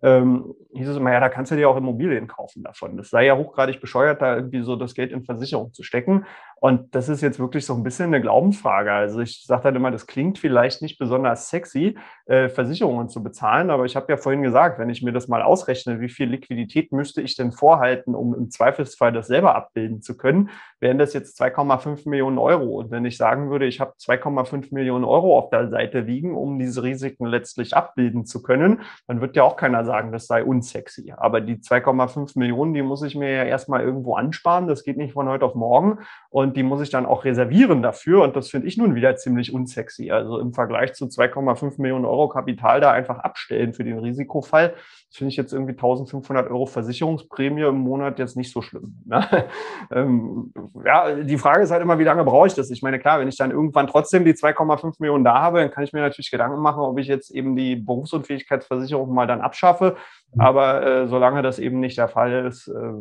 ähm, 0.02 0.56
hieß 0.74 0.90
es 0.90 0.98
immer, 0.98 1.12
ja, 1.12 1.20
da 1.20 1.30
kannst 1.30 1.52
du 1.52 1.56
dir 1.56 1.70
auch 1.70 1.78
Immobilien 1.78 2.28
kaufen 2.28 2.64
davon. 2.64 2.96
Das 2.96 3.10
sei 3.10 3.26
ja 3.26 3.36
hochgradig 3.36 3.82
bescheuert, 3.82 4.22
da 4.22 4.36
irgendwie 4.36 4.62
so 4.62 4.76
das 4.76 4.94
Geld 4.94 5.12
in 5.12 5.24
Versicherung 5.24 5.74
zu 5.74 5.84
stecken. 5.84 6.26
Und 6.62 6.94
das 6.94 7.10
ist 7.10 7.22
jetzt 7.22 7.40
wirklich 7.40 7.66
so 7.66 7.74
ein 7.74 7.84
bisschen 7.84 8.08
eine 8.08 8.22
Glaubensfrage. 8.22 8.92
Also 8.92 9.22
ich 9.22 9.46
sage 9.46 9.64
dann 9.64 9.76
immer, 9.76 9.92
das 9.92 10.08
klingt 10.08 10.38
vielleicht 10.38 10.82
nicht 10.82 11.00
besonders 11.00 11.50
sexy, 11.50 11.98
äh, 12.26 12.50
Versicherungen 12.50 13.08
zu 13.08 13.24
bezahlen, 13.24 13.70
aber 13.70 13.86
ich 13.86 13.96
habe 13.96 14.12
ja 14.12 14.18
vorhin 14.18 14.44
gesagt, 14.44 14.78
wenn 14.78 14.90
ich 14.90 15.02
mir 15.02 15.14
das 15.14 15.28
mal 15.28 15.42
ausrechne, 15.42 16.02
wie 16.02 16.10
viel 16.10 16.30
Liquidität 16.30 16.92
müsste 16.92 17.22
ich 17.22 17.36
denn 17.36 17.52
vorhalten, 17.52 18.14
um 18.14 18.36
im 18.36 18.52
Zweifelsfall 18.52 19.14
das 19.14 19.28
selber 19.28 19.56
abbilden 19.56 20.02
zu 20.02 20.18
können, 20.18 20.50
wären 20.80 20.98
das 20.98 21.14
jetzt 21.14 21.42
2,5 21.42 22.10
Millionen 22.10 22.38
Euro. 22.38 22.80
Und 22.80 22.92
wenn 22.92 23.06
ich 23.06 23.18
sagen 23.18 23.50
würde, 23.50 23.66
ich 23.66 23.80
habe 23.80 23.94
2,5 24.00 24.74
Millionen 24.74 25.06
Euro 25.06 25.38
auf 25.38 25.50
der 25.50 25.70
Seite 25.70 26.02
liegen, 26.02 26.36
um 26.36 26.60
diese 26.60 26.84
Risiken 26.84 27.26
letztlich 27.26 27.76
abbilden 27.76 28.26
zu 28.26 28.44
können, 28.44 28.82
dann 29.08 29.22
wird 29.22 29.36
ja 29.36 29.44
auch 29.44 29.56
keiner 29.56 29.86
sagen, 29.90 30.12
das 30.12 30.28
sei 30.28 30.44
unsexy. 30.44 31.12
Aber 31.18 31.42
die 31.42 31.56
2,5 31.56 32.38
Millionen, 32.38 32.76
die 32.76 32.84
muss 32.84 33.02
ich 33.02 33.16
mir 33.16 33.32
ja 33.32 33.44
erstmal 33.44 33.82
irgendwo 33.82 34.16
ansparen. 34.16 34.68
Das 34.68 34.84
geht 34.84 34.98
nicht 34.98 35.14
von 35.14 35.28
heute 35.28 35.46
auf 35.46 35.56
morgen. 35.56 35.98
Und 36.30 36.56
die 36.56 36.62
muss 36.62 36.82
ich 36.82 36.92
dann 36.92 37.08
auch 37.08 37.26
reservieren 37.26 37.82
dafür. 37.82 38.24
Und 38.24 38.36
das 38.36 38.50
finde 38.50 38.68
ich 38.68 38.78
nun 38.78 38.94
wieder 38.94 39.16
ziemlich 39.16 39.52
unsexy. 39.52 40.12
Also 40.12 40.38
im 40.38 40.54
Vergleich 40.54 40.94
zu 40.94 41.06
2,5 41.06 41.82
Millionen 41.82 42.06
Euro 42.06 42.30
Kapital 42.30 42.82
da 42.82 42.92
einfach 42.92 43.18
abstellen 43.18 43.74
für 43.74 43.84
den 43.84 43.98
Risikofall, 43.98 44.76
finde 45.12 45.30
ich 45.30 45.38
jetzt 45.38 45.54
irgendwie 45.54 45.74
1500 45.74 46.50
Euro 46.52 46.66
Versicherungsprämie 46.66 47.64
im 47.64 47.80
Monat 47.80 48.20
jetzt 48.20 48.38
nicht 48.38 48.52
so 48.52 48.62
schlimm. 48.62 49.02
Ne? 49.06 49.26
Ähm, 49.92 50.54
ja, 50.86 51.16
die 51.16 51.40
Frage 51.40 51.64
ist 51.64 51.72
halt 51.72 51.82
immer, 51.82 51.98
wie 51.98 52.04
lange 52.04 52.24
brauche 52.24 52.46
ich 52.46 52.54
das? 52.54 52.70
Ich 52.70 52.84
meine, 52.84 53.00
klar, 53.00 53.20
wenn 53.20 53.28
ich 53.28 53.38
dann 53.38 53.50
irgendwann 53.50 53.88
trotzdem 53.88 54.24
die 54.24 54.34
2,5 54.34 54.98
Millionen 55.00 55.24
da 55.24 55.42
habe, 55.42 55.60
dann 55.60 55.72
kann 55.72 55.84
ich 55.84 55.94
mir 55.94 56.02
natürlich 56.02 56.30
Gedanken 56.30 56.62
machen, 56.62 56.84
ob 56.84 57.00
ich 57.00 57.08
jetzt 57.08 57.32
eben 57.32 57.56
die 57.56 57.76
Berufsunfähigkeitsversicherung 57.76 59.12
mal 59.12 59.26
dann 59.26 59.42
abschaffe 59.42 59.70
schaffe. 59.80 59.98
Mhm. 60.34 60.42
Aber 60.42 60.86
äh, 60.86 61.08
solange 61.08 61.42
das 61.42 61.60
eben 61.60 61.80
nicht 61.80 61.98
der 61.98 62.08
Fall 62.08 62.46
ist, 62.46 62.68
äh, 62.68 62.94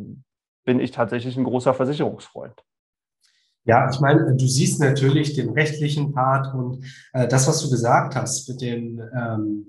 bin 0.65 0.81
ich 0.81 0.91
tatsächlich 0.91 1.37
ein 1.37 1.45
großer 1.45 1.75
Versicherungsfreund. 1.75 2.63
Ja, 3.65 3.91
ich 3.91 4.01
meine, 4.01 4.35
du 4.35 4.47
siehst 4.47 4.81
natürlich 4.81 5.35
den 5.35 5.51
rechtlichen 5.51 6.13
Part 6.13 6.55
und 6.55 6.85
äh, 7.13 7.29
das, 7.29 7.49
was 7.49 7.63
du 7.63 7.71
gesagt 7.71 8.17
hast 8.17 8.49
mit 8.49 8.61
den 8.61 9.03
ähm, 9.15 9.67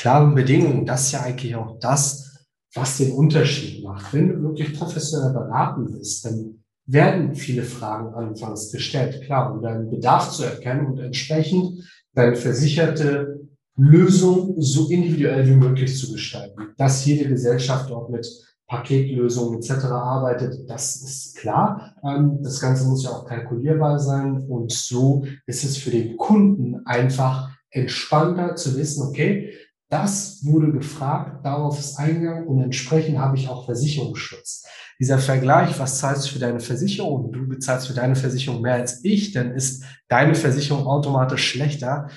klaren 0.00 0.34
Bedingungen, 0.34 0.86
das 0.86 1.06
ist 1.06 1.12
ja 1.12 1.20
eigentlich 1.20 1.54
auch 1.54 1.78
das, 1.78 2.46
was 2.74 2.96
den 2.96 3.12
Unterschied 3.12 3.84
macht. 3.84 4.14
Wenn 4.14 4.28
du 4.30 4.42
wirklich 4.42 4.72
professionell 4.78 5.34
beraten 5.34 5.92
bist, 5.92 6.24
dann 6.24 6.64
werden 6.86 7.34
viele 7.34 7.62
Fragen 7.62 8.14
anfangs 8.14 8.72
gestellt, 8.72 9.22
klar, 9.24 9.52
um 9.52 9.62
deinen 9.62 9.90
Bedarf 9.90 10.30
zu 10.30 10.44
erkennen 10.44 10.86
und 10.86 10.98
entsprechend 10.98 11.84
deine 12.14 12.34
versicherte 12.34 13.40
Lösung 13.76 14.54
so 14.58 14.88
individuell 14.88 15.46
wie 15.46 15.56
möglich 15.56 15.96
zu 15.98 16.10
gestalten. 16.12 16.72
Dass 16.78 17.04
jede 17.04 17.28
Gesellschaft 17.28 17.92
auch 17.92 18.08
mit 18.08 18.26
Paketlösungen 18.68 19.58
etc. 19.58 19.84
arbeitet, 19.84 20.68
das 20.68 20.96
ist 20.96 21.36
klar. 21.36 21.94
Ähm, 22.02 22.38
das 22.42 22.58
Ganze 22.58 22.88
muss 22.88 23.04
ja 23.04 23.10
auch 23.10 23.26
kalkulierbar 23.26 23.98
sein 23.98 24.46
und 24.48 24.72
so 24.72 25.24
ist 25.46 25.64
es 25.64 25.76
für 25.76 25.90
den 25.90 26.16
Kunden 26.16 26.80
einfach 26.86 27.50
entspannter 27.70 28.56
zu 28.56 28.76
wissen, 28.76 29.06
okay, 29.06 29.52
das 29.90 30.44
wurde 30.44 30.72
gefragt, 30.72 31.44
darauf 31.44 31.78
ist 31.78 31.98
Eingang 31.98 32.46
und 32.46 32.62
entsprechend 32.62 33.18
habe 33.18 33.36
ich 33.36 33.48
auch 33.48 33.66
Versicherungsschutz. 33.66 34.64
Dieser 34.98 35.18
Vergleich, 35.18 35.78
was 35.78 35.98
zahlst 35.98 36.26
du 36.26 36.32
für 36.34 36.38
deine 36.38 36.60
Versicherung? 36.60 37.32
Du 37.32 37.48
bezahlst 37.48 37.88
für 37.88 37.94
deine 37.94 38.16
Versicherung 38.16 38.62
mehr 38.62 38.74
als 38.74 39.04
ich, 39.04 39.32
dann 39.32 39.52
ist 39.52 39.84
deine 40.08 40.34
Versicherung 40.34 40.86
automatisch 40.86 41.50
schlechter 41.50 42.08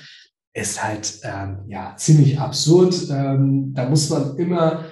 ist 0.54 0.82
halt 0.82 1.20
ähm, 1.24 1.64
ja 1.66 1.94
ziemlich 1.96 2.38
absurd. 2.38 3.08
Ähm, 3.10 3.74
da 3.74 3.88
muss 3.88 4.08
man 4.08 4.36
immer 4.36 4.84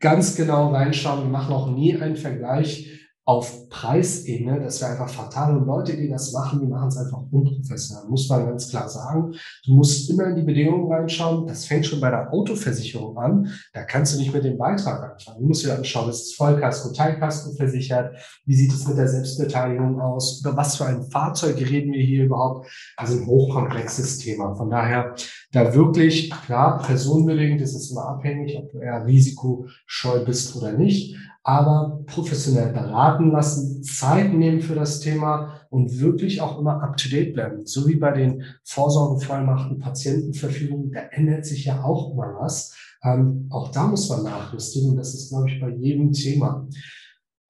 ganz 0.00 0.36
genau 0.36 0.72
reinschauen. 0.72 1.24
Wir 1.24 1.30
machen 1.30 1.52
auch 1.52 1.68
nie 1.68 2.00
einen 2.00 2.16
Vergleich 2.16 2.97
auf 3.28 3.68
Preisebene, 3.68 4.58
das 4.58 4.80
wäre 4.80 4.92
einfach 4.92 5.10
fatal. 5.10 5.54
Und 5.54 5.66
Leute, 5.66 5.94
die 5.94 6.08
das 6.08 6.32
machen, 6.32 6.60
die 6.60 6.66
machen 6.66 6.88
es 6.88 6.96
einfach 6.96 7.20
unprofessionell, 7.30 8.08
muss 8.08 8.26
man 8.30 8.46
ganz 8.46 8.70
klar 8.70 8.88
sagen. 8.88 9.34
Du 9.66 9.74
musst 9.74 10.08
immer 10.08 10.28
in 10.28 10.36
die 10.36 10.44
Bedingungen 10.44 10.90
reinschauen. 10.90 11.46
Das 11.46 11.66
fängt 11.66 11.84
schon 11.84 12.00
bei 12.00 12.08
der 12.08 12.32
Autoversicherung 12.32 13.18
an. 13.18 13.52
Da 13.74 13.84
kannst 13.84 14.14
du 14.14 14.18
nicht 14.18 14.32
mit 14.32 14.44
dem 14.44 14.56
Beitrag 14.56 15.12
anfangen. 15.12 15.42
Du 15.42 15.46
musst 15.46 15.62
dir 15.62 15.74
anschauen, 15.74 16.08
ist 16.08 16.22
es 16.22 16.34
Vollkasko, 16.36 16.94
Teilkasko 16.94 17.52
versichert? 17.52 18.16
Wie 18.46 18.54
sieht 18.54 18.72
es 18.72 18.88
mit 18.88 18.96
der 18.96 19.08
Selbstbeteiligung 19.08 20.00
aus? 20.00 20.40
Über 20.40 20.56
was 20.56 20.76
für 20.76 20.86
ein 20.86 21.02
Fahrzeug 21.10 21.58
reden 21.58 21.92
wir 21.92 22.02
hier 22.02 22.24
überhaupt? 22.24 22.66
Also 22.96 23.18
ein 23.18 23.26
hochkomplexes 23.26 24.20
Thema. 24.20 24.54
Von 24.54 24.70
daher, 24.70 25.14
da 25.52 25.74
wirklich, 25.74 26.30
klar, 26.46 26.78
personenbedingt 26.78 27.60
ist 27.60 27.74
es 27.74 27.90
immer 27.90 28.06
abhängig, 28.06 28.56
ob 28.56 28.72
du 28.72 28.78
eher 28.78 29.04
risikoscheu 29.04 30.24
bist 30.24 30.56
oder 30.56 30.72
nicht 30.72 31.14
aber 31.48 32.04
professionell 32.04 32.74
beraten 32.74 33.30
lassen, 33.30 33.82
Zeit 33.82 34.34
nehmen 34.34 34.60
für 34.60 34.74
das 34.74 35.00
Thema 35.00 35.62
und 35.70 35.98
wirklich 35.98 36.42
auch 36.42 36.58
immer 36.58 36.82
up-to-date 36.82 37.32
bleiben. 37.32 37.64
So 37.64 37.88
wie 37.88 37.96
bei 37.96 38.12
den 38.12 38.44
Vorsorgevollmachten, 38.64 39.78
Patientenverfügungen, 39.78 40.92
da 40.92 41.00
ändert 41.10 41.46
sich 41.46 41.64
ja 41.64 41.82
auch 41.82 42.12
immer 42.12 42.36
was. 42.38 42.76
Ähm, 43.02 43.48
auch 43.48 43.72
da 43.72 43.86
muss 43.86 44.10
man 44.10 44.24
nachjustieren 44.24 44.94
das 44.94 45.14
ist, 45.14 45.30
glaube 45.30 45.48
ich, 45.48 45.58
bei 45.58 45.70
jedem 45.70 46.12
Thema. 46.12 46.68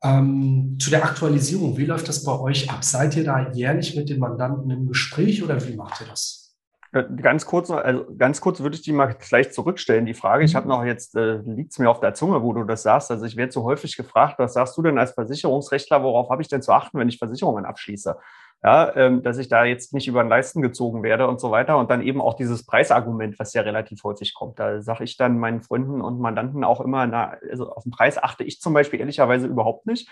Ähm, 0.05 0.77
zu 0.79 0.91
der 0.91 1.03
Aktualisierung, 1.05 1.77
wie 1.77 1.87
läuft 1.87 2.09
das 2.09 2.23
bei 2.23 2.39
euch 2.39 2.71
ab? 2.71 2.85
Seid 2.85 3.17
ihr 3.17 3.25
da 3.25 3.51
jährlich 3.51 3.97
mit 3.97 4.11
den 4.11 4.21
Mandanten 4.21 4.71
im 4.71 4.87
Gespräch 4.87 5.43
oder 5.43 5.67
wie 5.67 5.75
macht 5.75 6.01
ihr 6.03 6.07
das? 6.07 6.48
Äh, 6.93 7.05
ganz 7.21 7.45
kurz, 7.45 7.71
also 7.71 8.07
ganz 8.17 8.41
kurz 8.41 8.61
würde 8.61 8.77
ich 8.77 8.83
die 8.83 8.93
mal 8.93 9.15
gleich 9.15 9.53
zurückstellen, 9.53 10.07
die 10.07 10.15
Frage. 10.15 10.45
Ich 10.45 10.55
mhm. 10.55 10.57
habe 10.57 10.69
noch 10.69 10.85
jetzt, 10.85 11.15
äh, 11.17 11.37
liegt 11.45 11.73
es 11.73 11.79
mir 11.79 11.91
auf 11.91 12.01
der 12.01 12.15
Zunge, 12.15 12.43
wo 12.43 12.53
du 12.53 12.65
das 12.65 12.83
sagst. 12.83 13.11
Also 13.11 13.27
ich 13.27 13.37
werde 13.37 13.53
so 13.53 13.65
häufig 13.65 13.97
gefragt, 13.97 14.39
was 14.39 14.55
sagst 14.55 14.77
du 14.77 14.83
denn 14.83 14.99
als 14.99 15.13
Versicherungsrechtler, 15.13 16.03
worauf 16.03 16.31
habe 16.31 16.43
ich 16.43 16.49
denn 16.49 16.63
zu 16.63 16.73
achten, 16.73 16.99
wenn 16.99 17.09
ich 17.09 17.19
Versicherungen 17.19 17.65
abschließe? 17.65 18.17
Ja, 18.65 18.97
ähm, 18.97 19.23
dass 19.23 19.39
ich 19.39 19.49
da 19.49 19.65
jetzt 19.65 19.95
nicht 19.95 20.09
über 20.09 20.23
den 20.23 20.29
Leisten 20.29 20.63
gezogen 20.63 21.05
werde 21.05 21.29
und 21.29 21.41
so 21.41 21.51
weiter. 21.53 21.79
Und 21.79 21.91
dann 21.91 22.03
eben 22.03 22.21
auch 22.21 22.35
dieses 22.35 22.67
Preisargument, 22.67 23.39
was 23.39 23.55
ja 23.55 23.63
relativ 23.63 24.03
häufig 24.03 24.35
kommt. 24.35 24.59
Da 24.59 24.81
sage 24.83 25.05
ich 25.05 25.17
dann 25.17 25.39
meinen 25.39 25.63
Freunden 25.63 26.01
und 26.01 26.19
Mandanten 26.19 26.65
auch 26.65 26.81
immer, 26.81 27.07
na, 27.07 27.37
also 27.49 27.71
auf 27.71 27.85
den 27.85 27.93
Preis 27.93 28.21
achte 28.21 28.43
ich 28.43 28.61
zum 28.61 28.73
Beispiel 28.75 28.99
ehrlicherweise 28.99 29.47
überhaupt 29.47 29.87
nicht. 29.87 30.09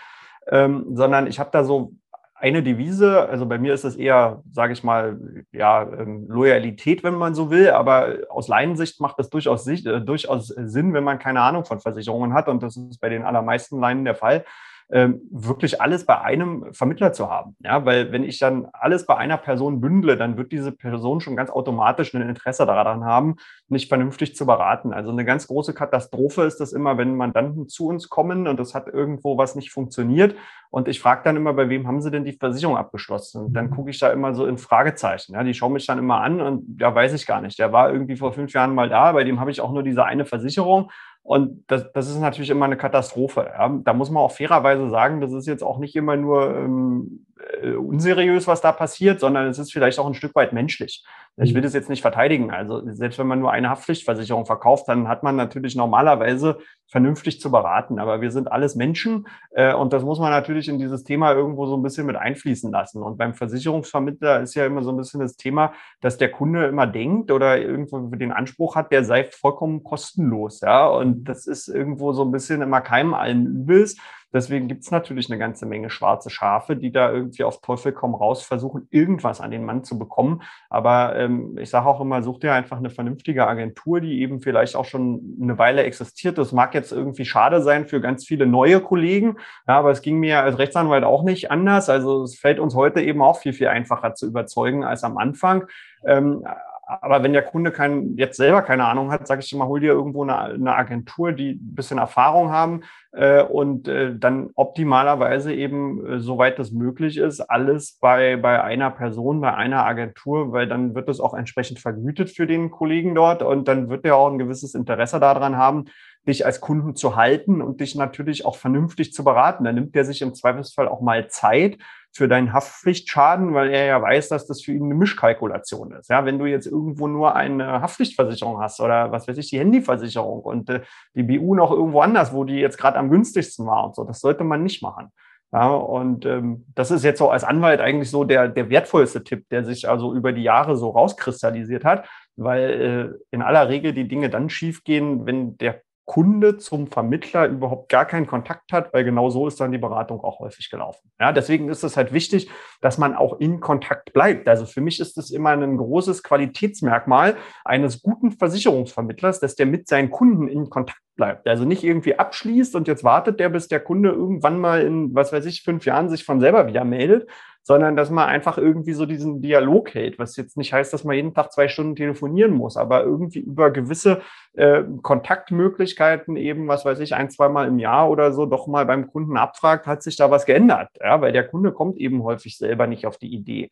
Ähm, 0.49 0.85
sondern 0.93 1.27
ich 1.27 1.39
habe 1.39 1.49
da 1.51 1.65
so 1.65 1.91
eine 2.39 2.61
Devise. 2.61 3.27
Also 3.27 3.45
bei 3.45 3.57
mir 3.57 3.73
ist 3.73 3.83
es 3.83 3.95
eher, 3.95 4.43
sage 4.51 4.73
ich 4.73 4.83
mal, 4.83 5.19
ja, 5.51 5.83
ähm, 5.83 6.27
Loyalität, 6.27 7.03
wenn 7.03 7.15
man 7.15 7.33
so 7.33 7.49
will. 7.49 7.71
Aber 7.71 8.15
aus 8.29 8.47
Laiensicht 8.47 9.01
macht 9.01 9.17
das 9.19 9.29
durchaus, 9.29 9.67
äh, 9.67 10.01
durchaus 10.01 10.47
Sinn, 10.47 10.93
wenn 10.93 11.03
man 11.03 11.19
keine 11.19 11.41
Ahnung 11.41 11.65
von 11.65 11.79
Versicherungen 11.79 12.33
hat. 12.33 12.47
Und 12.47 12.61
das 12.61 12.77
ist 12.77 12.99
bei 12.99 13.09
den 13.09 13.23
allermeisten 13.23 13.79
Leinen 13.79 14.05
der 14.05 14.15
Fall. 14.15 14.45
Ähm, 14.89 15.21
wirklich 15.31 15.81
alles 15.81 16.05
bei 16.05 16.21
einem 16.21 16.73
Vermittler 16.73 17.11
zu 17.11 17.29
haben. 17.29 17.57
Ja, 17.59 17.85
weil 17.85 18.11
wenn 18.13 18.23
ich 18.23 18.39
dann 18.39 18.67
alles 18.71 19.05
bei 19.05 19.17
einer 19.17 19.37
Person 19.37 19.81
bündle, 19.81 20.15
dann 20.15 20.37
wird 20.37 20.53
diese 20.53 20.71
Person 20.71 21.19
schon 21.19 21.35
ganz 21.35 21.49
automatisch 21.49 22.13
ein 22.13 22.21
Interesse 22.21 22.65
daran 22.65 23.03
haben, 23.03 23.35
nicht 23.67 23.89
vernünftig 23.89 24.35
zu 24.35 24.45
beraten. 24.45 24.93
Also 24.93 25.11
eine 25.11 25.25
ganz 25.25 25.47
große 25.47 25.73
Katastrophe 25.73 26.43
ist 26.43 26.59
das 26.59 26.71
immer, 26.71 26.97
wenn 26.97 27.17
Mandanten 27.17 27.67
zu 27.67 27.87
uns 27.87 28.07
kommen 28.07 28.47
und 28.47 28.59
es 28.61 28.73
hat 28.73 28.87
irgendwo 28.87 29.37
was 29.37 29.55
nicht 29.55 29.71
funktioniert. 29.71 30.35
Und 30.69 30.87
ich 30.87 30.99
frage 30.99 31.21
dann 31.23 31.35
immer, 31.35 31.53
bei 31.53 31.69
wem 31.69 31.87
haben 31.87 32.01
sie 32.01 32.11
denn 32.11 32.25
die 32.25 32.33
Versicherung 32.33 32.77
abgeschlossen? 32.77 33.45
Und 33.45 33.53
dann 33.53 33.67
mhm. 33.67 33.71
gucke 33.71 33.89
ich 33.89 33.99
da 33.99 34.09
immer 34.09 34.33
so 34.33 34.45
in 34.45 34.57
Fragezeichen. 34.57 35.33
Ja, 35.33 35.43
die 35.43 35.53
schauen 35.53 35.73
mich 35.73 35.85
dann 35.85 35.97
immer 35.97 36.21
an 36.21 36.41
und 36.41 36.79
ja, 36.79 36.93
weiß 36.93 37.13
ich 37.13 37.25
gar 37.25 37.41
nicht. 37.41 37.59
Der 37.59 37.73
war 37.73 37.91
irgendwie 37.91 38.17
vor 38.17 38.33
fünf 38.33 38.53
Jahren 38.53 38.75
mal 38.75 38.89
da, 38.89 39.11
bei 39.11 39.23
dem 39.23 39.39
habe 39.39 39.51
ich 39.51 39.61
auch 39.61 39.71
nur 39.71 39.83
diese 39.83 40.05
eine 40.05 40.25
Versicherung. 40.25 40.91
Und 41.27 41.65
das, 41.67 41.91
das 41.91 42.07
ist 42.07 42.19
natürlich 42.19 42.49
immer 42.51 42.63
eine 42.63 42.77
Katastrophe. 42.77 43.51
Ja. 43.53 43.67
Da 43.83 43.91
muss 43.91 44.09
man 44.09 44.23
auch 44.23 44.31
fairerweise 44.31 44.89
sagen, 44.89 45.19
das 45.19 45.33
ist 45.33 45.45
jetzt 45.45 45.61
auch 45.61 45.77
nicht 45.77 45.93
immer 45.97 46.15
nur 46.15 46.55
ähm, 46.55 47.25
äh, 47.61 47.71
unseriös, 47.71 48.47
was 48.47 48.61
da 48.61 48.71
passiert, 48.71 49.19
sondern 49.19 49.47
es 49.47 49.59
ist 49.59 49.73
vielleicht 49.73 49.99
auch 49.99 50.07
ein 50.07 50.13
Stück 50.13 50.33
weit 50.35 50.53
menschlich. 50.53 51.03
Ich 51.39 51.53
will 51.53 51.61
mhm. 51.61 51.65
das 51.65 51.73
jetzt 51.73 51.89
nicht 51.89 52.01
verteidigen. 52.01 52.49
Also 52.49 52.81
selbst 52.93 53.19
wenn 53.19 53.27
man 53.27 53.39
nur 53.39 53.51
eine 53.51 53.69
Haftpflichtversicherung 53.69 54.47
verkauft, 54.47 54.87
dann 54.87 55.07
hat 55.07 55.21
man 55.21 55.35
natürlich 55.35 55.75
normalerweise 55.75 56.57
vernünftig 56.87 57.39
zu 57.39 57.51
beraten. 57.51 57.99
Aber 57.99 58.21
wir 58.21 58.31
sind 58.31 58.51
alles 58.51 58.75
Menschen 58.75 59.27
äh, 59.51 59.73
und 59.73 59.93
das 59.93 60.03
muss 60.03 60.19
man 60.19 60.31
natürlich 60.31 60.67
in 60.67 60.79
dieses 60.79 61.03
Thema 61.03 61.33
irgendwo 61.33 61.67
so 61.67 61.77
ein 61.77 61.83
bisschen 61.83 62.07
mit 62.07 62.15
einfließen 62.15 62.71
lassen. 62.71 63.03
Und 63.03 63.17
beim 63.17 63.35
Versicherungsvermittler 63.35 64.41
ist 64.41 64.55
ja 64.55 64.65
immer 64.65 64.81
so 64.81 64.89
ein 64.89 64.97
bisschen 64.97 65.19
das 65.19 65.37
Thema, 65.37 65.73
dass 66.01 66.17
der 66.17 66.31
Kunde 66.31 66.65
immer 66.65 66.87
denkt 66.87 67.31
oder 67.31 67.59
irgendwo 67.61 67.99
den 68.15 68.31
Anspruch 68.31 68.75
hat, 68.75 68.91
der 68.91 69.03
sei 69.03 69.23
vollkommen 69.25 69.83
kostenlos. 69.83 70.61
Ja, 70.61 70.87
und 70.87 71.25
das 71.25 71.45
ist 71.45 71.67
irgendwo 71.67 72.13
so 72.13 72.23
ein 72.23 72.31
bisschen 72.31 72.63
immer 72.63 72.81
keinem 72.81 73.13
allen 73.13 73.45
Übels. 73.45 73.97
Deswegen 74.33 74.67
gibt 74.67 74.83
es 74.83 74.91
natürlich 74.91 75.29
eine 75.29 75.39
ganze 75.39 75.65
Menge 75.65 75.89
schwarze 75.89 76.29
Schafe, 76.29 76.75
die 76.75 76.91
da 76.91 77.11
irgendwie 77.11 77.43
auf 77.43 77.61
Teufel 77.61 77.93
komm 77.93 78.13
raus 78.13 78.43
versuchen, 78.43 78.87
irgendwas 78.91 79.39
an 79.39 79.51
den 79.51 79.63
Mann 79.63 79.83
zu 79.83 79.97
bekommen. 79.97 80.41
Aber 80.69 81.15
ähm, 81.27 81.57
ich 81.59 81.69
sage 81.69 81.85
auch 81.85 82.01
immer, 82.01 82.23
such 82.23 82.39
dir 82.39 82.53
einfach 82.53 82.77
eine 82.77 82.89
vernünftige 82.89 83.47
Agentur, 83.47 84.01
die 84.01 84.21
eben 84.21 84.41
vielleicht 84.41 84.75
auch 84.75 84.85
schon 84.85 85.37
eine 85.41 85.57
Weile 85.57 85.83
existiert. 85.83 86.37
Das 86.37 86.51
mag 86.51 86.73
jetzt 86.73 86.91
irgendwie 86.91 87.25
schade 87.25 87.61
sein 87.61 87.87
für 87.87 88.01
ganz 88.01 88.25
viele 88.25 88.45
neue 88.47 88.79
Kollegen, 88.79 89.37
ja, 89.67 89.77
aber 89.77 89.91
es 89.91 90.01
ging 90.01 90.19
mir 90.19 90.41
als 90.41 90.57
Rechtsanwalt 90.57 91.03
auch 91.03 91.23
nicht 91.23 91.51
anders. 91.51 91.89
Also 91.89 92.23
es 92.23 92.37
fällt 92.37 92.59
uns 92.59 92.75
heute 92.75 93.01
eben 93.01 93.21
auch 93.21 93.39
viel, 93.39 93.53
viel 93.53 93.67
einfacher 93.67 94.13
zu 94.13 94.27
überzeugen 94.27 94.83
als 94.83 95.03
am 95.03 95.17
Anfang. 95.17 95.67
Ähm, 96.05 96.43
aber 96.87 97.21
wenn 97.21 97.33
der 97.33 97.43
Kunde 97.43 97.71
kein, 97.71 98.15
jetzt 98.15 98.37
selber 98.37 98.61
keine 98.61 98.85
Ahnung 98.85 99.11
hat, 99.11 99.27
sage 99.27 99.41
ich 99.41 99.51
immer, 99.51 99.67
hol 99.67 99.81
dir 99.81 99.91
irgendwo 99.91 100.23
eine, 100.23 100.37
eine, 100.37 100.73
Agentur, 100.73 101.33
die 101.33 101.51
ein 101.51 101.75
bisschen 101.75 101.97
Erfahrung 101.97 102.49
haben 102.49 102.83
äh, 103.11 103.43
und 103.43 103.89
äh, 103.89 104.17
dann 104.17 104.51
optimalerweise 104.55 105.53
eben, 105.53 106.05
äh, 106.05 106.19
soweit 106.19 106.57
es 106.59 106.71
möglich 106.71 107.17
ist, 107.17 107.41
alles 107.41 107.97
bei, 107.99 108.37
bei 108.37 108.63
einer 108.63 108.89
Person, 108.89 109.41
bei 109.41 109.53
einer 109.53 109.85
Agentur, 109.85 110.53
weil 110.53 110.67
dann 110.67 110.95
wird 110.95 111.09
es 111.09 111.19
auch 111.19 111.33
entsprechend 111.33 111.79
vergütet 111.79 112.29
für 112.29 112.47
den 112.47 112.71
Kollegen 112.71 113.15
dort 113.15 113.43
und 113.43 113.67
dann 113.67 113.89
wird 113.89 114.05
er 114.05 114.15
auch 114.15 114.31
ein 114.31 114.39
gewisses 114.39 114.73
Interesse 114.73 115.19
daran 115.19 115.57
haben, 115.57 115.85
dich 116.25 116.45
als 116.45 116.61
Kunden 116.61 116.95
zu 116.95 117.17
halten 117.17 117.61
und 117.61 117.81
dich 117.81 117.95
natürlich 117.95 118.45
auch 118.45 118.55
vernünftig 118.55 119.11
zu 119.11 119.25
beraten. 119.25 119.65
Dann 119.65 119.75
nimmt 119.75 119.95
er 119.95 120.05
sich 120.05 120.21
im 120.21 120.33
Zweifelsfall 120.33 120.87
auch 120.87 121.01
mal 121.01 121.27
Zeit 121.27 121.77
für 122.13 122.27
deinen 122.27 122.53
Haftpflichtschaden, 122.53 123.53
weil 123.53 123.69
er 123.69 123.85
ja 123.85 124.01
weiß, 124.01 124.29
dass 124.29 124.47
das 124.47 124.61
für 124.61 124.71
ihn 124.71 124.85
eine 124.85 124.95
Mischkalkulation 124.95 125.91
ist. 125.91 126.09
Ja, 126.09 126.25
wenn 126.25 126.39
du 126.39 126.45
jetzt 126.45 126.65
irgendwo 126.65 127.07
nur 127.07 127.35
eine 127.35 127.81
Haftpflichtversicherung 127.81 128.59
hast 128.59 128.79
oder 128.79 129.11
was 129.11 129.27
weiß 129.27 129.37
ich, 129.37 129.49
die 129.49 129.59
Handyversicherung 129.59 130.41
und 130.41 130.69
äh, 130.69 130.81
die 131.13 131.23
BU 131.23 131.55
noch 131.55 131.71
irgendwo 131.71 132.01
anders, 132.01 132.33
wo 132.33 132.43
die 132.43 132.55
jetzt 132.55 132.77
gerade 132.77 132.97
am 132.97 133.09
günstigsten 133.09 133.65
war 133.67 133.85
und 133.85 133.95
so, 133.95 134.03
das 134.03 134.19
sollte 134.19 134.43
man 134.43 134.63
nicht 134.63 134.81
machen. 134.81 135.11
Ja, 135.53 135.69
und 135.69 136.25
ähm, 136.25 136.65
das 136.75 136.91
ist 136.91 137.05
jetzt 137.05 137.19
so 137.19 137.29
als 137.29 137.45
Anwalt 137.45 137.79
eigentlich 137.79 138.09
so 138.09 138.25
der, 138.25 138.49
der 138.49 138.69
wertvollste 138.69 139.23
Tipp, 139.23 139.45
der 139.49 139.63
sich 139.63 139.87
also 139.87 140.13
über 140.13 140.33
die 140.33 140.43
Jahre 140.43 140.75
so 140.75 140.89
rauskristallisiert 140.89 141.85
hat, 141.85 142.07
weil 142.35 142.69
äh, 142.69 143.23
in 143.31 143.41
aller 143.41 143.69
Regel 143.69 143.93
die 143.93 144.09
Dinge 144.09 144.29
dann 144.29 144.49
schiefgehen, 144.49 145.25
wenn 145.25 145.57
der 145.57 145.81
Kunde 146.07 146.57
zum 146.57 146.87
Vermittler 146.87 147.47
überhaupt 147.49 147.89
gar 147.89 148.05
keinen 148.05 148.27
Kontakt 148.27 148.71
hat, 148.71 148.93
weil 148.93 149.03
genau 149.03 149.29
so 149.29 149.45
ist 149.45 149.59
dann 149.59 149.73
die 149.73 149.77
Beratung 149.77 150.21
auch 150.21 150.39
häufig 150.39 150.69
gelaufen. 150.71 151.11
Ja, 151.19 151.33
deswegen 151.33 151.67
ist 151.67 151.83
es 151.83 151.97
halt 151.97 152.13
wichtig, 152.13 152.49
dass 152.79 152.97
man 152.97 153.13
auch 153.13 153.41
in 153.41 153.59
Kontakt 153.59 154.13
bleibt. 154.13 154.47
Also 154.47 154.65
für 154.65 154.79
mich 154.79 155.01
ist 155.01 155.17
es 155.17 155.31
immer 155.31 155.49
ein 155.49 155.75
großes 155.75 156.23
Qualitätsmerkmal 156.23 157.35
eines 157.65 158.01
guten 158.01 158.31
Versicherungsvermittlers, 158.31 159.41
dass 159.41 159.55
der 159.55 159.65
mit 159.65 159.89
seinen 159.89 160.09
Kunden 160.09 160.47
in 160.47 160.69
Kontakt 160.69 161.01
bleibt. 161.17 161.45
Also 161.45 161.65
nicht 161.65 161.83
irgendwie 161.83 162.17
abschließt 162.17 162.75
und 162.77 162.87
jetzt 162.87 163.03
wartet 163.03 163.41
der, 163.41 163.49
bis 163.49 163.67
der 163.67 163.81
Kunde 163.81 164.09
irgendwann 164.09 164.59
mal 164.59 164.83
in, 164.83 165.13
was 165.13 165.33
weiß 165.33 165.45
ich, 165.45 165.63
fünf 165.63 165.85
Jahren 165.85 166.09
sich 166.09 166.23
von 166.23 166.39
selber 166.39 166.67
wieder 166.67 166.85
meldet, 166.85 167.29
sondern 167.67 167.97
dass 167.97 168.09
man 168.09 168.29
einfach 168.29 168.57
irgendwie 168.57 168.93
so 168.93 169.05
diesen 169.05 169.41
Dialog 169.41 169.93
hält, 169.93 170.17
was 170.19 170.37
jetzt 170.37 170.55
nicht 170.55 170.71
heißt, 170.71 170.93
dass 170.93 171.03
man 171.03 171.17
jeden 171.17 171.33
Tag 171.33 171.51
zwei 171.51 171.67
Stunden 171.67 171.97
telefonieren 171.97 172.53
muss, 172.53 172.77
aber 172.77 173.03
irgendwie 173.03 173.39
über 173.39 173.71
gewisse 173.71 174.21
äh, 174.53 174.83
Kontaktmöglichkeiten 175.01 176.37
eben, 176.37 176.69
was 176.69 176.85
weiß 176.85 177.01
ich, 177.01 177.13
ein, 177.13 177.29
zweimal 177.29 177.67
im 177.67 177.77
Jahr 177.77 178.09
oder 178.09 178.31
so 178.31 178.45
doch 178.45 178.67
mal 178.67 178.85
beim 178.85 179.07
Kunden 179.07 179.35
abfragt, 179.35 179.85
hat 179.85 180.01
sich 180.01 180.15
da 180.15 180.31
was 180.31 180.45
geändert, 180.45 180.91
ja, 181.03 181.19
weil 181.19 181.33
der 181.33 181.45
Kunde 181.45 181.73
kommt 181.73 181.97
eben 181.97 182.23
häufig 182.23 182.57
selber 182.57 182.87
nicht 182.87 183.05
auf 183.05 183.17
die 183.17 183.35
Idee. 183.35 183.69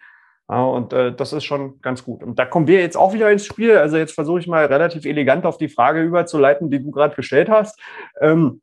Ja, 0.49 0.61
und 0.61 0.91
äh, 0.91 1.15
das 1.15 1.31
ist 1.31 1.45
schon 1.45 1.79
ganz 1.79 2.03
gut. 2.03 2.21
Und 2.21 2.37
da 2.37 2.45
kommen 2.45 2.67
wir 2.67 2.81
jetzt 2.81 2.97
auch 2.97 3.13
wieder 3.13 3.31
ins 3.31 3.45
Spiel. 3.45 3.77
Also 3.77 3.95
jetzt 3.95 4.13
versuche 4.13 4.41
ich 4.41 4.47
mal 4.47 4.65
relativ 4.65 5.05
elegant 5.05 5.45
auf 5.45 5.57
die 5.57 5.69
Frage 5.69 6.03
überzuleiten, 6.03 6.69
die 6.69 6.83
du 6.83 6.91
gerade 6.91 7.15
gestellt 7.15 7.49
hast. 7.49 7.79
Ähm, 8.19 8.61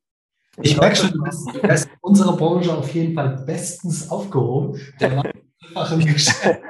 ich 0.60 0.76
merke 0.76 0.96
schon, 0.96 1.12
du 1.12 1.22
bist, 1.22 1.46
du 1.46 1.62
hast 1.68 1.88
unsere 2.00 2.36
Branche 2.36 2.74
auf 2.74 2.92
jeden 2.94 3.14
Fall 3.14 3.42
bestens 3.46 4.10
aufgehoben. 4.10 4.78
Der 5.00 5.16
war 5.16 5.24
einfach 5.24 5.92
im 5.92 6.00
Geschäft. 6.04 6.60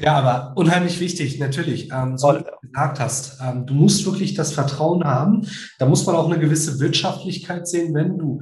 ja, 0.00 0.16
aber 0.16 0.52
unheimlich 0.56 1.00
wichtig, 1.00 1.38
natürlich. 1.38 1.90
Ähm, 1.92 2.16
so 2.16 2.34
wie 2.34 2.38
du 2.38 2.68
gesagt 2.68 3.00
hast, 3.00 3.40
ähm, 3.42 3.66
du 3.66 3.74
musst 3.74 4.04
wirklich 4.06 4.34
das 4.34 4.52
Vertrauen 4.52 5.04
haben. 5.04 5.46
Da 5.78 5.86
muss 5.86 6.06
man 6.06 6.14
auch 6.14 6.30
eine 6.30 6.38
gewisse 6.38 6.78
Wirtschaftlichkeit 6.78 7.66
sehen, 7.66 7.94
wenn 7.94 8.18
du 8.18 8.40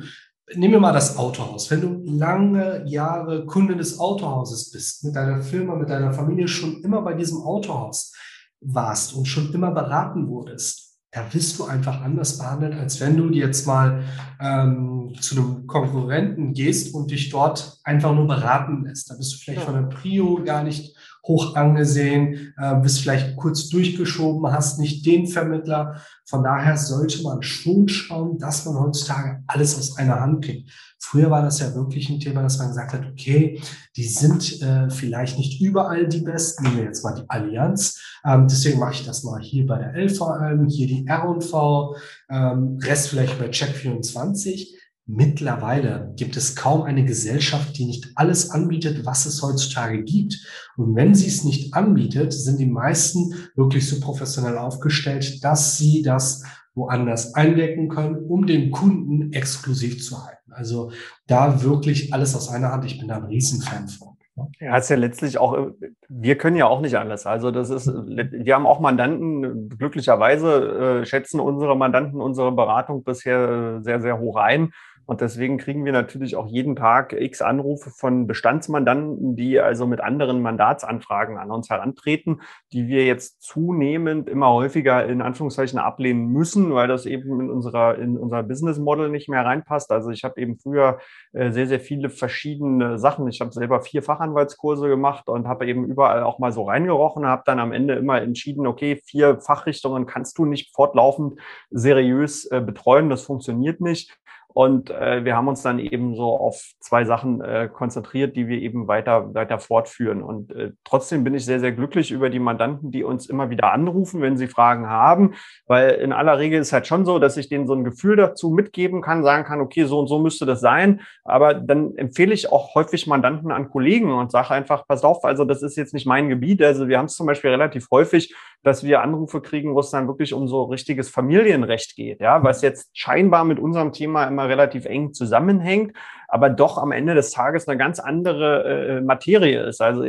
Nehmen 0.55 0.74
wir 0.74 0.80
mal 0.80 0.93
das 0.93 1.18
Autohaus. 1.18 1.70
Wenn 1.70 1.82
du 1.82 2.11
lange 2.11 2.82
Jahre 2.86 3.45
Kunde 3.45 3.76
des 3.76 3.99
Autohauses 3.99 4.70
bist, 4.70 5.05
mit 5.05 5.14
deiner 5.14 5.43
Firma, 5.43 5.74
mit 5.74 5.91
deiner 5.91 6.12
Familie 6.12 6.49
schon 6.49 6.82
immer 6.82 7.03
bei 7.03 7.12
diesem 7.12 7.43
Autohaus 7.43 8.14
warst 8.61 9.12
und 9.14 9.26
schon 9.26 9.53
immer 9.53 9.72
beraten 9.72 10.26
wurdest, 10.28 10.88
da 11.11 11.33
wirst 11.33 11.59
du 11.59 11.65
einfach 11.65 12.03
anders 12.03 12.39
behandelt, 12.39 12.75
als 12.75 13.01
wenn 13.01 13.17
du 13.17 13.31
jetzt 13.31 13.67
mal 13.67 14.05
ähm, 14.41 15.15
zu 15.21 15.37
einem 15.37 15.67
Konkurrenten 15.67 16.53
gehst 16.53 16.95
und 16.95 17.11
dich 17.11 17.31
dort 17.31 17.79
einfach 17.85 18.15
nur 18.15 18.27
beraten 18.27 18.85
lässt. 18.85 19.11
Da 19.11 19.15
bist 19.17 19.33
du 19.33 19.39
vielleicht 19.39 19.61
ja. 19.61 19.67
von 19.67 19.75
der 19.75 19.97
Prio 19.97 20.43
gar 20.45 20.63
nicht 20.63 20.95
hoch 21.27 21.57
angesehen, 21.57 22.55
äh, 22.59 22.75
bist 22.77 23.01
vielleicht 23.01 23.37
kurz 23.37 23.69
durchgeschoben, 23.69 24.51
hast 24.51 24.79
nicht 24.79 25.05
den 25.05 25.27
Vermittler. 25.27 26.01
Von 26.27 26.43
daher 26.43 26.77
sollte 26.77 27.23
man 27.23 27.43
schon 27.43 27.89
schauen, 27.89 28.39
dass 28.39 28.64
man 28.64 28.79
heutzutage 28.79 29.43
alles 29.47 29.79
aus 29.79 29.97
einer 29.97 30.21
Hand 30.21 30.45
kriegt. 30.45 30.71
Früher 31.01 31.31
war 31.31 31.43
das 31.43 31.61
ja 31.61 31.75
wirklich 31.75 32.09
ein 32.11 32.21
Thema, 32.21 32.43
dass 32.43 32.59
man 32.59 32.69
gesagt 32.69 32.93
hat, 32.93 33.07
okay, 33.07 33.61
die 33.97 34.05
sind 34.05 34.61
äh, 34.62 34.91
vielleicht 34.91 35.39
nicht 35.39 35.61
überall 35.61 36.09
die 36.09 36.21
Besten. 36.21 36.64
Nehmen 36.64 36.77
wir 36.79 36.85
jetzt 36.85 37.05
mal 37.05 37.14
die 37.14 37.29
Allianz. 37.29 38.01
Ähm, 38.25 38.47
deswegen 38.49 38.79
mache 38.79 38.95
ich 38.95 39.07
das 39.07 39.23
mal 39.23 39.41
hier 39.41 39.66
bei 39.66 39.79
der 39.79 39.95
LVM, 39.95 40.69
hier 40.69 40.87
die 40.87 41.07
R&V, 41.07 41.97
ähm, 42.31 42.79
Rest 42.83 43.09
vielleicht 43.09 43.39
bei 43.39 43.47
Check24. 43.47 44.78
Mittlerweile 45.11 46.13
gibt 46.17 46.37
es 46.37 46.55
kaum 46.55 46.83
eine 46.83 47.03
Gesellschaft, 47.03 47.79
die 47.79 47.87
nicht 47.87 48.11
alles 48.15 48.51
anbietet, 48.51 49.07
was 49.07 49.25
es 49.25 49.43
heutzutage 49.43 50.03
gibt. 50.03 50.47
Und 50.77 50.95
wenn 50.97 51.15
sie 51.15 51.29
es 51.29 51.45
nicht 51.45 51.73
anbietet, 51.73 52.35
sind 52.35 52.61
die 52.61 52.67
meisten 52.67 53.35
wirklich 53.57 53.89
so 53.89 54.01
professionell 54.01 54.59
aufgestellt, 54.59 55.43
dass 55.43 55.79
sie 55.79 56.03
das 56.03 56.45
woanders 56.75 57.35
eindecken 57.35 57.89
können, 57.89 58.17
um 58.17 58.47
den 58.47 58.71
Kunden 58.71 59.33
exklusiv 59.33 60.05
zu 60.05 60.23
halten. 60.23 60.53
Also 60.53 60.93
da 61.27 61.63
wirklich 61.63 62.13
alles 62.13 62.37
aus 62.37 62.51
einer 62.51 62.71
Hand. 62.71 62.85
Ich 62.85 62.99
bin 62.99 63.09
da 63.09 63.17
ein 63.17 63.25
Riesenfan 63.25 63.89
von. 63.89 64.19
Ja, 64.61 64.77
ist 64.77 64.91
ja 64.91 64.97
letztlich 64.97 65.39
auch, 65.39 65.71
wir 66.09 66.39
können 66.39 66.57
ja 66.57 66.67
auch 66.67 66.81
nicht 66.81 66.97
alles. 66.97 67.27
Also 67.27 67.51
das 67.51 67.71
ist, 67.71 67.89
wir 67.89 68.55
haben 68.55 68.67
auch 68.67 68.79
Mandanten, 68.79 69.71
glücklicherweise 69.71 71.01
äh, 71.01 71.07
schätzen 71.07 71.41
unsere 71.41 71.77
Mandanten 71.77 72.21
unsere 72.21 72.53
Beratung 72.53 73.03
bisher 73.03 73.81
sehr, 73.83 74.01
sehr 74.01 74.19
hoch 74.19 74.37
ein. 74.37 74.73
Und 75.09 75.23
deswegen 75.23 75.57
kriegen 75.57 75.87
wir 75.87 75.93
natürlich 75.93 76.37
auch 76.37 76.47
jeden 76.47 76.77
Tag 76.77 77.15
x 77.15 77.41
Anrufe 77.41 77.89
von 77.89 78.27
Bestandsmandanten, 78.27 79.37
die 79.37 79.59
also 79.59 79.87
mit 79.87 80.03
anderen 80.03 80.43
Mandatsanfragen 80.43 81.39
an 81.39 81.51
uns 81.51 81.71
herantreten, 81.71 82.43
die 82.75 82.89
wir 82.89 83.07
jetzt 83.07 83.41
zunehmend 83.41 84.29
immer 84.29 84.53
häufiger 84.53 85.07
in 85.07 85.23
Anführungszeichen 85.23 85.79
ablehnen 85.79 86.27
müssen, 86.27 86.75
weil 86.75 86.89
das 86.89 87.07
eben 87.07 87.41
in 87.41 87.49
unserer, 87.49 87.97
in 87.97 88.19
unser 88.19 88.43
Business 88.43 88.79
Model 88.79 89.09
nicht 89.09 89.31
mehr 89.31 89.47
reinpasst. 89.47 89.91
Also 89.93 90.11
ich 90.11 90.25
habe 90.25 90.39
eben 90.43 90.59
früher 90.59 90.99
äh, 91.33 91.53
sehr, 91.53 91.67
sehr 91.67 91.81
viele 91.81 92.11
verschiedene 92.11 92.99
Sachen. 92.99 93.27
Ich 93.29 93.41
habe 93.41 93.51
selber 93.51 93.81
vier 93.81 94.03
Fachanwaltskurse 94.03 94.89
gemacht 94.89 95.31
und 95.31 95.49
habe 95.49 95.67
eben 95.67 95.87
überall 95.87 96.23
auch 96.23 96.39
mal 96.39 96.53
so 96.53 96.65
reingerochen, 96.65 97.25
habe 97.25 97.45
dann 97.47 97.61
am 97.61 97.73
Ende 97.73 97.95
immer 97.95 98.21
entschieden, 98.21 98.67
okay, 98.67 99.01
vier 99.07 99.41
Fachrichtungen 99.41 100.05
kannst 100.05 100.37
du 100.37 100.45
nicht 100.45 100.75
fortlaufend 100.75 101.41
seriös 101.71 102.45
äh, 102.51 102.61
betreuen, 102.61 103.09
das 103.09 103.23
funktioniert 103.23 103.81
nicht. 103.81 104.19
Und 104.55 104.90
äh, 104.90 105.24
wir 105.24 105.36
haben 105.36 105.46
uns 105.46 105.62
dann 105.62 105.78
eben 105.78 106.16
so 106.16 106.36
auf 106.36 106.72
zwei 106.80 107.05
Sachen 107.05 107.40
äh, 107.40 107.68
konzentriert, 107.72 108.34
die 108.34 108.49
wir 108.49 108.59
eben 108.59 108.88
weiter, 108.88 109.32
weiter 109.34 109.59
fortführen. 109.59 110.22
Und 110.22 110.51
äh, 110.53 110.72
trotzdem 110.84 111.22
bin 111.22 111.34
ich 111.34 111.44
sehr, 111.44 111.61
sehr 111.61 111.72
glücklich 111.72 112.11
über 112.11 112.30
die 112.30 112.38
Mandanten, 112.38 112.90
die 112.90 113.05
uns 113.05 113.26
immer 113.26 113.51
wieder 113.51 113.72
anrufen, 113.72 114.20
wenn 114.20 114.36
sie 114.36 114.49
Fragen 114.49 114.88
haben. 114.88 115.34
Weil 115.66 115.90
in 115.90 116.12
aller 116.12 116.38
Regel 116.38 116.61
ist 116.61 116.72
halt 116.72 116.86
schon 116.86 117.05
so, 117.05 117.18
dass 117.18 117.36
ich 117.36 117.49
denen 117.49 117.66
so 117.66 117.74
ein 117.74 117.84
Gefühl 117.84 118.16
dazu 118.16 118.51
mitgeben 118.51 119.03
kann, 119.03 119.22
sagen 119.22 119.44
kann, 119.44 119.61
okay, 119.61 119.84
so 119.84 120.01
und 120.01 120.09
so 120.09 120.18
müsste 120.18 120.46
das 120.46 120.61
sein. 120.61 121.03
Aber 121.24 121.55
dann 121.55 121.94
empfehle 121.96 122.34
ich 122.34 122.51
auch 122.51 122.74
häufig 122.74 123.07
Mandanten 123.07 123.53
an 123.53 123.68
Kollegen 123.68 124.12
und 124.12 124.32
sage 124.32 124.51
einfach, 124.51 124.86
pass 124.88 125.05
auf, 125.05 125.24
also 125.24 125.44
das 125.44 125.62
ist 125.62 125.76
jetzt 125.76 125.94
nicht 125.94 126.07
mein 126.07 126.28
Gebiet. 126.28 126.62
Also 126.62 126.88
wir 126.88 126.99
haben 126.99 127.07
es 127.07 127.14
zum 127.14 127.26
Beispiel 127.26 127.51
relativ 127.51 127.88
häufig, 127.90 128.34
dass 128.62 128.82
wir 128.82 129.03
Anrufe 129.03 129.40
kriegen, 129.40 129.74
wo 129.74 129.80
es 129.80 129.90
dann 129.90 130.09
wirklich 130.09 130.34
um 130.34 130.49
so 130.49 130.64
richtiges 130.64 131.09
Familienrecht 131.09 131.94
geht, 131.94 132.20
ja, 132.20 132.42
was 132.42 132.62
jetzt 132.62 132.90
scheinbar 132.92 133.44
mit 133.44 133.59
unserem 133.59 133.92
Thema 133.92 134.26
immer 134.39 134.49
relativ 134.49 134.86
eng 134.86 135.12
zusammenhängt, 135.12 135.97
aber 136.28 136.51
doch 136.51 136.78
am 136.78 136.93
Ende 136.93 137.14
des 137.14 137.30
Tages 137.30 137.66
eine 137.66 137.76
ganz 137.76 137.99
andere 137.99 138.99
äh, 138.99 139.01
Materie 139.01 139.62
ist. 139.62 139.80
Also 139.80 140.05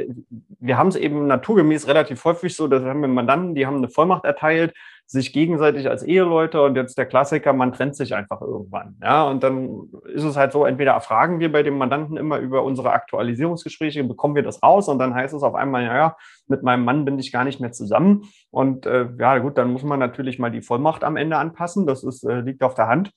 wir 0.59 0.77
haben 0.77 0.89
es 0.89 0.95
eben 0.95 1.27
naturgemäß 1.27 1.87
relativ 1.87 2.23
häufig 2.25 2.55
so, 2.55 2.67
dass 2.67 2.83
wir 2.83 2.89
haben 2.89 3.13
Mandanten, 3.13 3.55
die 3.55 3.65
haben 3.65 3.77
eine 3.77 3.89
Vollmacht 3.89 4.25
erteilt, 4.25 4.73
sich 5.07 5.33
gegenseitig 5.33 5.89
als 5.89 6.03
Eheleute 6.03 6.61
und 6.61 6.75
jetzt 6.75 6.99
der 6.99 7.07
Klassiker, 7.07 7.51
man 7.51 7.73
trennt 7.73 7.95
sich 7.95 8.13
einfach 8.13 8.41
irgendwann. 8.41 8.95
Ja, 9.01 9.23
und 9.23 9.41
dann 9.41 9.89
ist 10.13 10.23
es 10.23 10.37
halt 10.37 10.51
so, 10.51 10.65
entweder 10.65 10.91
erfragen 10.91 11.39
wir 11.39 11.51
bei 11.51 11.63
dem 11.63 11.79
Mandanten 11.79 12.15
immer 12.15 12.37
über 12.37 12.61
unsere 12.61 12.91
Aktualisierungsgespräche, 12.91 14.03
bekommen 14.03 14.35
wir 14.35 14.43
das 14.43 14.61
raus 14.61 14.87
und 14.87 14.99
dann 14.99 15.15
heißt 15.15 15.33
es 15.33 15.41
auf 15.41 15.55
einmal, 15.55 15.83
ja, 15.83 15.95
ja 15.95 16.17
mit 16.47 16.61
meinem 16.61 16.85
Mann 16.85 17.05
bin 17.05 17.17
ich 17.17 17.31
gar 17.31 17.43
nicht 17.43 17.59
mehr 17.59 17.71
zusammen. 17.71 18.25
Und 18.51 18.85
äh, 18.85 19.07
ja, 19.17 19.39
gut, 19.39 19.57
dann 19.57 19.71
muss 19.71 19.81
man 19.81 19.99
natürlich 19.99 20.37
mal 20.37 20.51
die 20.51 20.61
Vollmacht 20.61 21.03
am 21.03 21.17
Ende 21.17 21.37
anpassen. 21.37 21.87
Das 21.87 22.03
ist, 22.03 22.23
äh, 22.23 22.41
liegt 22.41 22.61
auf 22.61 22.75
der 22.75 22.87
Hand. 22.87 23.11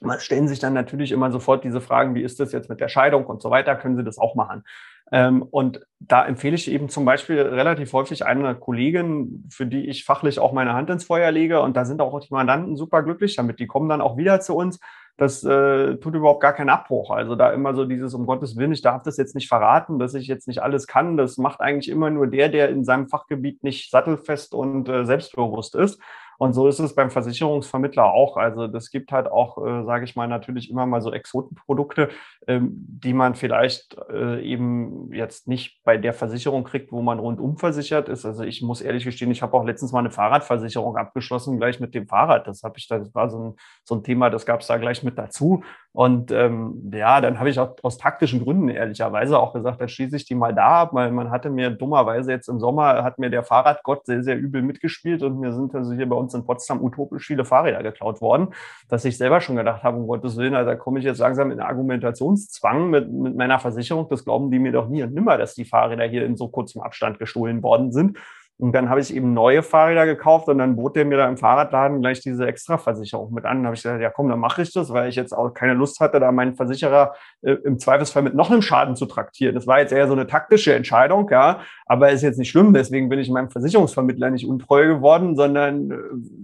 Man 0.00 0.20
stellen 0.20 0.48
sich 0.48 0.58
dann 0.58 0.74
natürlich 0.74 1.12
immer 1.12 1.30
sofort 1.30 1.64
diese 1.64 1.80
Fragen, 1.80 2.14
wie 2.14 2.22
ist 2.22 2.40
das 2.40 2.52
jetzt 2.52 2.68
mit 2.68 2.80
der 2.80 2.88
Scheidung 2.88 3.26
und 3.26 3.42
so 3.42 3.50
weiter, 3.50 3.74
können 3.74 3.96
Sie 3.96 4.04
das 4.04 4.18
auch 4.18 4.34
machen? 4.34 4.64
Ähm, 5.10 5.42
und 5.42 5.80
da 6.00 6.26
empfehle 6.26 6.54
ich 6.54 6.70
eben 6.70 6.88
zum 6.88 7.04
Beispiel 7.04 7.40
relativ 7.40 7.92
häufig 7.92 8.26
eine 8.26 8.54
Kollegin, 8.54 9.48
für 9.50 9.66
die 9.66 9.86
ich 9.88 10.04
fachlich 10.04 10.38
auch 10.38 10.52
meine 10.52 10.74
Hand 10.74 10.90
ins 10.90 11.04
Feuer 11.04 11.30
lege. 11.30 11.62
Und 11.62 11.76
da 11.76 11.84
sind 11.84 12.00
auch 12.00 12.20
die 12.20 12.32
Mandanten 12.32 12.76
super 12.76 13.02
glücklich 13.02 13.34
damit. 13.36 13.58
Die 13.58 13.66
kommen 13.66 13.88
dann 13.88 14.00
auch 14.00 14.16
wieder 14.16 14.40
zu 14.40 14.54
uns. 14.54 14.78
Das 15.16 15.42
äh, 15.42 15.96
tut 15.96 16.14
überhaupt 16.14 16.40
gar 16.40 16.52
keinen 16.52 16.68
Abbruch. 16.68 17.10
Also 17.10 17.34
da 17.34 17.50
immer 17.52 17.74
so 17.74 17.84
dieses, 17.84 18.14
um 18.14 18.26
Gottes 18.26 18.56
Willen, 18.56 18.72
ich 18.72 18.82
darf 18.82 19.02
das 19.02 19.16
jetzt 19.16 19.34
nicht 19.34 19.48
verraten, 19.48 19.98
dass 19.98 20.14
ich 20.14 20.28
jetzt 20.28 20.46
nicht 20.46 20.62
alles 20.62 20.86
kann. 20.86 21.16
Das 21.16 21.38
macht 21.38 21.60
eigentlich 21.60 21.88
immer 21.88 22.10
nur 22.10 22.26
der, 22.26 22.48
der 22.48 22.68
in 22.68 22.84
seinem 22.84 23.08
Fachgebiet 23.08 23.64
nicht 23.64 23.90
sattelfest 23.90 24.54
und 24.54 24.88
äh, 24.88 25.04
selbstbewusst 25.04 25.74
ist. 25.74 26.00
Und 26.38 26.54
so 26.54 26.68
ist 26.68 26.78
es 26.78 26.94
beim 26.94 27.10
Versicherungsvermittler 27.10 28.04
auch. 28.04 28.36
Also 28.36 28.68
das 28.68 28.90
gibt 28.90 29.12
halt 29.12 29.26
auch, 29.26 29.58
äh, 29.58 29.84
sage 29.84 30.04
ich 30.04 30.16
mal, 30.16 30.28
natürlich 30.28 30.70
immer 30.70 30.86
mal 30.86 31.02
so 31.02 31.12
Exotenprodukte, 31.12 32.08
ähm, 32.46 32.70
die 32.72 33.12
man 33.12 33.34
vielleicht 33.34 33.96
äh, 34.08 34.40
eben 34.40 35.12
jetzt 35.12 35.48
nicht 35.48 35.82
bei 35.84 35.96
der 35.96 36.14
Versicherung 36.14 36.64
kriegt, 36.64 36.92
wo 36.92 37.02
man 37.02 37.18
rundum 37.18 37.58
versichert 37.58 38.08
ist. 38.08 38.24
Also 38.24 38.44
ich 38.44 38.62
muss 38.62 38.80
ehrlich 38.80 39.04
gestehen, 39.04 39.30
ich 39.32 39.42
habe 39.42 39.56
auch 39.56 39.64
letztens 39.64 39.92
mal 39.92 39.98
eine 39.98 40.12
Fahrradversicherung 40.12 40.96
abgeschlossen, 40.96 41.58
gleich 41.58 41.80
mit 41.80 41.94
dem 41.94 42.06
Fahrrad. 42.06 42.46
Das 42.46 42.62
habe 42.62 42.78
ich, 42.78 42.86
das 42.86 43.14
war 43.14 43.28
so 43.28 43.38
ein, 43.38 43.56
so 43.82 43.96
ein 43.96 44.04
Thema, 44.04 44.30
das 44.30 44.46
gab 44.46 44.60
es 44.60 44.68
da 44.68 44.76
gleich 44.76 45.02
mit 45.02 45.18
dazu. 45.18 45.64
Und 45.98 46.30
ähm, 46.30 46.92
ja, 46.94 47.20
dann 47.20 47.40
habe 47.40 47.50
ich 47.50 47.58
auch 47.58 47.74
aus 47.82 47.98
taktischen 47.98 48.44
Gründen 48.44 48.68
ehrlicherweise 48.68 49.36
auch 49.36 49.52
gesagt, 49.52 49.80
dann 49.80 49.88
schließe 49.88 50.14
ich 50.14 50.26
die 50.26 50.36
mal 50.36 50.54
da 50.54 50.82
ab, 50.82 50.90
weil 50.92 51.10
man 51.10 51.32
hatte 51.32 51.50
mir 51.50 51.70
dummerweise 51.70 52.30
jetzt 52.30 52.48
im 52.48 52.60
Sommer, 52.60 53.02
hat 53.02 53.18
mir 53.18 53.30
der 53.30 53.42
Fahrradgott 53.42 54.06
sehr, 54.06 54.22
sehr 54.22 54.38
übel 54.38 54.62
mitgespielt 54.62 55.24
und 55.24 55.40
mir 55.40 55.52
sind 55.52 55.74
also 55.74 55.92
hier 55.94 56.08
bei 56.08 56.14
uns 56.14 56.32
in 56.34 56.44
Potsdam 56.44 56.84
utopisch 56.84 57.26
viele 57.26 57.44
Fahrräder 57.44 57.82
geklaut 57.82 58.20
worden, 58.20 58.54
dass 58.88 59.04
ich 59.04 59.18
selber 59.18 59.40
schon 59.40 59.56
gedacht 59.56 59.82
habe, 59.82 59.96
um 59.96 60.06
Gottes 60.06 60.36
Willen, 60.36 60.54
also 60.54 60.70
da 60.70 60.76
komme 60.76 61.00
ich 61.00 61.04
jetzt 61.04 61.18
langsam 61.18 61.50
in 61.50 61.58
Argumentationszwang 61.58 62.90
mit, 62.90 63.10
mit 63.10 63.34
meiner 63.34 63.58
Versicherung. 63.58 64.06
Das 64.08 64.24
glauben 64.24 64.52
die 64.52 64.60
mir 64.60 64.70
doch 64.70 64.86
nie 64.86 65.02
und 65.02 65.14
nimmer, 65.14 65.36
dass 65.36 65.56
die 65.56 65.64
Fahrräder 65.64 66.04
hier 66.04 66.24
in 66.24 66.36
so 66.36 66.46
kurzem 66.46 66.80
Abstand 66.80 67.18
gestohlen 67.18 67.60
worden 67.64 67.90
sind. 67.90 68.18
Und 68.60 68.72
dann 68.72 68.88
habe 68.88 69.00
ich 69.00 69.14
eben 69.14 69.34
neue 69.34 69.62
Fahrräder 69.62 70.04
gekauft 70.04 70.48
und 70.48 70.58
dann 70.58 70.74
bot 70.74 70.96
der 70.96 71.04
mir 71.04 71.16
da 71.16 71.28
im 71.28 71.36
Fahrradladen 71.36 72.00
gleich 72.00 72.20
diese 72.20 72.44
Extraversicherung 72.44 73.32
mit 73.32 73.44
an. 73.44 73.58
Dann 73.58 73.66
habe 73.66 73.76
ich 73.76 73.82
gesagt, 73.84 74.02
ja 74.02 74.10
komm, 74.10 74.28
dann 74.28 74.40
mache 74.40 74.62
ich 74.62 74.72
das, 74.72 74.92
weil 74.92 75.08
ich 75.08 75.14
jetzt 75.14 75.32
auch 75.32 75.54
keine 75.54 75.74
Lust 75.74 76.00
hatte, 76.00 76.18
da 76.18 76.32
meinen 76.32 76.56
Versicherer 76.56 77.14
äh, 77.42 77.52
im 77.52 77.78
Zweifelsfall 77.78 78.22
mit 78.22 78.34
noch 78.34 78.50
einem 78.50 78.62
Schaden 78.62 78.96
zu 78.96 79.06
traktieren. 79.06 79.54
Das 79.54 79.68
war 79.68 79.78
jetzt 79.78 79.92
eher 79.92 80.08
so 80.08 80.12
eine 80.12 80.26
taktische 80.26 80.74
Entscheidung, 80.74 81.28
ja, 81.30 81.60
aber 81.86 82.10
ist 82.10 82.22
jetzt 82.22 82.38
nicht 82.38 82.50
schlimm. 82.50 82.74
Deswegen 82.74 83.08
bin 83.08 83.20
ich 83.20 83.30
meinem 83.30 83.50
Versicherungsvermittler 83.50 84.30
nicht 84.30 84.46
untreu 84.46 84.88
geworden, 84.88 85.36
sondern 85.36 85.90
äh, 85.92 85.96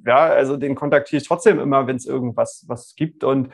ja, 0.06 0.26
also 0.26 0.56
den 0.56 0.76
kontaktiere 0.76 1.20
ich 1.20 1.26
trotzdem 1.26 1.58
immer, 1.58 1.88
wenn 1.88 1.96
es 1.96 2.06
irgendwas 2.06 2.64
was 2.68 2.94
gibt. 2.94 3.24
Und 3.24 3.48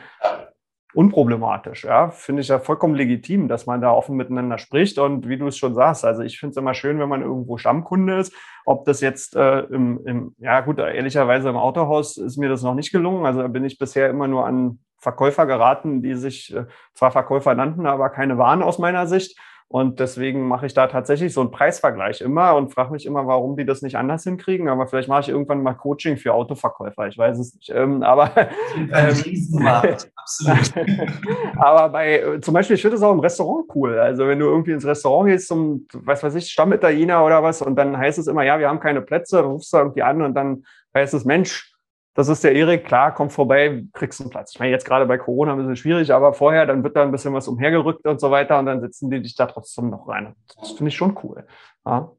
unproblematisch. 0.94 1.84
Ja, 1.84 2.10
finde 2.10 2.42
ich 2.42 2.48
ja 2.48 2.58
vollkommen 2.58 2.94
legitim, 2.94 3.48
dass 3.48 3.66
man 3.66 3.80
da 3.80 3.92
offen 3.92 4.16
miteinander 4.16 4.58
spricht. 4.58 4.98
Und 4.98 5.28
wie 5.28 5.38
du 5.38 5.46
es 5.46 5.56
schon 5.56 5.74
sagst, 5.74 6.04
also 6.04 6.22
ich 6.22 6.38
finde 6.38 6.52
es 6.52 6.56
immer 6.56 6.74
schön, 6.74 6.98
wenn 6.98 7.08
man 7.08 7.22
irgendwo 7.22 7.56
Stammkunde 7.56 8.18
ist. 8.18 8.34
Ob 8.66 8.84
das 8.84 9.00
jetzt 9.00 9.36
äh, 9.36 9.60
im, 9.60 10.00
im, 10.06 10.34
ja 10.38 10.60
gut, 10.60 10.78
ehrlicherweise 10.78 11.48
im 11.48 11.56
Autohaus 11.56 12.16
ist 12.16 12.36
mir 12.36 12.48
das 12.48 12.62
noch 12.62 12.74
nicht 12.74 12.92
gelungen. 12.92 13.26
Also 13.26 13.42
da 13.42 13.48
bin 13.48 13.64
ich 13.64 13.78
bisher 13.78 14.10
immer 14.10 14.28
nur 14.28 14.46
an 14.46 14.80
Verkäufer 14.98 15.46
geraten, 15.46 16.02
die 16.02 16.14
sich 16.14 16.54
äh, 16.54 16.66
zwar 16.94 17.10
Verkäufer 17.10 17.54
nannten, 17.54 17.86
aber 17.86 18.10
keine 18.10 18.38
waren 18.38 18.62
aus 18.62 18.78
meiner 18.78 19.06
Sicht. 19.06 19.38
Und 19.72 20.00
deswegen 20.00 20.48
mache 20.48 20.66
ich 20.66 20.74
da 20.74 20.88
tatsächlich 20.88 21.32
so 21.32 21.40
einen 21.40 21.52
Preisvergleich 21.52 22.22
immer 22.22 22.56
und 22.56 22.74
frage 22.74 22.90
mich 22.90 23.06
immer, 23.06 23.28
warum 23.28 23.56
die 23.56 23.64
das 23.64 23.82
nicht 23.82 23.96
anders 23.96 24.24
hinkriegen. 24.24 24.68
Aber 24.68 24.88
vielleicht 24.88 25.08
mache 25.08 25.20
ich 25.20 25.28
irgendwann 25.28 25.62
mal 25.62 25.74
Coaching 25.74 26.16
für 26.16 26.34
Autoverkäufer. 26.34 27.06
Ich 27.06 27.16
weiß 27.16 27.38
es 27.38 27.54
nicht. 27.54 27.70
Ähm, 27.70 28.02
aber 28.02 28.32
ähm, 28.36 28.90
absolut. 30.16 30.72
aber 31.56 31.88
bei 31.90 32.38
zum 32.40 32.52
Beispiel, 32.52 32.74
ich 32.74 32.82
finde 32.82 32.96
es 32.96 33.02
auch 33.04 33.12
im 33.12 33.20
Restaurant 33.20 33.66
cool. 33.76 33.96
Also 33.96 34.26
wenn 34.26 34.40
du 34.40 34.46
irgendwie 34.46 34.72
ins 34.72 34.84
Restaurant 34.84 35.28
gehst 35.28 35.46
zum, 35.46 35.86
was 35.94 36.24
weiß 36.24 36.34
ich, 36.34 36.50
Stammitaliener 36.50 37.24
oder 37.24 37.40
was, 37.44 37.62
und 37.62 37.76
dann 37.76 37.96
heißt 37.96 38.18
es 38.18 38.26
immer, 38.26 38.42
ja, 38.42 38.58
wir 38.58 38.68
haben 38.68 38.80
keine 38.80 39.02
Plätze, 39.02 39.36
dann 39.36 39.52
rufst 39.52 39.72
du 39.72 39.76
irgendwie 39.76 40.02
an 40.02 40.20
und 40.22 40.34
dann 40.34 40.64
heißt 40.96 41.14
es, 41.14 41.24
Mensch, 41.24 41.69
das 42.14 42.28
ist 42.28 42.42
der 42.42 42.54
Erik, 42.54 42.84
klar, 42.84 43.14
komm 43.14 43.30
vorbei, 43.30 43.84
kriegst 43.92 44.20
einen 44.20 44.30
Platz. 44.30 44.52
Ich 44.52 44.58
meine, 44.58 44.72
jetzt 44.72 44.84
gerade 44.84 45.06
bei 45.06 45.16
Corona 45.16 45.52
ein 45.52 45.58
bisschen 45.58 45.76
schwierig, 45.76 46.12
aber 46.12 46.32
vorher, 46.32 46.66
dann 46.66 46.82
wird 46.82 46.96
da 46.96 47.02
ein 47.02 47.12
bisschen 47.12 47.32
was 47.34 47.46
umhergerückt 47.46 48.06
und 48.06 48.20
so 48.20 48.30
weiter 48.30 48.58
und 48.58 48.66
dann 48.66 48.80
sitzen 48.80 49.10
die 49.10 49.22
dich 49.22 49.36
da 49.36 49.46
trotzdem 49.46 49.90
noch 49.90 50.08
rein. 50.08 50.34
Das 50.58 50.72
finde 50.72 50.88
ich 50.88 50.96
schon 50.96 51.16
cool. 51.22 51.46
Ja. 51.86 52.10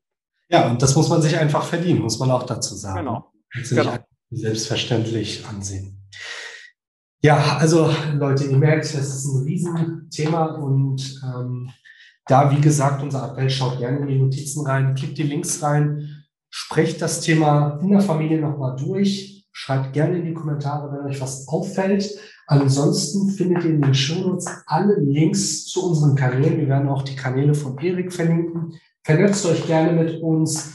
ja, 0.49 0.69
und 0.69 0.81
das 0.81 0.95
muss 0.95 1.09
man 1.09 1.21
sich 1.21 1.37
einfach 1.37 1.63
verdienen, 1.63 2.01
muss 2.01 2.19
man 2.19 2.31
auch 2.31 2.43
dazu 2.43 2.75
sagen. 2.75 2.99
Genau. 2.99 3.31
Genau. 3.69 3.95
selbstverständlich 4.29 5.45
ansehen. 5.45 6.01
Ja, 7.21 7.57
also 7.57 7.91
Leute, 8.13 8.45
ihr 8.45 8.57
merkt, 8.57 8.85
das 8.85 8.93
ist 8.95 9.25
ein 9.25 9.43
Riesenthema 9.43 10.55
und 10.55 11.21
ähm, 11.23 11.69
da, 12.27 12.49
wie 12.49 12.61
gesagt, 12.61 13.03
unser 13.03 13.29
Appell, 13.29 13.49
schaut 13.49 13.77
gerne 13.77 13.99
in 13.99 14.07
die 14.07 14.17
Notizen 14.17 14.65
rein, 14.65 14.95
klickt 14.95 15.17
die 15.17 15.23
Links 15.23 15.61
rein, 15.61 16.23
sprecht 16.49 17.01
das 17.01 17.19
Thema 17.19 17.77
in 17.81 17.91
der 17.91 18.01
Familie 18.01 18.39
nochmal 18.39 18.75
durch 18.77 19.40
Schreibt 19.51 19.93
gerne 19.93 20.17
in 20.17 20.25
die 20.25 20.33
Kommentare, 20.33 20.91
wenn 20.91 21.05
euch 21.05 21.21
was 21.21 21.47
auffällt. 21.47 22.09
Ansonsten 22.47 23.29
findet 23.29 23.63
ihr 23.63 23.71
in 23.71 23.81
den 23.81 23.93
Shownotes 23.93 24.45
alle 24.65 24.95
Links 24.99 25.65
zu 25.65 25.89
unseren 25.89 26.15
Kanälen. 26.15 26.57
Wir 26.57 26.67
werden 26.67 26.89
auch 26.89 27.03
die 27.03 27.15
Kanäle 27.15 27.53
von 27.53 27.77
Erik 27.77 28.11
verlinken. 28.13 28.73
Vernetzt 29.03 29.45
euch 29.45 29.65
gerne 29.67 29.91
mit 29.91 30.21
uns. 30.21 30.73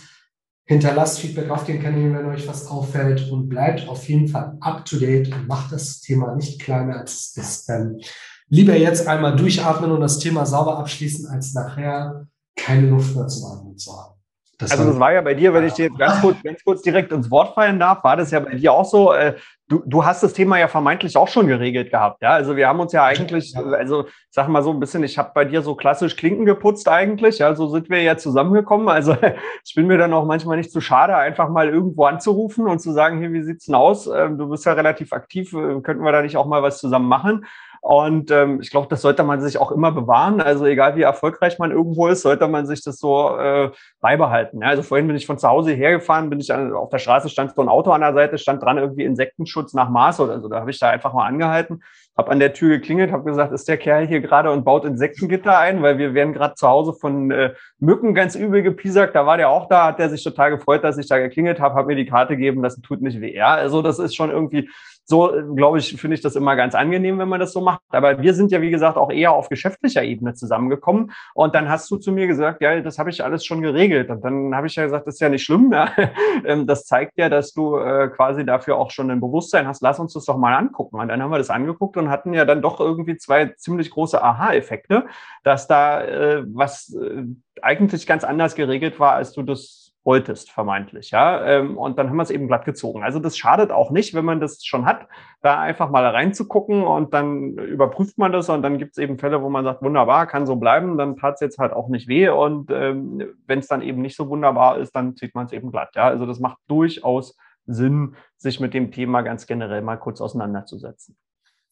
Hinterlasst 0.64 1.20
Feedback 1.20 1.48
auf 1.50 1.64
den 1.64 1.80
Kanälen, 1.80 2.14
wenn 2.14 2.26
euch 2.26 2.48
was 2.48 2.66
auffällt 2.66 3.30
und 3.30 3.48
bleibt 3.48 3.88
auf 3.88 4.08
jeden 4.08 4.26
Fall 4.26 4.56
up 4.60 4.84
to 4.84 4.96
date 4.96 5.32
und 5.32 5.46
macht 5.46 5.70
das 5.70 6.00
Thema 6.00 6.34
nicht 6.34 6.60
kleiner 6.60 6.98
als 6.98 7.12
es 7.12 7.36
ist. 7.36 7.68
Denn 7.68 8.00
lieber 8.48 8.76
jetzt 8.76 9.06
einmal 9.06 9.36
durchatmen 9.36 9.92
und 9.92 10.00
das 10.00 10.18
Thema 10.18 10.44
sauber 10.44 10.78
abschließen, 10.78 11.28
als 11.28 11.54
nachher 11.54 12.26
keine 12.56 12.88
Luft 12.88 13.14
mehr 13.14 13.28
zu 13.28 13.46
atmen 13.46 13.76
zu 13.76 13.92
haben. 13.92 14.15
Das 14.58 14.72
also 14.72 14.86
das 14.86 14.98
war 14.98 15.12
ja 15.12 15.20
bei 15.20 15.34
dir, 15.34 15.52
wenn 15.52 15.66
ich 15.66 15.74
dir 15.74 15.86
jetzt 15.86 15.98
ganz 15.98 16.20
kurz, 16.20 16.42
ganz 16.42 16.64
kurz 16.64 16.82
direkt 16.82 17.12
ins 17.12 17.30
Wort 17.30 17.54
fallen 17.54 17.78
darf, 17.78 18.02
war 18.04 18.16
das 18.16 18.30
ja 18.30 18.40
bei 18.40 18.54
dir 18.54 18.72
auch 18.72 18.86
so. 18.86 19.12
Äh, 19.12 19.34
du, 19.68 19.82
du 19.84 20.04
hast 20.04 20.22
das 20.22 20.32
Thema 20.32 20.58
ja 20.58 20.68
vermeintlich 20.68 21.16
auch 21.16 21.28
schon 21.28 21.46
geregelt 21.46 21.90
gehabt. 21.90 22.22
Ja, 22.22 22.30
also 22.30 22.56
wir 22.56 22.68
haben 22.68 22.80
uns 22.80 22.92
ja 22.92 23.04
eigentlich, 23.04 23.54
also 23.56 24.06
sag 24.30 24.48
mal 24.48 24.62
so 24.62 24.70
ein 24.70 24.80
bisschen, 24.80 25.02
ich 25.02 25.18
habe 25.18 25.32
bei 25.34 25.44
dir 25.44 25.62
so 25.62 25.74
klassisch 25.74 26.16
Klinken 26.16 26.46
geputzt 26.46 26.88
eigentlich. 26.88 27.38
Ja, 27.38 27.54
so 27.54 27.68
sind 27.68 27.90
wir 27.90 28.00
ja 28.02 28.16
zusammengekommen. 28.16 28.88
Also 28.88 29.16
ich 29.64 29.74
bin 29.74 29.86
mir 29.86 29.98
dann 29.98 30.14
auch 30.14 30.24
manchmal 30.24 30.56
nicht 30.56 30.70
zu 30.70 30.80
schade, 30.80 31.16
einfach 31.16 31.48
mal 31.48 31.68
irgendwo 31.68 32.04
anzurufen 32.04 32.66
und 32.66 32.78
zu 32.78 32.92
sagen, 32.92 33.18
hier, 33.18 33.32
wie 33.32 33.42
sieht's 33.42 33.66
denn 33.66 33.74
aus? 33.74 34.06
Ähm, 34.06 34.38
du 34.38 34.48
bist 34.48 34.64
ja 34.64 34.72
relativ 34.72 35.12
aktiv, 35.12 35.52
äh, 35.52 35.80
könnten 35.82 36.04
wir 36.04 36.12
da 36.12 36.22
nicht 36.22 36.36
auch 36.36 36.46
mal 36.46 36.62
was 36.62 36.78
zusammen 36.78 37.08
machen? 37.08 37.44
Und 37.88 38.32
ähm, 38.32 38.58
ich 38.60 38.70
glaube, 38.70 38.88
das 38.90 39.00
sollte 39.00 39.22
man 39.22 39.40
sich 39.40 39.58
auch 39.58 39.70
immer 39.70 39.92
bewahren. 39.92 40.40
Also 40.40 40.66
egal 40.66 40.96
wie 40.96 41.02
erfolgreich 41.02 41.60
man 41.60 41.70
irgendwo 41.70 42.08
ist, 42.08 42.22
sollte 42.22 42.48
man 42.48 42.66
sich 42.66 42.82
das 42.82 42.98
so 42.98 43.38
äh, 43.38 43.70
beibehalten. 44.00 44.60
Ja, 44.60 44.70
also 44.70 44.82
vorhin 44.82 45.06
bin 45.06 45.14
ich 45.14 45.24
von 45.24 45.38
zu 45.38 45.46
Hause 45.46 45.70
hergefahren, 45.70 46.28
bin 46.28 46.40
ich 46.40 46.52
an, 46.52 46.72
auf 46.72 46.88
der 46.88 46.98
Straße, 46.98 47.28
stand 47.28 47.54
so 47.54 47.62
ein 47.62 47.68
Auto 47.68 47.92
an 47.92 48.00
der 48.00 48.12
Seite, 48.12 48.38
stand 48.38 48.60
dran 48.60 48.78
irgendwie 48.78 49.04
Insektenschutz 49.04 49.72
nach 49.72 49.88
Maß 49.88 50.18
oder 50.18 50.40
so. 50.40 50.48
Da 50.48 50.58
habe 50.58 50.72
ich 50.72 50.80
da 50.80 50.90
einfach 50.90 51.12
mal 51.12 51.28
angehalten, 51.28 51.84
habe 52.16 52.32
an 52.32 52.40
der 52.40 52.54
Tür 52.54 52.70
geklingelt, 52.70 53.12
habe 53.12 53.22
gesagt, 53.22 53.52
ist 53.52 53.68
der 53.68 53.76
Kerl 53.76 54.04
hier 54.04 54.20
gerade 54.20 54.50
und 54.50 54.64
baut 54.64 54.84
Insektengitter 54.84 55.56
ein, 55.56 55.80
weil 55.80 55.96
wir 55.96 56.12
werden 56.12 56.32
gerade 56.32 56.56
zu 56.56 56.66
Hause 56.66 56.92
von 56.92 57.30
äh, 57.30 57.54
Mücken 57.78 58.14
ganz 58.14 58.34
übel 58.34 58.64
gepiesackt. 58.64 59.14
Da 59.14 59.26
war 59.26 59.36
der 59.36 59.48
auch 59.48 59.68
da, 59.68 59.86
hat 59.86 60.00
der 60.00 60.10
sich 60.10 60.24
total 60.24 60.50
gefreut, 60.50 60.82
dass 60.82 60.98
ich 60.98 61.06
da 61.06 61.18
geklingelt 61.18 61.60
habe, 61.60 61.76
habe 61.76 61.86
mir 61.86 61.94
die 61.94 62.06
Karte 62.06 62.36
gegeben 62.36 62.64
lassen, 62.64 62.82
tut 62.82 63.00
nicht 63.00 63.20
weh. 63.20 63.32
Ja, 63.32 63.54
also 63.54 63.80
das 63.80 64.00
ist 64.00 64.16
schon 64.16 64.32
irgendwie 64.32 64.68
So, 65.08 65.32
glaube 65.54 65.78
ich, 65.78 66.00
finde 66.00 66.14
ich 66.14 66.20
das 66.20 66.34
immer 66.34 66.56
ganz 66.56 66.74
angenehm, 66.74 67.18
wenn 67.20 67.28
man 67.28 67.38
das 67.38 67.52
so 67.52 67.60
macht. 67.60 67.80
Aber 67.90 68.20
wir 68.20 68.34
sind 68.34 68.50
ja, 68.50 68.60
wie 68.60 68.70
gesagt, 68.70 68.96
auch 68.96 69.10
eher 69.10 69.32
auf 69.32 69.48
geschäftlicher 69.48 70.02
Ebene 70.02 70.34
zusammengekommen. 70.34 71.12
Und 71.32 71.54
dann 71.54 71.68
hast 71.68 71.88
du 71.92 71.96
zu 71.96 72.10
mir 72.10 72.26
gesagt, 72.26 72.60
ja, 72.60 72.80
das 72.80 72.98
habe 72.98 73.10
ich 73.10 73.22
alles 73.22 73.46
schon 73.46 73.62
geregelt. 73.62 74.10
Und 74.10 74.24
dann 74.24 74.52
habe 74.54 74.66
ich 74.66 74.74
ja 74.74 74.82
gesagt, 74.82 75.06
das 75.06 75.14
ist 75.14 75.20
ja 75.20 75.28
nicht 75.28 75.44
schlimm. 75.44 75.72
Ja? 75.72 75.90
Ähm, 76.44 76.66
das 76.66 76.84
zeigt 76.84 77.12
ja, 77.16 77.28
dass 77.28 77.52
du 77.52 77.76
äh, 77.78 78.08
quasi 78.08 78.44
dafür 78.44 78.76
auch 78.76 78.90
schon 78.90 79.10
ein 79.10 79.20
Bewusstsein 79.20 79.66
hast. 79.66 79.80
Lass 79.80 79.98
uns 79.98 80.12
das 80.12 80.24
doch 80.24 80.36
mal 80.36 80.54
angucken. 80.54 80.98
Und 80.98 81.08
dann 81.08 81.22
haben 81.22 81.30
wir 81.30 81.38
das 81.38 81.50
angeguckt 81.50 81.96
und 81.96 82.10
hatten 82.10 82.34
ja 82.34 82.44
dann 82.44 82.62
doch 82.62 82.78
irgendwie 82.80 83.16
zwei 83.16 83.46
ziemlich 83.56 83.90
große 83.90 84.22
Aha-Effekte, 84.22 85.06
dass 85.44 85.66
da 85.66 86.02
äh, 86.02 86.44
was 86.46 86.94
äh, 86.94 87.24
eigentlich 87.62 88.06
ganz 88.06 88.24
anders 88.24 88.54
geregelt 88.54 89.00
war, 89.00 89.12
als 89.12 89.32
du 89.32 89.42
das 89.42 89.85
wolltest, 90.06 90.50
vermeintlich. 90.50 91.10
Ja? 91.10 91.44
Ähm, 91.44 91.76
und 91.76 91.98
dann 91.98 92.08
haben 92.08 92.16
wir 92.16 92.22
es 92.22 92.30
eben 92.30 92.46
glatt 92.46 92.64
gezogen. 92.64 93.02
Also 93.02 93.18
das 93.18 93.36
schadet 93.36 93.72
auch 93.72 93.90
nicht, 93.90 94.14
wenn 94.14 94.24
man 94.24 94.40
das 94.40 94.64
schon 94.64 94.86
hat, 94.86 95.08
da 95.42 95.60
einfach 95.60 95.90
mal 95.90 96.06
reinzugucken 96.06 96.84
und 96.84 97.12
dann 97.12 97.58
überprüft 97.58 98.16
man 98.16 98.32
das 98.32 98.48
und 98.48 98.62
dann 98.62 98.78
gibt 98.78 98.92
es 98.92 98.98
eben 98.98 99.18
Fälle, 99.18 99.42
wo 99.42 99.50
man 99.50 99.64
sagt, 99.64 99.82
wunderbar, 99.82 100.26
kann 100.26 100.46
so 100.46 100.56
bleiben, 100.56 100.96
dann 100.96 101.16
tat 101.16 101.34
es 101.34 101.40
jetzt 101.40 101.58
halt 101.58 101.72
auch 101.72 101.88
nicht 101.88 102.08
weh. 102.08 102.28
Und 102.28 102.70
ähm, 102.70 103.22
wenn 103.46 103.58
es 103.58 103.66
dann 103.66 103.82
eben 103.82 104.00
nicht 104.00 104.16
so 104.16 104.28
wunderbar 104.28 104.78
ist, 104.78 104.94
dann 104.94 105.16
zieht 105.16 105.34
man 105.34 105.46
es 105.46 105.52
eben 105.52 105.72
glatt. 105.72 105.90
Ja? 105.96 106.04
Also 106.04 106.24
das 106.24 106.38
macht 106.38 106.58
durchaus 106.68 107.36
Sinn, 107.66 108.14
sich 108.36 108.60
mit 108.60 108.74
dem 108.74 108.92
Thema 108.92 109.22
ganz 109.22 109.46
generell 109.46 109.82
mal 109.82 109.96
kurz 109.96 110.20
auseinanderzusetzen. 110.20 111.16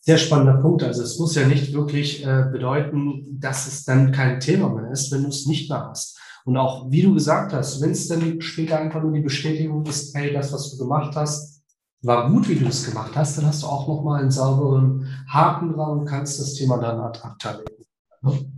Sehr 0.01 0.19
spannender 0.19 0.61
Punkt. 0.61 0.83
Also 0.83 1.03
es 1.03 1.19
muss 1.19 1.35
ja 1.35 1.47
nicht 1.47 1.73
wirklich 1.73 2.27
äh, 2.27 2.49
bedeuten, 2.53 3.39
dass 3.41 3.67
es 3.67 3.85
dann 3.85 4.13
kein 4.13 4.41
Thema 4.41 4.69
mehr 4.69 4.91
ist, 4.91 5.11
wenn 5.13 5.23
du 5.23 5.29
es 5.29 5.47
nicht 5.47 5.71
mehr 5.71 5.89
hast. 5.89 6.21
Und 6.45 6.57
auch, 6.59 6.91
wie 6.91 7.03
du 7.03 7.15
gesagt 7.15 7.53
hast, 7.53 7.81
wenn 7.81 7.91
es 7.91 8.07
dann 8.07 8.41
später 8.41 8.79
einfach 8.79 9.03
nur 9.03 9.13
die 9.13 9.23
Bestätigung 9.23 9.85
ist, 9.87 10.15
hey, 10.15 10.33
das, 10.33 10.53
was 10.53 10.71
du 10.71 10.79
gemacht 10.79 11.17
hast, 11.17 11.63
war 12.03 12.31
gut, 12.31 12.49
wie 12.49 12.57
du 12.57 12.67
es 12.67 12.85
gemacht 12.85 13.13
hast, 13.15 13.39
dann 13.39 13.47
hast 13.47 13.63
du 13.63 13.67
auch 13.67 13.89
nochmal 13.89 14.21
einen 14.21 14.31
sauberen 14.31 15.07
Haken 15.27 15.73
dran 15.73 16.01
und 16.01 16.05
kannst 16.05 16.39
das 16.39 16.53
Thema 16.53 16.77
dann 16.77 17.01
ad 17.01 17.19
acta 17.23 17.53
legen. 17.53 17.85
Genau. 18.21 18.54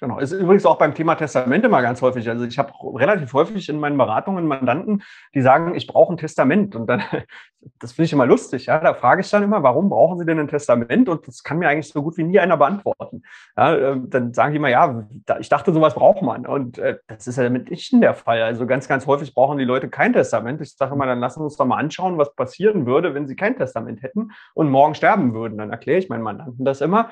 Genau. 0.00 0.18
Ist 0.18 0.32
übrigens 0.32 0.64
auch 0.64 0.78
beim 0.78 0.94
Thema 0.94 1.14
Testament 1.14 1.62
immer 1.62 1.82
ganz 1.82 2.00
häufig. 2.00 2.26
Also 2.26 2.46
ich 2.46 2.58
habe 2.58 2.72
relativ 2.94 3.34
häufig 3.34 3.68
in 3.68 3.78
meinen 3.78 3.98
Beratungen 3.98 4.46
Mandanten, 4.46 5.02
die 5.34 5.42
sagen, 5.42 5.74
ich 5.74 5.86
brauche 5.86 6.14
ein 6.14 6.16
Testament. 6.16 6.74
Und 6.74 6.86
dann, 6.86 7.02
das 7.78 7.92
finde 7.92 8.06
ich 8.06 8.12
immer 8.14 8.24
lustig. 8.24 8.66
Ja, 8.66 8.78
da 8.78 8.94
frage 8.94 9.20
ich 9.20 9.28
dann 9.28 9.42
immer, 9.42 9.62
warum 9.62 9.90
brauchen 9.90 10.18
Sie 10.18 10.24
denn 10.24 10.38
ein 10.38 10.48
Testament? 10.48 11.10
Und 11.10 11.28
das 11.28 11.42
kann 11.42 11.58
mir 11.58 11.68
eigentlich 11.68 11.90
so 11.90 12.02
gut 12.02 12.16
wie 12.16 12.22
nie 12.22 12.38
einer 12.38 12.56
beantworten. 12.56 13.24
Ja, 13.58 13.76
ähm, 13.76 14.08
dann 14.08 14.32
sagen 14.32 14.52
die 14.52 14.56
immer, 14.56 14.70
ja, 14.70 15.06
ich 15.38 15.50
dachte, 15.50 15.70
sowas 15.70 15.94
braucht 15.94 16.22
man. 16.22 16.46
Und 16.46 16.78
äh, 16.78 16.96
das 17.06 17.26
ist 17.26 17.36
ja 17.36 17.50
mitnichten 17.50 18.00
der 18.00 18.14
Fall. 18.14 18.40
Also 18.40 18.66
ganz, 18.66 18.88
ganz 18.88 19.06
häufig 19.06 19.34
brauchen 19.34 19.58
die 19.58 19.64
Leute 19.64 19.90
kein 19.90 20.14
Testament. 20.14 20.62
Ich 20.62 20.78
sage 20.78 20.94
immer, 20.94 21.04
dann 21.04 21.20
lassen 21.20 21.40
wir 21.40 21.44
uns 21.44 21.58
doch 21.58 21.66
mal 21.66 21.76
anschauen, 21.76 22.16
was 22.16 22.34
passieren 22.34 22.86
würde, 22.86 23.12
wenn 23.12 23.28
sie 23.28 23.36
kein 23.36 23.54
Testament 23.54 24.02
hätten 24.02 24.30
und 24.54 24.70
morgen 24.70 24.94
sterben 24.94 25.34
würden. 25.34 25.58
Dann 25.58 25.68
erkläre 25.68 25.98
ich 25.98 26.08
meinen 26.08 26.22
Mandanten 26.22 26.64
das 26.64 26.80
immer 26.80 27.10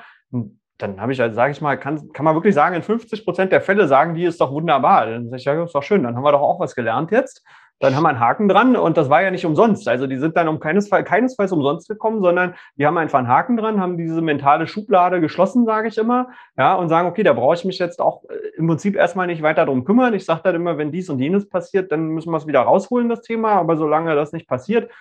dann 0.79 0.99
habe 1.01 1.11
ich, 1.11 1.21
also, 1.21 1.35
sage 1.35 1.51
ich 1.51 1.61
mal, 1.61 1.77
kann, 1.77 2.11
kann 2.13 2.23
man 2.23 2.35
wirklich 2.35 2.55
sagen, 2.55 2.73
in 2.73 2.81
50 2.81 3.25
Prozent 3.25 3.51
der 3.51 3.61
Fälle 3.61 3.87
sagen 3.87 4.15
die, 4.15 4.23
ist 4.23 4.39
doch 4.39 4.51
wunderbar. 4.51 5.05
Dann 5.05 5.25
sage 5.29 5.37
ich, 5.37 5.45
ja, 5.45 5.63
ist 5.63 5.75
doch 5.75 5.83
schön, 5.83 6.03
dann 6.03 6.15
haben 6.15 6.23
wir 6.23 6.31
doch 6.31 6.41
auch 6.41 6.59
was 6.59 6.73
gelernt 6.73 7.11
jetzt. 7.11 7.43
Dann 7.81 7.95
haben 7.95 8.03
wir 8.03 8.09
einen 8.09 8.19
Haken 8.19 8.49
dran 8.49 8.75
und 8.75 8.97
das 8.97 9.09
war 9.09 9.21
ja 9.21 9.31
nicht 9.31 9.45
umsonst. 9.45 9.87
Also 9.87 10.05
die 10.05 10.17
sind 10.17 10.35
dann 10.35 10.49
um 10.49 10.59
keinesfalls, 10.59 11.07
keinesfalls 11.07 11.51
umsonst 11.53 11.87
gekommen, 11.87 12.21
sondern 12.21 12.55
die 12.75 12.85
haben 12.85 12.97
einfach 12.97 13.19
einen 13.19 13.29
Haken 13.29 13.55
dran, 13.55 13.79
haben 13.79 13.97
diese 13.97 14.21
mentale 14.21 14.67
Schublade 14.67 15.21
geschlossen, 15.21 15.65
sage 15.65 15.87
ich 15.87 15.97
immer, 15.97 16.29
ja, 16.57 16.75
und 16.75 16.89
sagen, 16.89 17.07
okay, 17.07 17.23
da 17.23 17.31
brauche 17.31 17.55
ich 17.55 17.63
mich 17.63 17.79
jetzt 17.79 18.01
auch 18.01 18.23
äh, 18.25 18.57
im 18.57 18.67
Prinzip 18.67 18.95
erstmal 18.95 19.27
nicht 19.27 19.41
weiter 19.41 19.65
drum 19.65 19.85
kümmern. 19.85 20.13
Ich 20.13 20.25
sage 20.25 20.41
dann 20.43 20.55
immer, 20.55 20.77
wenn 20.77 20.91
dies 20.91 21.09
und 21.09 21.19
jenes 21.19 21.47
passiert, 21.47 21.91
dann 21.91 22.09
müssen 22.09 22.31
wir 22.31 22.37
es 22.37 22.47
wieder 22.47 22.61
rausholen, 22.61 23.07
das 23.07 23.21
Thema. 23.21 23.53
Aber 23.53 23.77
solange 23.77 24.13
das 24.13 24.33
nicht 24.33 24.47
passiert, 24.47 24.91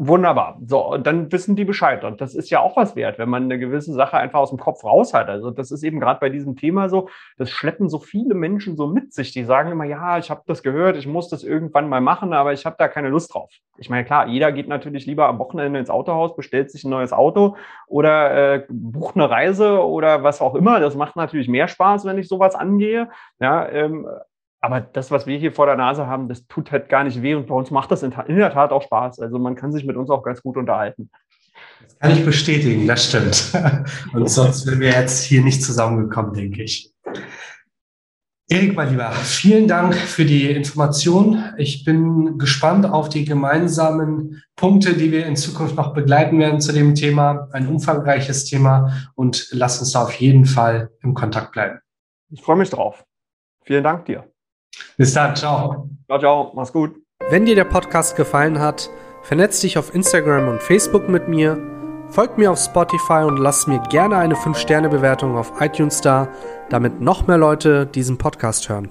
Wunderbar. 0.00 0.60
So, 0.64 0.92
und 0.92 1.08
dann 1.08 1.32
wissen 1.32 1.56
die 1.56 1.64
Bescheid. 1.64 2.04
Und 2.04 2.20
das 2.20 2.36
ist 2.36 2.50
ja 2.50 2.60
auch 2.60 2.76
was 2.76 2.94
wert, 2.94 3.18
wenn 3.18 3.28
man 3.28 3.42
eine 3.42 3.58
gewisse 3.58 3.92
Sache 3.92 4.16
einfach 4.16 4.38
aus 4.38 4.50
dem 4.50 4.58
Kopf 4.60 4.84
raus 4.84 5.12
hat. 5.12 5.28
Also 5.28 5.50
das 5.50 5.72
ist 5.72 5.82
eben 5.82 5.98
gerade 5.98 6.20
bei 6.20 6.28
diesem 6.28 6.54
Thema 6.54 6.88
so, 6.88 7.08
das 7.36 7.50
schleppen 7.50 7.88
so 7.88 7.98
viele 7.98 8.36
Menschen 8.36 8.76
so 8.76 8.86
mit 8.86 9.12
sich. 9.12 9.32
Die 9.32 9.42
sagen 9.42 9.72
immer, 9.72 9.82
ja, 9.82 10.16
ich 10.16 10.30
habe 10.30 10.42
das 10.46 10.62
gehört, 10.62 10.96
ich 10.96 11.08
muss 11.08 11.28
das 11.28 11.42
irgendwann 11.42 11.88
mal 11.88 12.00
machen, 12.00 12.32
aber 12.32 12.52
ich 12.52 12.64
habe 12.64 12.76
da 12.78 12.86
keine 12.86 13.08
Lust 13.08 13.34
drauf. 13.34 13.50
Ich 13.76 13.90
meine, 13.90 14.04
klar, 14.04 14.28
jeder 14.28 14.52
geht 14.52 14.68
natürlich 14.68 15.04
lieber 15.04 15.26
am 15.26 15.40
Wochenende 15.40 15.80
ins 15.80 15.90
Autohaus, 15.90 16.36
bestellt 16.36 16.70
sich 16.70 16.84
ein 16.84 16.90
neues 16.90 17.12
Auto 17.12 17.56
oder 17.88 18.54
äh, 18.54 18.66
bucht 18.68 19.16
eine 19.16 19.28
Reise 19.28 19.84
oder 19.84 20.22
was 20.22 20.40
auch 20.40 20.54
immer. 20.54 20.78
Das 20.78 20.94
macht 20.94 21.16
natürlich 21.16 21.48
mehr 21.48 21.66
Spaß, 21.66 22.04
wenn 22.04 22.18
ich 22.18 22.28
sowas 22.28 22.54
angehe. 22.54 23.08
Ja, 23.40 23.68
ähm, 23.68 24.06
aber 24.60 24.80
das, 24.80 25.10
was 25.10 25.26
wir 25.26 25.38
hier 25.38 25.52
vor 25.52 25.66
der 25.66 25.76
Nase 25.76 26.06
haben, 26.06 26.28
das 26.28 26.46
tut 26.46 26.72
halt 26.72 26.88
gar 26.88 27.04
nicht 27.04 27.22
weh 27.22 27.34
und 27.34 27.46
bei 27.46 27.54
uns 27.54 27.70
macht 27.70 27.90
das 27.90 28.02
in, 28.02 28.12
der 28.28 28.52
Tat 28.52 28.72
auch 28.72 28.82
Spaß. 28.82 29.20
Also 29.20 29.38
man 29.38 29.54
kann 29.54 29.72
sich 29.72 29.84
mit 29.84 29.96
uns 29.96 30.10
auch 30.10 30.22
ganz 30.22 30.42
gut 30.42 30.56
unterhalten. 30.56 31.10
Das 31.82 31.98
kann 31.98 32.10
ich 32.12 32.24
bestätigen, 32.24 32.86
das 32.86 33.08
stimmt. 33.08 33.52
Und 34.12 34.30
sonst 34.30 34.66
wären 34.66 34.80
wir 34.80 34.90
jetzt 34.90 35.24
hier 35.24 35.42
nicht 35.42 35.62
zusammengekommen, 35.62 36.32
denke 36.32 36.62
ich. 36.62 36.92
Erik, 38.50 38.74
mein 38.76 38.90
Lieber, 38.90 39.10
vielen 39.10 39.68
Dank 39.68 39.94
für 39.94 40.24
die 40.24 40.50
Information. 40.50 41.52
Ich 41.58 41.84
bin 41.84 42.38
gespannt 42.38 42.86
auf 42.86 43.08
die 43.08 43.24
gemeinsamen 43.24 44.42
Punkte, 44.56 44.94
die 44.94 45.12
wir 45.12 45.26
in 45.26 45.36
Zukunft 45.36 45.76
noch 45.76 45.92
begleiten 45.92 46.38
werden 46.38 46.60
zu 46.60 46.72
dem 46.72 46.94
Thema. 46.94 47.48
Ein 47.52 47.68
umfangreiches 47.68 48.44
Thema 48.46 49.10
und 49.14 49.48
lass 49.50 49.80
uns 49.80 49.92
da 49.92 50.04
auf 50.04 50.12
jeden 50.14 50.46
Fall 50.46 50.90
im 51.02 51.14
Kontakt 51.14 51.52
bleiben. 51.52 51.80
Ich 52.30 52.40
freue 52.40 52.56
mich 52.56 52.70
drauf. 52.70 53.04
Vielen 53.64 53.84
Dank 53.84 54.06
dir. 54.06 54.24
Bis 54.96 55.14
dann, 55.14 55.34
ciao. 55.36 55.88
Ciao, 56.06 56.18
ciao, 56.18 56.52
mach's 56.54 56.72
gut. 56.72 56.94
Wenn 57.30 57.44
dir 57.44 57.54
der 57.54 57.64
Podcast 57.64 58.16
gefallen 58.16 58.58
hat, 58.60 58.90
vernetz 59.22 59.60
dich 59.60 59.78
auf 59.78 59.94
Instagram 59.94 60.48
und 60.48 60.62
Facebook 60.62 61.08
mit 61.08 61.28
mir, 61.28 61.58
folg 62.10 62.38
mir 62.38 62.50
auf 62.50 62.58
Spotify 62.58 63.24
und 63.26 63.36
lass 63.36 63.66
mir 63.66 63.80
gerne 63.90 64.16
eine 64.16 64.34
5-Sterne-Bewertung 64.34 65.36
auf 65.36 65.52
iTunes 65.60 66.00
da, 66.00 66.28
damit 66.70 67.00
noch 67.00 67.26
mehr 67.26 67.38
Leute 67.38 67.86
diesen 67.86 68.18
Podcast 68.18 68.68
hören. 68.68 68.90